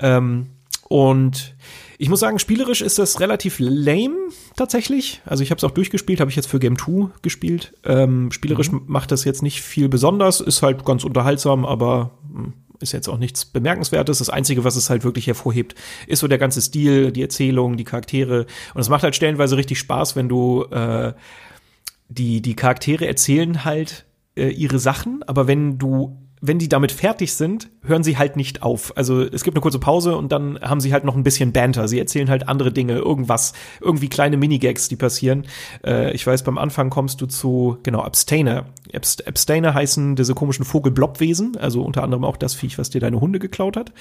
[0.00, 0.48] Ähm,
[0.88, 1.54] und
[2.00, 4.16] ich muss sagen, spielerisch ist das relativ lame
[4.56, 5.20] tatsächlich.
[5.26, 7.74] Also ich habe es auch durchgespielt, habe ich jetzt für Game 2 gespielt.
[7.84, 8.82] Ähm, spielerisch mhm.
[8.86, 13.18] macht das jetzt nicht viel besonders, ist halt ganz unterhaltsam, aber hm, ist jetzt auch
[13.18, 14.18] nichts Bemerkenswertes.
[14.18, 15.74] Das Einzige, was es halt wirklich hervorhebt,
[16.06, 18.46] ist so der ganze Stil, die Erzählung, die Charaktere.
[18.74, 21.14] Und es macht halt stellenweise richtig Spaß, wenn du äh,
[22.08, 27.32] die, die Charaktere erzählen halt äh, ihre Sachen, aber wenn du wenn die damit fertig
[27.32, 28.96] sind, hören sie halt nicht auf.
[28.96, 31.88] Also es gibt eine kurze Pause und dann haben sie halt noch ein bisschen Banter.
[31.88, 35.46] Sie erzählen halt andere Dinge, irgendwas, irgendwie kleine Minigags, die passieren.
[35.84, 38.66] Äh, ich weiß, beim Anfang kommst du zu, genau, Abstainer.
[38.94, 43.20] Abst Abstainer heißen diese komischen Vogelblobwesen, also unter anderem auch das Viech, was dir deine
[43.20, 43.92] Hunde geklaut hat.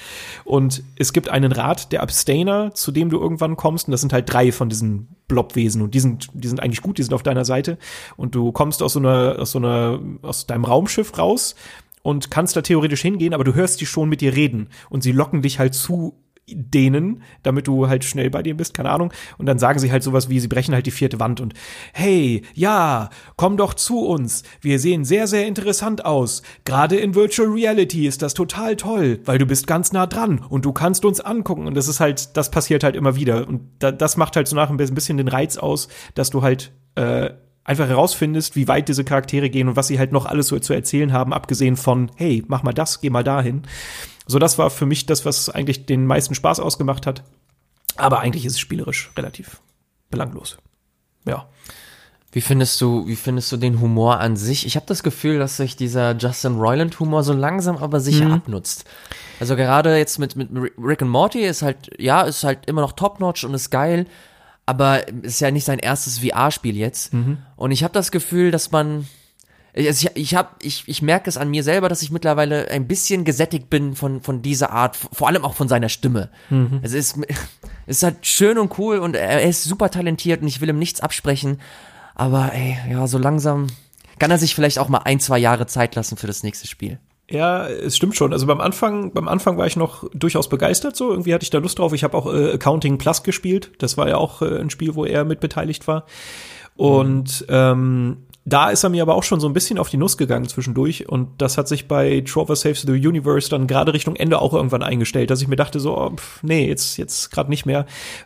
[0.44, 4.12] Und es gibt einen Rat der Abstainer, zu dem du irgendwann kommst, und das sind
[4.12, 7.22] halt drei von diesen Blobwesen und die sind, die sind eigentlich gut, die sind auf
[7.22, 7.78] deiner Seite.
[8.16, 11.54] Und du kommst aus so einer, aus so einer, aus deinem Raumschiff raus
[12.02, 15.12] und kannst da theoretisch hingehen, aber du hörst die schon mit dir reden und sie
[15.12, 16.14] locken dich halt zu
[16.50, 19.12] denen, damit du halt schnell bei dir bist, keine Ahnung.
[19.36, 21.54] Und dann sagen sie halt sowas wie, sie brechen halt die vierte Wand und
[21.92, 24.42] hey, ja, komm doch zu uns.
[24.60, 26.42] Wir sehen sehr, sehr interessant aus.
[26.64, 30.64] Gerade in Virtual Reality ist das total toll, weil du bist ganz nah dran und
[30.64, 31.66] du kannst uns angucken.
[31.66, 33.46] Und das ist halt, das passiert halt immer wieder.
[33.46, 36.72] Und da, das macht halt so nach ein bisschen den Reiz aus, dass du halt
[36.94, 37.30] äh,
[37.68, 40.72] einfach herausfindest, wie weit diese Charaktere gehen und was sie halt noch alles so zu
[40.72, 43.62] erzählen haben, abgesehen von, hey, mach mal das, geh mal dahin.
[44.26, 47.24] So, das war für mich das, was eigentlich den meisten Spaß ausgemacht hat.
[47.96, 49.60] Aber eigentlich ist es spielerisch relativ
[50.08, 50.56] belanglos.
[51.26, 51.46] Ja.
[52.32, 54.64] Wie findest du, wie findest du den Humor an sich?
[54.64, 58.34] Ich habe das Gefühl, dass sich dieser Justin Roiland Humor so langsam aber sicher mhm.
[58.34, 58.86] abnutzt.
[59.40, 60.48] Also gerade jetzt mit, mit
[60.78, 64.06] Rick and Morty ist halt, ja, ist halt immer noch top-notch und ist geil
[64.68, 67.14] aber ist ja nicht sein erstes VR-Spiel jetzt.
[67.14, 67.38] Mhm.
[67.56, 69.06] Und ich habe das Gefühl, dass man
[69.74, 72.86] also ich, ich, hab, ich, ich merke es an mir selber, dass ich mittlerweile ein
[72.86, 76.28] bisschen gesättigt bin von, von dieser Art, vor allem auch von seiner Stimme.
[76.50, 76.80] Mhm.
[76.82, 77.16] Es, ist,
[77.86, 80.78] es ist halt schön und cool und er ist super talentiert und ich will ihm
[80.78, 81.60] nichts absprechen.
[82.14, 83.68] Aber ey, ja, so langsam
[84.18, 86.98] kann er sich vielleicht auch mal ein, zwei Jahre Zeit lassen für das nächste Spiel.
[87.30, 88.32] Ja, es stimmt schon.
[88.32, 91.10] Also beim Anfang, beim Anfang war ich noch durchaus begeistert so.
[91.10, 91.92] Irgendwie hatte ich da Lust drauf.
[91.92, 93.70] Ich habe auch äh, Accounting Plus gespielt.
[93.78, 96.06] Das war ja auch äh, ein Spiel, wo er mit beteiligt war.
[96.76, 97.46] Und mhm.
[97.50, 98.16] ähm,
[98.48, 101.06] da ist er mir aber auch schon so ein bisschen auf die Nuss gegangen zwischendurch
[101.06, 104.82] und das hat sich bei Trover Saves the Universe dann gerade Richtung Ende auch irgendwann
[104.82, 107.84] eingestellt, dass ich mir dachte so, oh, pff, nee, jetzt, jetzt gerade nicht mehr.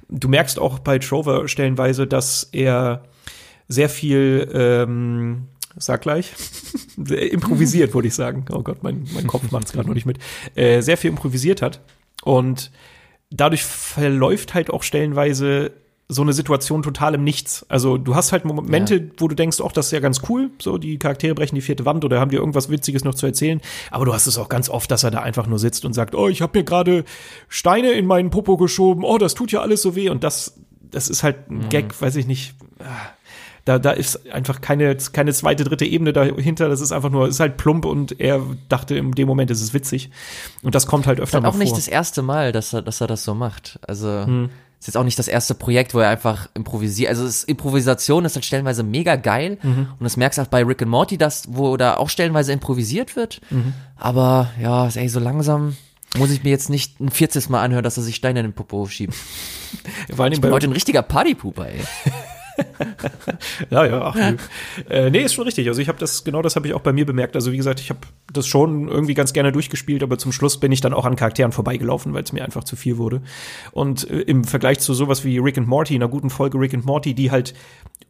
[0.08, 3.02] Du merkst auch bei Trover stellenweise, dass er
[3.66, 6.32] sehr viel, ähm, sag gleich,
[6.96, 8.44] improvisiert, würde ich sagen.
[8.50, 10.18] Oh Gott, mein, mein Kopf macht es gerade noch nicht mit.
[10.54, 11.80] Äh, sehr viel improvisiert hat
[12.22, 12.70] und
[13.30, 15.72] dadurch verläuft halt auch stellenweise
[16.08, 17.64] so eine Situation total im Nichts.
[17.68, 19.02] Also du hast halt Momente, ja.
[19.16, 21.84] wo du denkst, ach, das ist ja ganz cool, so die Charaktere brechen die vierte
[21.86, 23.60] Wand oder haben dir irgendwas Witziges noch zu erzählen.
[23.90, 26.14] Aber du hast es auch ganz oft, dass er da einfach nur sitzt und sagt,
[26.14, 27.04] oh, ich habe mir gerade
[27.48, 30.10] Steine in meinen Popo geschoben, oh, das tut ja alles so weh.
[30.10, 31.68] Und das, das ist halt ein mhm.
[31.70, 32.54] Gag, weiß ich nicht.
[33.64, 36.68] Da, da ist einfach keine, keine zweite, dritte Ebene dahinter.
[36.68, 39.72] Das ist einfach nur, ist halt plump und er dachte in dem Moment, es ist
[39.72, 40.10] witzig.
[40.62, 41.56] Und das kommt halt öfter das mal vor.
[41.56, 43.78] auch nicht das erste Mal, dass er, dass er das so macht.
[43.86, 44.06] Also.
[44.26, 44.50] Mhm
[44.82, 47.08] ist jetzt auch nicht das erste Projekt, wo er einfach improvisiert.
[47.08, 49.58] Also es, Improvisation ist halt stellenweise mega geil.
[49.62, 49.86] Mhm.
[49.96, 53.14] Und das merkst du auch bei Rick and Morty, dass, wo da auch stellenweise improvisiert
[53.14, 53.40] wird.
[53.50, 53.74] Mhm.
[53.96, 55.76] Aber ja, ey, so langsam
[56.18, 58.52] muss ich mir jetzt nicht ein viertes Mal anhören, dass er sich Steine in den
[58.54, 59.14] Popo schiebt.
[60.12, 61.80] Vor allem ich bin heute ein richtiger Partypooper, ey.
[63.70, 64.36] ja, ja, ach, nee.
[64.88, 65.68] Äh, nee, ist schon richtig.
[65.68, 67.36] Also ich habe das, genau das habe ich auch bei mir bemerkt.
[67.36, 68.00] Also wie gesagt, ich habe
[68.32, 71.52] das schon irgendwie ganz gerne durchgespielt, aber zum Schluss bin ich dann auch an Charakteren
[71.52, 73.22] vorbeigelaufen, weil es mir einfach zu viel wurde.
[73.72, 76.84] Und äh, im Vergleich zu sowas wie Rick and Morty, einer guten Folge Rick and
[76.84, 77.54] Morty, die halt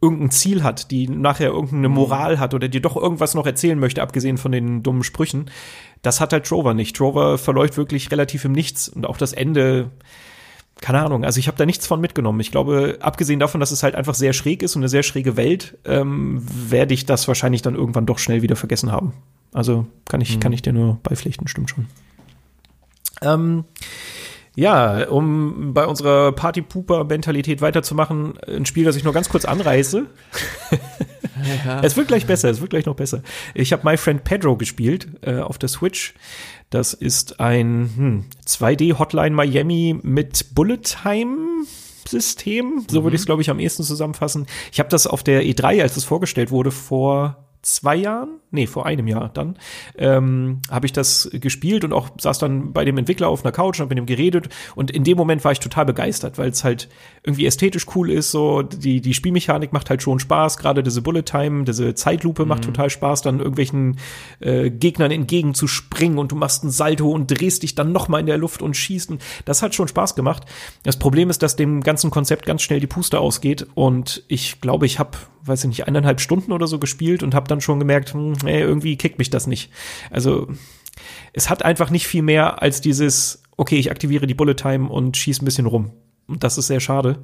[0.01, 1.95] irgendein Ziel hat, die nachher irgendeine mhm.
[1.95, 5.49] Moral hat oder dir doch irgendwas noch erzählen möchte, abgesehen von den dummen Sprüchen,
[6.01, 6.95] das hat halt Trover nicht.
[6.95, 9.91] Trover verläuft wirklich relativ im Nichts und auch das Ende
[10.83, 12.41] keine Ahnung, also ich habe da nichts von mitgenommen.
[12.41, 15.37] Ich glaube, abgesehen davon, dass es halt einfach sehr schräg ist und eine sehr schräge
[15.37, 19.13] Welt, ähm, werde ich das wahrscheinlich dann irgendwann doch schnell wieder vergessen haben.
[19.53, 20.39] Also kann ich, mhm.
[20.41, 21.85] kann ich dir nur beipflichten, stimmt schon.
[23.21, 23.63] Ähm,
[24.55, 30.05] ja, um bei unserer Party-Pooper-Mentalität weiterzumachen, ein Spiel, das ich nur ganz kurz anreiße.
[31.65, 31.81] Ja.
[31.81, 33.21] Es wird gleich besser, es wird gleich noch besser.
[33.53, 36.13] Ich habe My Friend Pedro gespielt äh, auf der Switch.
[36.73, 41.65] Das ist ein hm, 2D Hotline Miami mit Bullet Time
[42.07, 42.83] System.
[42.89, 43.03] So mhm.
[43.03, 44.47] würde ich es, glaube ich, am ehesten zusammenfassen.
[44.71, 48.85] Ich habe das auf der E3, als es vorgestellt wurde, vor zwei Jahren, nee, vor
[48.85, 49.57] einem Jahr dann,
[49.97, 53.79] ähm, habe ich das gespielt und auch saß dann bei dem Entwickler auf einer Couch
[53.79, 56.65] und habe mit ihm geredet und in dem Moment war ich total begeistert, weil es
[56.65, 56.89] halt
[57.23, 61.23] irgendwie ästhetisch cool ist, so die, die Spielmechanik macht halt schon Spaß, gerade diese Bullet
[61.23, 62.49] Time, diese Zeitlupe mhm.
[62.49, 63.97] macht total Spaß, dann irgendwelchen
[64.41, 68.19] äh, Gegnern entgegen zu springen und du machst ein Salto und drehst dich dann nochmal
[68.19, 70.43] in der Luft und schießt und das hat schon Spaß gemacht.
[70.83, 74.85] Das Problem ist, dass dem ganzen Konzept ganz schnell die Puste ausgeht und ich glaube,
[74.85, 78.13] ich habe weiß ich nicht, eineinhalb Stunden oder so gespielt und habe dann schon gemerkt,
[78.13, 79.71] hm, ey, irgendwie kickt mich das nicht.
[80.09, 80.47] Also
[81.33, 85.17] es hat einfach nicht viel mehr als dieses, okay, ich aktiviere die Bullet Time und
[85.17, 85.91] schieß ein bisschen rum.
[86.25, 87.17] Und das ist sehr schade.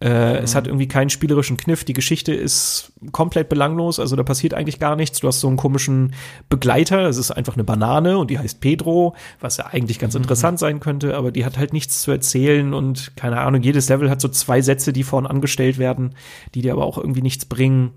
[0.00, 0.44] Äh, mhm.
[0.44, 1.84] Es hat irgendwie keinen spielerischen Kniff.
[1.84, 4.00] Die Geschichte ist komplett belanglos.
[4.00, 5.20] Also da passiert eigentlich gar nichts.
[5.20, 6.14] Du hast so einen komischen
[6.48, 7.02] Begleiter.
[7.06, 10.22] Es ist einfach eine Banane und die heißt Pedro, was ja eigentlich ganz mhm.
[10.22, 11.16] interessant sein könnte.
[11.16, 13.62] Aber die hat halt nichts zu erzählen und keine Ahnung.
[13.62, 16.14] Jedes Level hat so zwei Sätze, die vorn angestellt werden,
[16.54, 17.92] die dir aber auch irgendwie nichts bringen.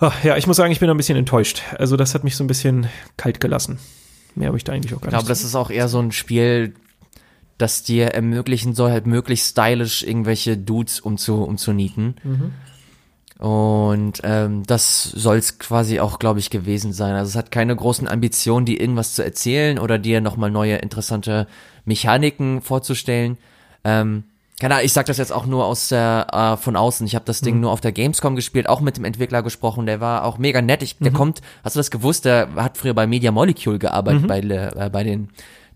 [0.00, 1.62] Ach, ja, ich muss sagen, ich bin ein bisschen enttäuscht.
[1.78, 3.78] Also das hat mich so ein bisschen kalt gelassen.
[4.34, 5.14] Mehr habe ich da eigentlich auch gar nicht.
[5.14, 6.74] Ich glaube, das ist auch eher so ein Spiel,
[7.60, 12.16] das dir ermöglichen soll, halt möglichst stylisch irgendwelche Dudes umzu, umzunieten.
[12.22, 12.52] Mhm.
[13.40, 17.14] Und ähm, das soll es quasi auch, glaube ich, gewesen sein.
[17.14, 21.46] Also es hat keine großen Ambitionen, dir irgendwas zu erzählen oder dir nochmal neue interessante
[21.86, 23.38] Mechaniken vorzustellen.
[23.82, 24.24] Ähm,
[24.60, 27.06] keine Ahnung, ich sag das jetzt auch nur aus der äh, von außen.
[27.06, 27.60] Ich habe das Ding mhm.
[27.62, 29.86] nur auf der Gamescom gespielt, auch mit dem Entwickler gesprochen.
[29.86, 30.82] Der war auch mega nett.
[30.82, 31.16] Ich, der mhm.
[31.16, 32.26] kommt, hast du das gewusst?
[32.26, 34.26] Der hat früher bei Media Molecule gearbeitet mhm.
[34.26, 35.30] bei äh, bei den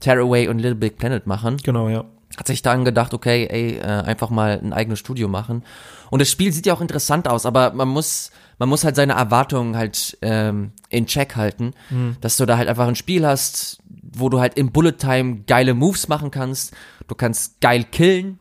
[0.05, 1.57] Tearaway und Little Big Planet machen.
[1.63, 2.05] Genau, ja.
[2.37, 5.63] Hat sich dann gedacht, okay, ey, äh, einfach mal ein eigenes Studio machen.
[6.11, 9.15] Und das Spiel sieht ja auch interessant aus, aber man muss, man muss halt seine
[9.15, 12.17] Erwartungen halt ähm, in Check halten, mhm.
[12.21, 15.75] dass du da halt einfach ein Spiel hast, wo du halt im Bullet Time geile
[15.75, 16.75] Moves machen kannst.
[17.09, 18.39] Du kannst geil killen,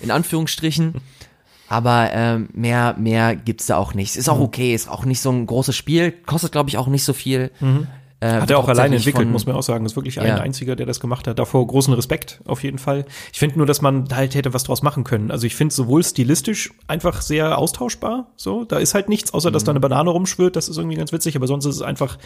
[0.00, 1.00] in Anführungsstrichen.
[1.68, 4.16] Aber ähm, mehr, mehr gibt's da auch nicht.
[4.16, 4.44] Ist auch mhm.
[4.44, 7.50] okay, ist auch nicht so ein großes Spiel, kostet glaube ich auch nicht so viel.
[7.60, 7.86] Mhm.
[8.20, 9.84] Äh, hat er auch alleine entwickelt, muss man auch sagen.
[9.84, 10.36] Das ist wirklich ein ja.
[10.36, 11.38] einziger, der das gemacht hat.
[11.38, 13.04] Davor großen Respekt auf jeden Fall.
[13.32, 15.30] Ich finde nur, dass man halt hätte was draus machen können.
[15.30, 18.32] Also ich finde sowohl stilistisch einfach sehr austauschbar.
[18.36, 19.76] So, da ist halt nichts, außer dass da mhm.
[19.76, 20.56] eine Banane rumschwirrt.
[20.56, 21.36] Das ist irgendwie ganz witzig.
[21.36, 22.16] Aber sonst ist es einfach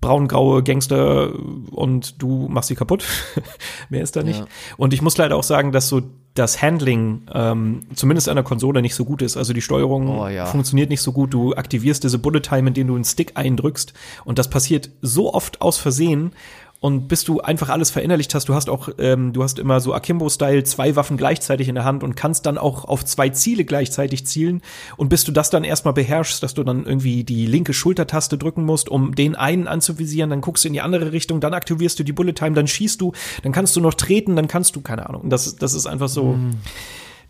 [0.00, 1.32] braungraue Gangster
[1.70, 3.04] und du machst sie kaputt.
[3.90, 4.40] Mehr ist da nicht.
[4.40, 4.46] Ja.
[4.76, 6.02] Und ich muss leider auch sagen, dass so
[6.34, 9.36] das Handling ähm, zumindest an der Konsole nicht so gut ist.
[9.36, 10.46] Also die Steuerung oh, ja.
[10.46, 11.34] funktioniert nicht so gut.
[11.34, 13.92] Du aktivierst diese Bullet Time, indem du einen Stick eindrückst
[14.24, 16.32] und das passiert so oft aus Versehen
[16.80, 19.92] und bis du einfach alles verinnerlicht hast, du hast auch, ähm, du hast immer so
[19.92, 24.26] Akimbo-Style zwei Waffen gleichzeitig in der Hand und kannst dann auch auf zwei Ziele gleichzeitig
[24.26, 24.62] zielen.
[24.96, 28.64] Und bis du das dann erstmal beherrschst, dass du dann irgendwie die linke Schultertaste drücken
[28.64, 32.02] musst, um den einen anzuvisieren, dann guckst du in die andere Richtung, dann aktivierst du
[32.02, 33.12] die Bullet Time, dann schießt du,
[33.42, 35.28] dann kannst du noch treten, dann kannst du, keine Ahnung.
[35.28, 36.56] Das, das ist einfach so, mm.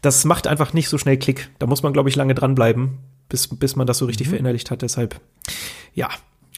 [0.01, 1.51] das macht einfach nicht so schnell Klick.
[1.59, 2.98] Da muss man, glaube ich, lange dranbleiben,
[3.28, 4.31] bis, bis man das so richtig mhm.
[4.31, 4.82] verinnerlicht hat.
[4.82, 5.20] Deshalb,
[5.93, 6.09] ja,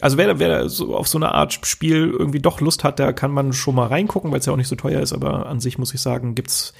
[0.03, 3.31] also wer, wer so auf so eine Art Spiel irgendwie doch Lust hat, da kann
[3.31, 5.79] man schon mal reingucken, weil es ja auch nicht so teuer ist, aber an sich
[5.79, 6.75] muss ich sagen, gibt's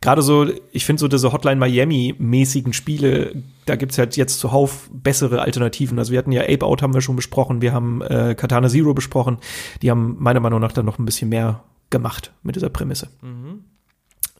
[0.00, 5.42] gerade so, ich finde so diese Hotline Miami-mäßigen Spiele, da gibt's halt jetzt zuhauf bessere
[5.42, 5.98] Alternativen.
[5.98, 8.94] Also wir hatten ja Ape Out haben wir schon besprochen, wir haben äh, Katana Zero
[8.94, 9.38] besprochen,
[9.82, 13.08] die haben meiner Meinung nach dann noch ein bisschen mehr gemacht mit dieser Prämisse.
[13.22, 13.64] Mhm.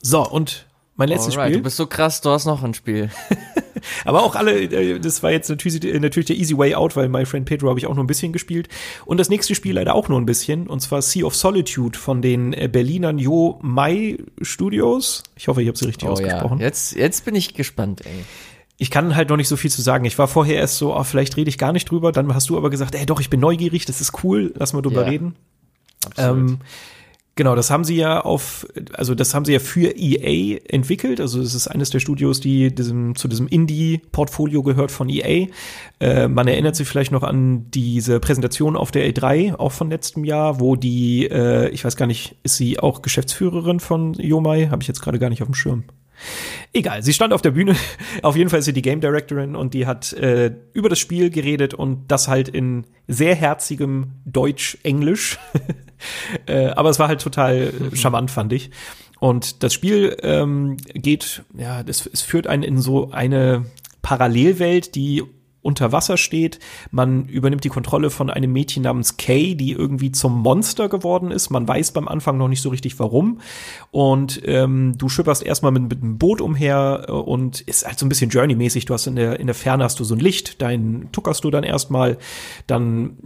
[0.00, 1.58] So, und mein letztes Alright, Spiel.
[1.58, 3.10] Du bist so krass, du hast noch ein Spiel.
[4.04, 7.24] Aber auch alle, äh, das war jetzt natürlich, natürlich der Easy Way Out, weil My
[7.24, 8.68] Friend Pedro habe ich auch nur ein bisschen gespielt.
[9.04, 12.22] Und das nächste Spiel leider auch nur ein bisschen, und zwar Sea of Solitude von
[12.22, 15.22] den äh, Berlinern Jo Mai Studios.
[15.36, 16.58] Ich hoffe, ich habe sie richtig oh, ausgesprochen.
[16.58, 16.66] Ja.
[16.66, 18.24] Jetzt, jetzt bin ich gespannt, ey
[18.80, 20.04] ich kann halt noch nicht so viel zu sagen.
[20.04, 22.12] Ich war vorher erst so, oh, vielleicht rede ich gar nicht drüber.
[22.12, 24.82] Dann hast du aber gesagt, ey, doch, ich bin neugierig, das ist cool, lass mal
[24.82, 25.34] drüber ja, reden.
[26.06, 26.50] Absolut.
[26.50, 26.58] Ähm,
[27.38, 31.20] Genau, das haben sie ja auf, also das haben sie ja für EA entwickelt.
[31.20, 35.46] Also es ist eines der Studios, die diesem, zu diesem Indie-Portfolio gehört von EA.
[36.00, 40.24] Äh, man erinnert sich vielleicht noch an diese Präsentation auf der E3, auch von letztem
[40.24, 44.66] Jahr, wo die, äh, ich weiß gar nicht, ist sie auch Geschäftsführerin von Yomai?
[44.72, 45.84] Habe ich jetzt gerade gar nicht auf dem Schirm.
[46.72, 47.76] Egal, sie stand auf der Bühne.
[48.22, 51.30] Auf jeden Fall ist sie die Game Directorin und die hat äh, über das Spiel
[51.30, 55.38] geredet und das halt in sehr herzigem Deutsch-Englisch.
[56.46, 58.70] äh, aber es war halt total charmant, fand ich.
[59.20, 63.64] Und das Spiel ähm, geht, ja, das, es führt einen in so eine
[64.02, 65.24] Parallelwelt, die
[65.62, 66.58] unter Wasser steht.
[66.90, 71.50] Man übernimmt die Kontrolle von einem Mädchen namens Kay, die irgendwie zum Monster geworden ist.
[71.50, 73.40] Man weiß beim Anfang noch nicht so richtig warum.
[73.90, 78.06] Und ähm, du schipperst erstmal mit, mit einem Boot umher äh, und ist halt so
[78.06, 78.84] ein bisschen Journey-mäßig.
[78.84, 81.50] Du hast in der, in der Ferne hast du so ein Licht, dein tuckerst du
[81.50, 82.18] dann erstmal,
[82.66, 83.16] dann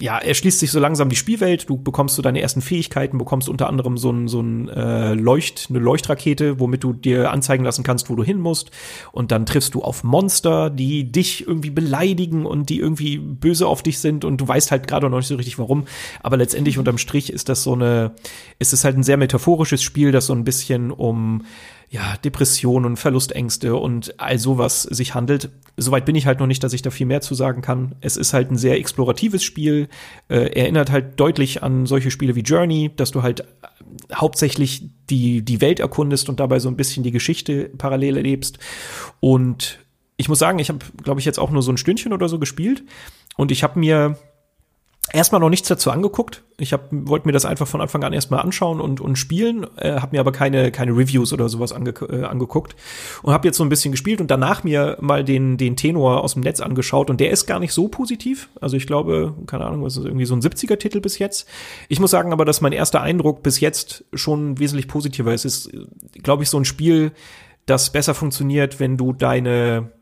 [0.00, 1.68] ja, erschließt sich so langsam die Spielwelt.
[1.68, 5.66] Du bekommst so deine ersten Fähigkeiten, bekommst unter anderem so ein, so ein äh, Leucht,
[5.68, 8.70] eine Leuchtrakete, womit du dir anzeigen lassen kannst, wo du hin musst.
[9.12, 13.82] Und dann triffst du auf Monster, die dich irgendwie beleidigen und die irgendwie böse auf
[13.82, 15.84] dich sind und du weißt halt gerade noch nicht so richtig warum.
[16.22, 18.12] Aber letztendlich unterm Strich ist das so eine,
[18.58, 21.42] ist es halt ein sehr metaphorisches Spiel, das so ein bisschen um
[21.92, 25.50] ja, Depressionen, Verlustängste und all sowas sich handelt.
[25.76, 27.96] Soweit bin ich halt noch nicht, dass ich da viel mehr zu sagen kann.
[28.00, 29.88] Es ist halt ein sehr exploratives Spiel,
[30.28, 33.44] äh, erinnert halt deutlich an solche Spiele wie Journey, dass du halt
[34.14, 38.60] hauptsächlich die, die Welt erkundest und dabei so ein bisschen die Geschichte parallel erlebst.
[39.18, 39.80] Und
[40.16, 42.38] ich muss sagen, ich habe, glaube ich, jetzt auch nur so ein Stündchen oder so
[42.38, 42.84] gespielt
[43.36, 44.16] und ich habe mir
[45.12, 46.42] erstmal noch nichts dazu angeguckt.
[46.58, 50.14] Ich wollte mir das einfach von Anfang an erstmal anschauen und, und spielen, äh, habe
[50.14, 52.76] mir aber keine, keine Reviews oder sowas ange, äh, angeguckt
[53.22, 56.34] und habe jetzt so ein bisschen gespielt und danach mir mal den, den Tenor aus
[56.34, 58.50] dem Netz angeschaut und der ist gar nicht so positiv.
[58.60, 61.48] Also ich glaube, keine Ahnung, was ist irgendwie so ein 70er-Titel bis jetzt.
[61.88, 65.44] Ich muss sagen aber, dass mein erster Eindruck bis jetzt schon wesentlich positiver ist.
[65.44, 65.72] Es ist,
[66.22, 67.12] glaube ich, so ein Spiel,
[67.66, 69.92] das besser funktioniert, wenn du deine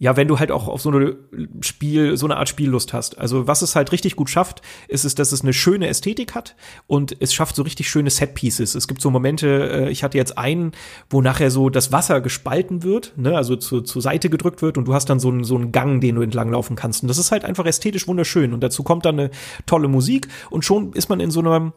[0.00, 1.16] ja, wenn du halt auch auf so eine
[1.60, 3.18] Spiel, so eine Art Spiellust hast.
[3.18, 6.54] Also was es halt richtig gut schafft, ist es, dass es eine schöne Ästhetik hat
[6.86, 8.76] und es schafft so richtig schöne Set-Pieces.
[8.76, 10.72] Es gibt so Momente, äh, ich hatte jetzt einen,
[11.10, 14.86] wo nachher so das Wasser gespalten wird, ne, also zu, zur Seite gedrückt wird und
[14.86, 17.02] du hast dann so einen, so einen Gang, den du entlang laufen kannst.
[17.02, 18.52] Und das ist halt einfach ästhetisch wunderschön.
[18.52, 19.30] Und dazu kommt dann eine
[19.66, 21.72] tolle Musik und schon ist man in so einer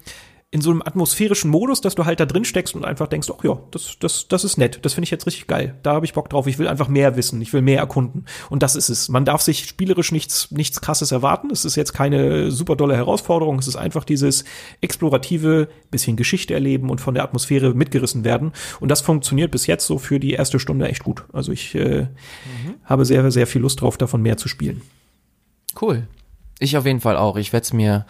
[0.53, 3.41] in so einem atmosphärischen Modus, dass du halt da drin steckst und einfach denkst, ach
[3.41, 5.75] ja, das, das, das ist nett, das finde ich jetzt richtig geil.
[5.81, 8.25] Da habe ich Bock drauf, ich will einfach mehr wissen, ich will mehr erkunden.
[8.49, 9.07] Und das ist es.
[9.07, 11.51] Man darf sich spielerisch nichts, nichts krasses erwarten.
[11.51, 13.59] Es ist jetzt keine super dolle Herausforderung.
[13.59, 14.43] Es ist einfach dieses
[14.81, 18.51] explorative, bisschen Geschichte erleben und von der Atmosphäre mitgerissen werden.
[18.81, 21.23] Und das funktioniert bis jetzt so für die erste Stunde echt gut.
[21.31, 22.75] Also ich äh, mhm.
[22.83, 24.81] habe sehr, sehr viel Lust drauf, davon mehr zu spielen.
[25.81, 26.07] Cool.
[26.59, 27.37] Ich auf jeden Fall auch.
[27.37, 28.05] Ich werde es mir,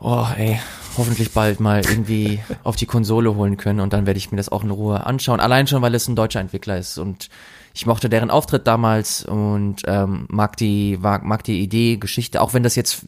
[0.00, 0.58] oh ey,
[0.96, 4.48] hoffentlich bald mal irgendwie auf die Konsole holen können und dann werde ich mir das
[4.48, 5.40] auch in Ruhe anschauen.
[5.40, 7.28] Allein schon, weil es ein deutscher Entwickler ist und
[7.74, 12.54] ich mochte deren Auftritt damals und ähm, mag die mag, mag die Idee, Geschichte, auch
[12.54, 13.04] wenn das jetzt,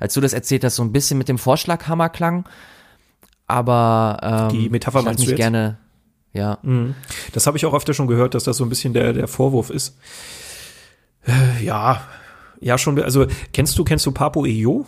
[0.00, 2.48] als du das erzählt hast, so ein bisschen mit dem Vorschlaghammer klang.
[3.46, 5.36] Aber ähm, die Metapher meinst du jetzt?
[5.36, 5.78] gerne,
[6.32, 6.58] ja.
[6.62, 6.94] Mhm.
[7.32, 9.68] Das habe ich auch öfter schon gehört, dass das so ein bisschen der der Vorwurf
[9.70, 9.98] ist.
[11.26, 12.02] Äh, ja,
[12.60, 13.00] ja schon.
[13.02, 14.86] Also kennst du kennst du Papo EO?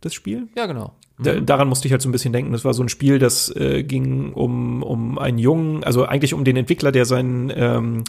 [0.00, 0.48] Das Spiel?
[0.56, 0.94] Ja, genau.
[1.18, 1.46] Da, mhm.
[1.46, 2.52] daran musste ich halt so ein bisschen denken.
[2.52, 6.44] Das war so ein Spiel, das äh, ging um, um einen Jungen, also eigentlich um
[6.44, 8.04] den Entwickler, der seinen, ähm,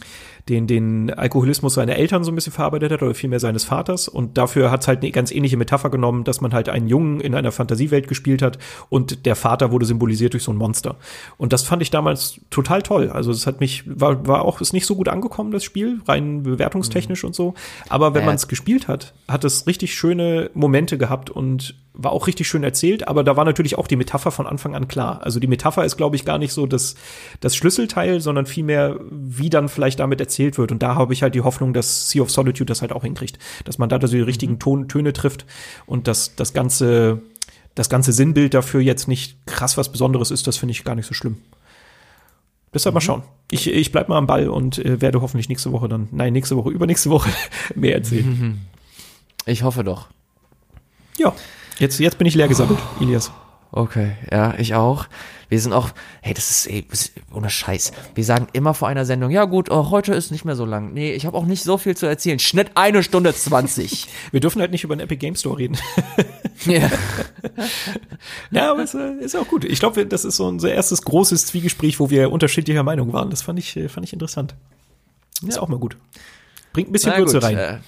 [0.48, 4.08] den, den Alkoholismus seiner Eltern so ein bisschen verarbeitet hat oder vielmehr seines Vaters.
[4.08, 7.20] Und dafür hat es halt eine ganz ähnliche Metapher genommen, dass man halt einen Jungen
[7.20, 8.58] in einer Fantasiewelt gespielt hat
[8.88, 10.96] und der Vater wurde symbolisiert durch so ein Monster.
[11.36, 13.10] Und das fand ich damals total toll.
[13.10, 16.42] Also es hat mich, war, war auch, ist nicht so gut angekommen, das Spiel, rein
[16.42, 17.28] bewertungstechnisch mhm.
[17.28, 17.54] und so.
[17.88, 18.26] Aber wenn äh.
[18.26, 22.62] man es gespielt hat, hat es richtig schöne Momente gehabt und war auch richtig schön
[22.62, 25.20] erzählt, aber da war natürlich auch die Metapher von Anfang an klar.
[25.24, 26.94] Also die Metapher ist, glaube ich, gar nicht so das,
[27.40, 30.70] das Schlüsselteil, sondern vielmehr, wie dann vielleicht damit erzählt wird.
[30.70, 33.38] Und da habe ich halt die Hoffnung, dass Sea of Solitude das halt auch hinkriegt.
[33.64, 34.58] Dass man da also die richtigen mhm.
[34.58, 35.44] Ton, Töne trifft
[35.86, 37.20] und dass das ganze,
[37.74, 41.06] das ganze Sinnbild dafür jetzt nicht krass was Besonderes ist, das finde ich gar nicht
[41.06, 41.38] so schlimm.
[42.72, 42.96] Deshalb mhm.
[42.96, 43.22] mal schauen.
[43.50, 46.56] Ich, ich bleib mal am Ball und äh, werde hoffentlich nächste Woche dann, nein, nächste
[46.56, 47.30] Woche, übernächste Woche
[47.74, 48.60] mehr erzählen.
[49.46, 50.08] Ich hoffe doch.
[51.16, 51.34] Ja.
[51.78, 53.02] Jetzt, jetzt bin ich leer gesammelt, oh.
[53.02, 53.32] Ilias.
[53.70, 55.06] Okay, ja, ich auch.
[55.50, 55.90] Wir sind auch,
[56.22, 56.86] hey, das ist, ey,
[57.32, 57.92] ohne Scheiß.
[58.14, 60.92] Wir sagen immer vor einer Sendung, ja gut, oh, heute ist nicht mehr so lang.
[60.92, 62.38] Nee, ich habe auch nicht so viel zu erzählen.
[62.38, 64.06] Schnitt eine Stunde zwanzig.
[64.30, 65.76] Wir dürfen halt nicht über den Epic Game Store reden.
[66.66, 66.90] ja.
[68.50, 69.64] ja, aber es äh, ist auch gut.
[69.64, 73.30] Ich glaube, das ist so unser erstes großes Zwiegespräch, wo wir unterschiedlicher Meinung waren.
[73.30, 74.54] Das fand ich, äh, fand ich interessant.
[75.46, 75.62] Ist ja.
[75.62, 75.96] auch mal gut.
[76.72, 77.56] Bringt ein bisschen Würze rein.
[77.56, 77.78] Äh,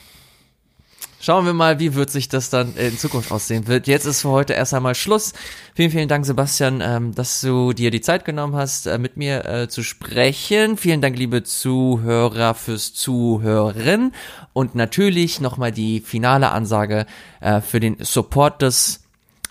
[1.23, 3.87] Schauen wir mal, wie wird sich das dann in Zukunft aussehen wird.
[3.87, 5.35] Jetzt ist für heute erst einmal Schluss.
[5.75, 9.45] Vielen, vielen Dank, Sebastian, ähm, dass du dir die Zeit genommen hast, äh, mit mir
[9.45, 10.79] äh, zu sprechen.
[10.79, 14.15] Vielen Dank, liebe Zuhörer, fürs Zuhören.
[14.55, 17.05] Und natürlich nochmal die finale Ansage
[17.41, 19.01] äh, für den Support des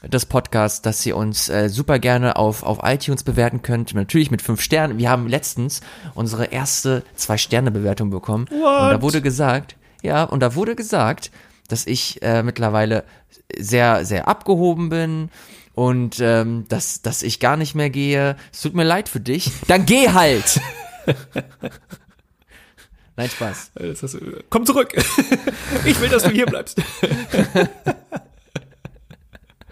[0.02, 3.94] des Podcasts, dass ihr uns äh, super gerne auf, auf iTunes bewerten könnt.
[3.94, 4.98] Natürlich mit fünf Sternen.
[4.98, 5.82] Wir haben letztens
[6.16, 8.48] unsere erste Zwei-Sterne-Bewertung bekommen.
[8.50, 8.84] What?
[8.84, 11.32] Und da wurde gesagt, ja, und da wurde gesagt,
[11.70, 13.06] dass ich äh, mittlerweile
[13.58, 15.30] sehr, sehr abgehoben bin
[15.74, 18.36] und ähm, dass, dass ich gar nicht mehr gehe.
[18.52, 19.52] Es tut mir leid für dich.
[19.68, 20.60] Dann geh halt!
[23.16, 23.72] Nein, Spaß.
[24.50, 24.94] Komm zurück!
[25.86, 26.82] Ich will, dass du hier bleibst.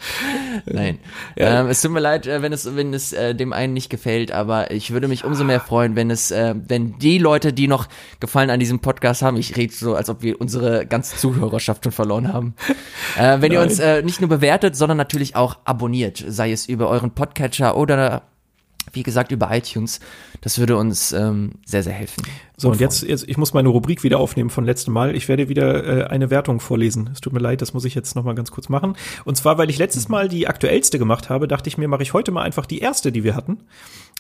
[0.66, 1.00] Nein.
[1.36, 1.62] Ja.
[1.62, 4.32] Ähm, es tut mir leid, äh, wenn es, wenn es äh, dem einen nicht gefällt,
[4.32, 7.88] aber ich würde mich umso mehr freuen, wenn es, äh, wenn die Leute, die noch
[8.20, 11.92] Gefallen an diesem Podcast haben, ich rede so, als ob wir unsere ganze Zuhörerschaft schon
[11.92, 12.56] verloren haben.
[13.18, 13.52] Äh, wenn Nein.
[13.52, 17.76] ihr uns äh, nicht nur bewertet, sondern natürlich auch abonniert, sei es über euren Podcatcher
[17.78, 18.24] oder
[18.94, 20.00] wie gesagt, über iTunes.
[20.42, 22.24] Das würde uns ähm, sehr, sehr helfen.
[22.60, 25.16] So, und jetzt, jetzt, ich muss meine Rubrik wieder aufnehmen von letztem Mal.
[25.16, 27.12] Ich werde wieder äh, eine Wertung vorlesen.
[27.14, 28.98] Es tut mir leid, das muss ich jetzt noch mal ganz kurz machen.
[29.26, 32.14] Und zwar, weil ich letztes Mal die aktuellste gemacht habe, dachte ich mir, mache ich
[32.14, 33.60] heute mal einfach die erste, die wir hatten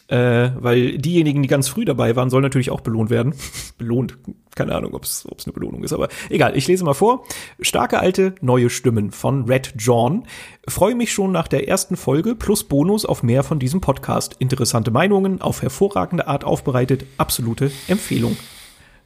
[0.07, 3.33] äh, weil diejenigen, die ganz früh dabei waren, sollen natürlich auch belohnt werden.
[3.77, 4.17] belohnt,
[4.55, 7.23] keine Ahnung, ob es eine Belohnung ist, aber egal, ich lese mal vor.
[7.59, 10.23] Starke alte, neue Stimmen von Red John.
[10.67, 14.35] Freue mich schon nach der ersten Folge plus Bonus auf mehr von diesem Podcast.
[14.39, 18.26] Interessante Meinungen, auf hervorragende Art aufbereitet, absolute Empfehlung.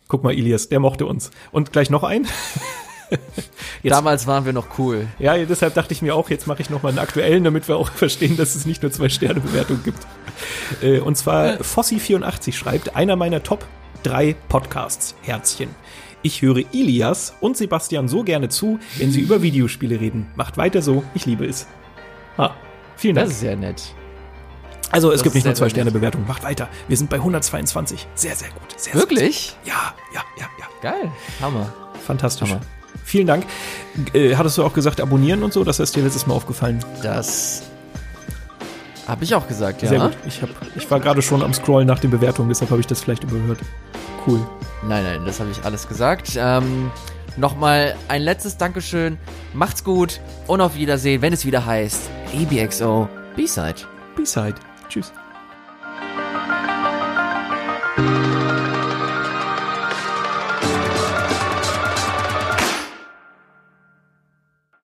[0.07, 1.31] Guck mal, Ilias, der mochte uns.
[1.52, 2.27] Und gleich noch ein.
[3.84, 5.07] Jetzt, Damals waren wir noch cool.
[5.19, 7.76] Ja, deshalb dachte ich mir auch, jetzt mache ich noch mal einen aktuellen, damit wir
[7.76, 9.99] auch verstehen, dass es nicht nur zwei Sterne Bewertung gibt.
[10.81, 13.65] Äh, und zwar Fossi84 schreibt, einer meiner Top
[14.03, 15.69] 3 Podcasts, Herzchen.
[16.23, 20.27] Ich höre Ilias und Sebastian so gerne zu, wenn sie über Videospiele reden.
[20.35, 21.68] Macht weiter so, ich liebe es.
[22.38, 22.56] Ha,
[22.95, 23.27] vielen Dank.
[23.27, 23.95] Das ist sehr nett.
[24.91, 26.26] Also es das gibt nicht nur zwei Sterne Bewertung.
[26.27, 26.68] Macht weiter.
[26.88, 28.07] Wir sind bei 122.
[28.15, 28.80] Sehr, sehr gut.
[28.80, 29.55] Sehr, Wirklich?
[29.63, 29.73] Sehr, sehr.
[29.73, 30.65] Ja, ja, ja, ja.
[30.81, 31.11] Geil.
[31.41, 31.72] Hammer.
[32.05, 32.49] Fantastisch.
[32.49, 32.61] Hammer.
[33.03, 33.45] Vielen Dank.
[34.13, 35.63] Äh, hattest du auch gesagt, abonnieren und so?
[35.63, 36.84] Das ist dir letztes Mal aufgefallen.
[37.01, 37.63] Das
[39.07, 39.89] habe ich auch gesagt, ja.
[39.89, 40.18] Sehr gut.
[40.26, 43.01] Ich, hab, ich war gerade schon am Scrollen nach den Bewertungen, deshalb habe ich das
[43.01, 43.59] vielleicht überhört.
[44.26, 44.39] Cool.
[44.88, 46.38] Nein, nein, das habe ich alles gesagt.
[46.38, 46.91] Ähm,
[47.38, 49.18] Nochmal ein letztes Dankeschön.
[49.53, 53.76] Macht's gut und auf Wiedersehen, wenn es wieder heißt ABXO B-Side.
[54.18, 54.55] B-Side.
[54.91, 55.13] Tschüss.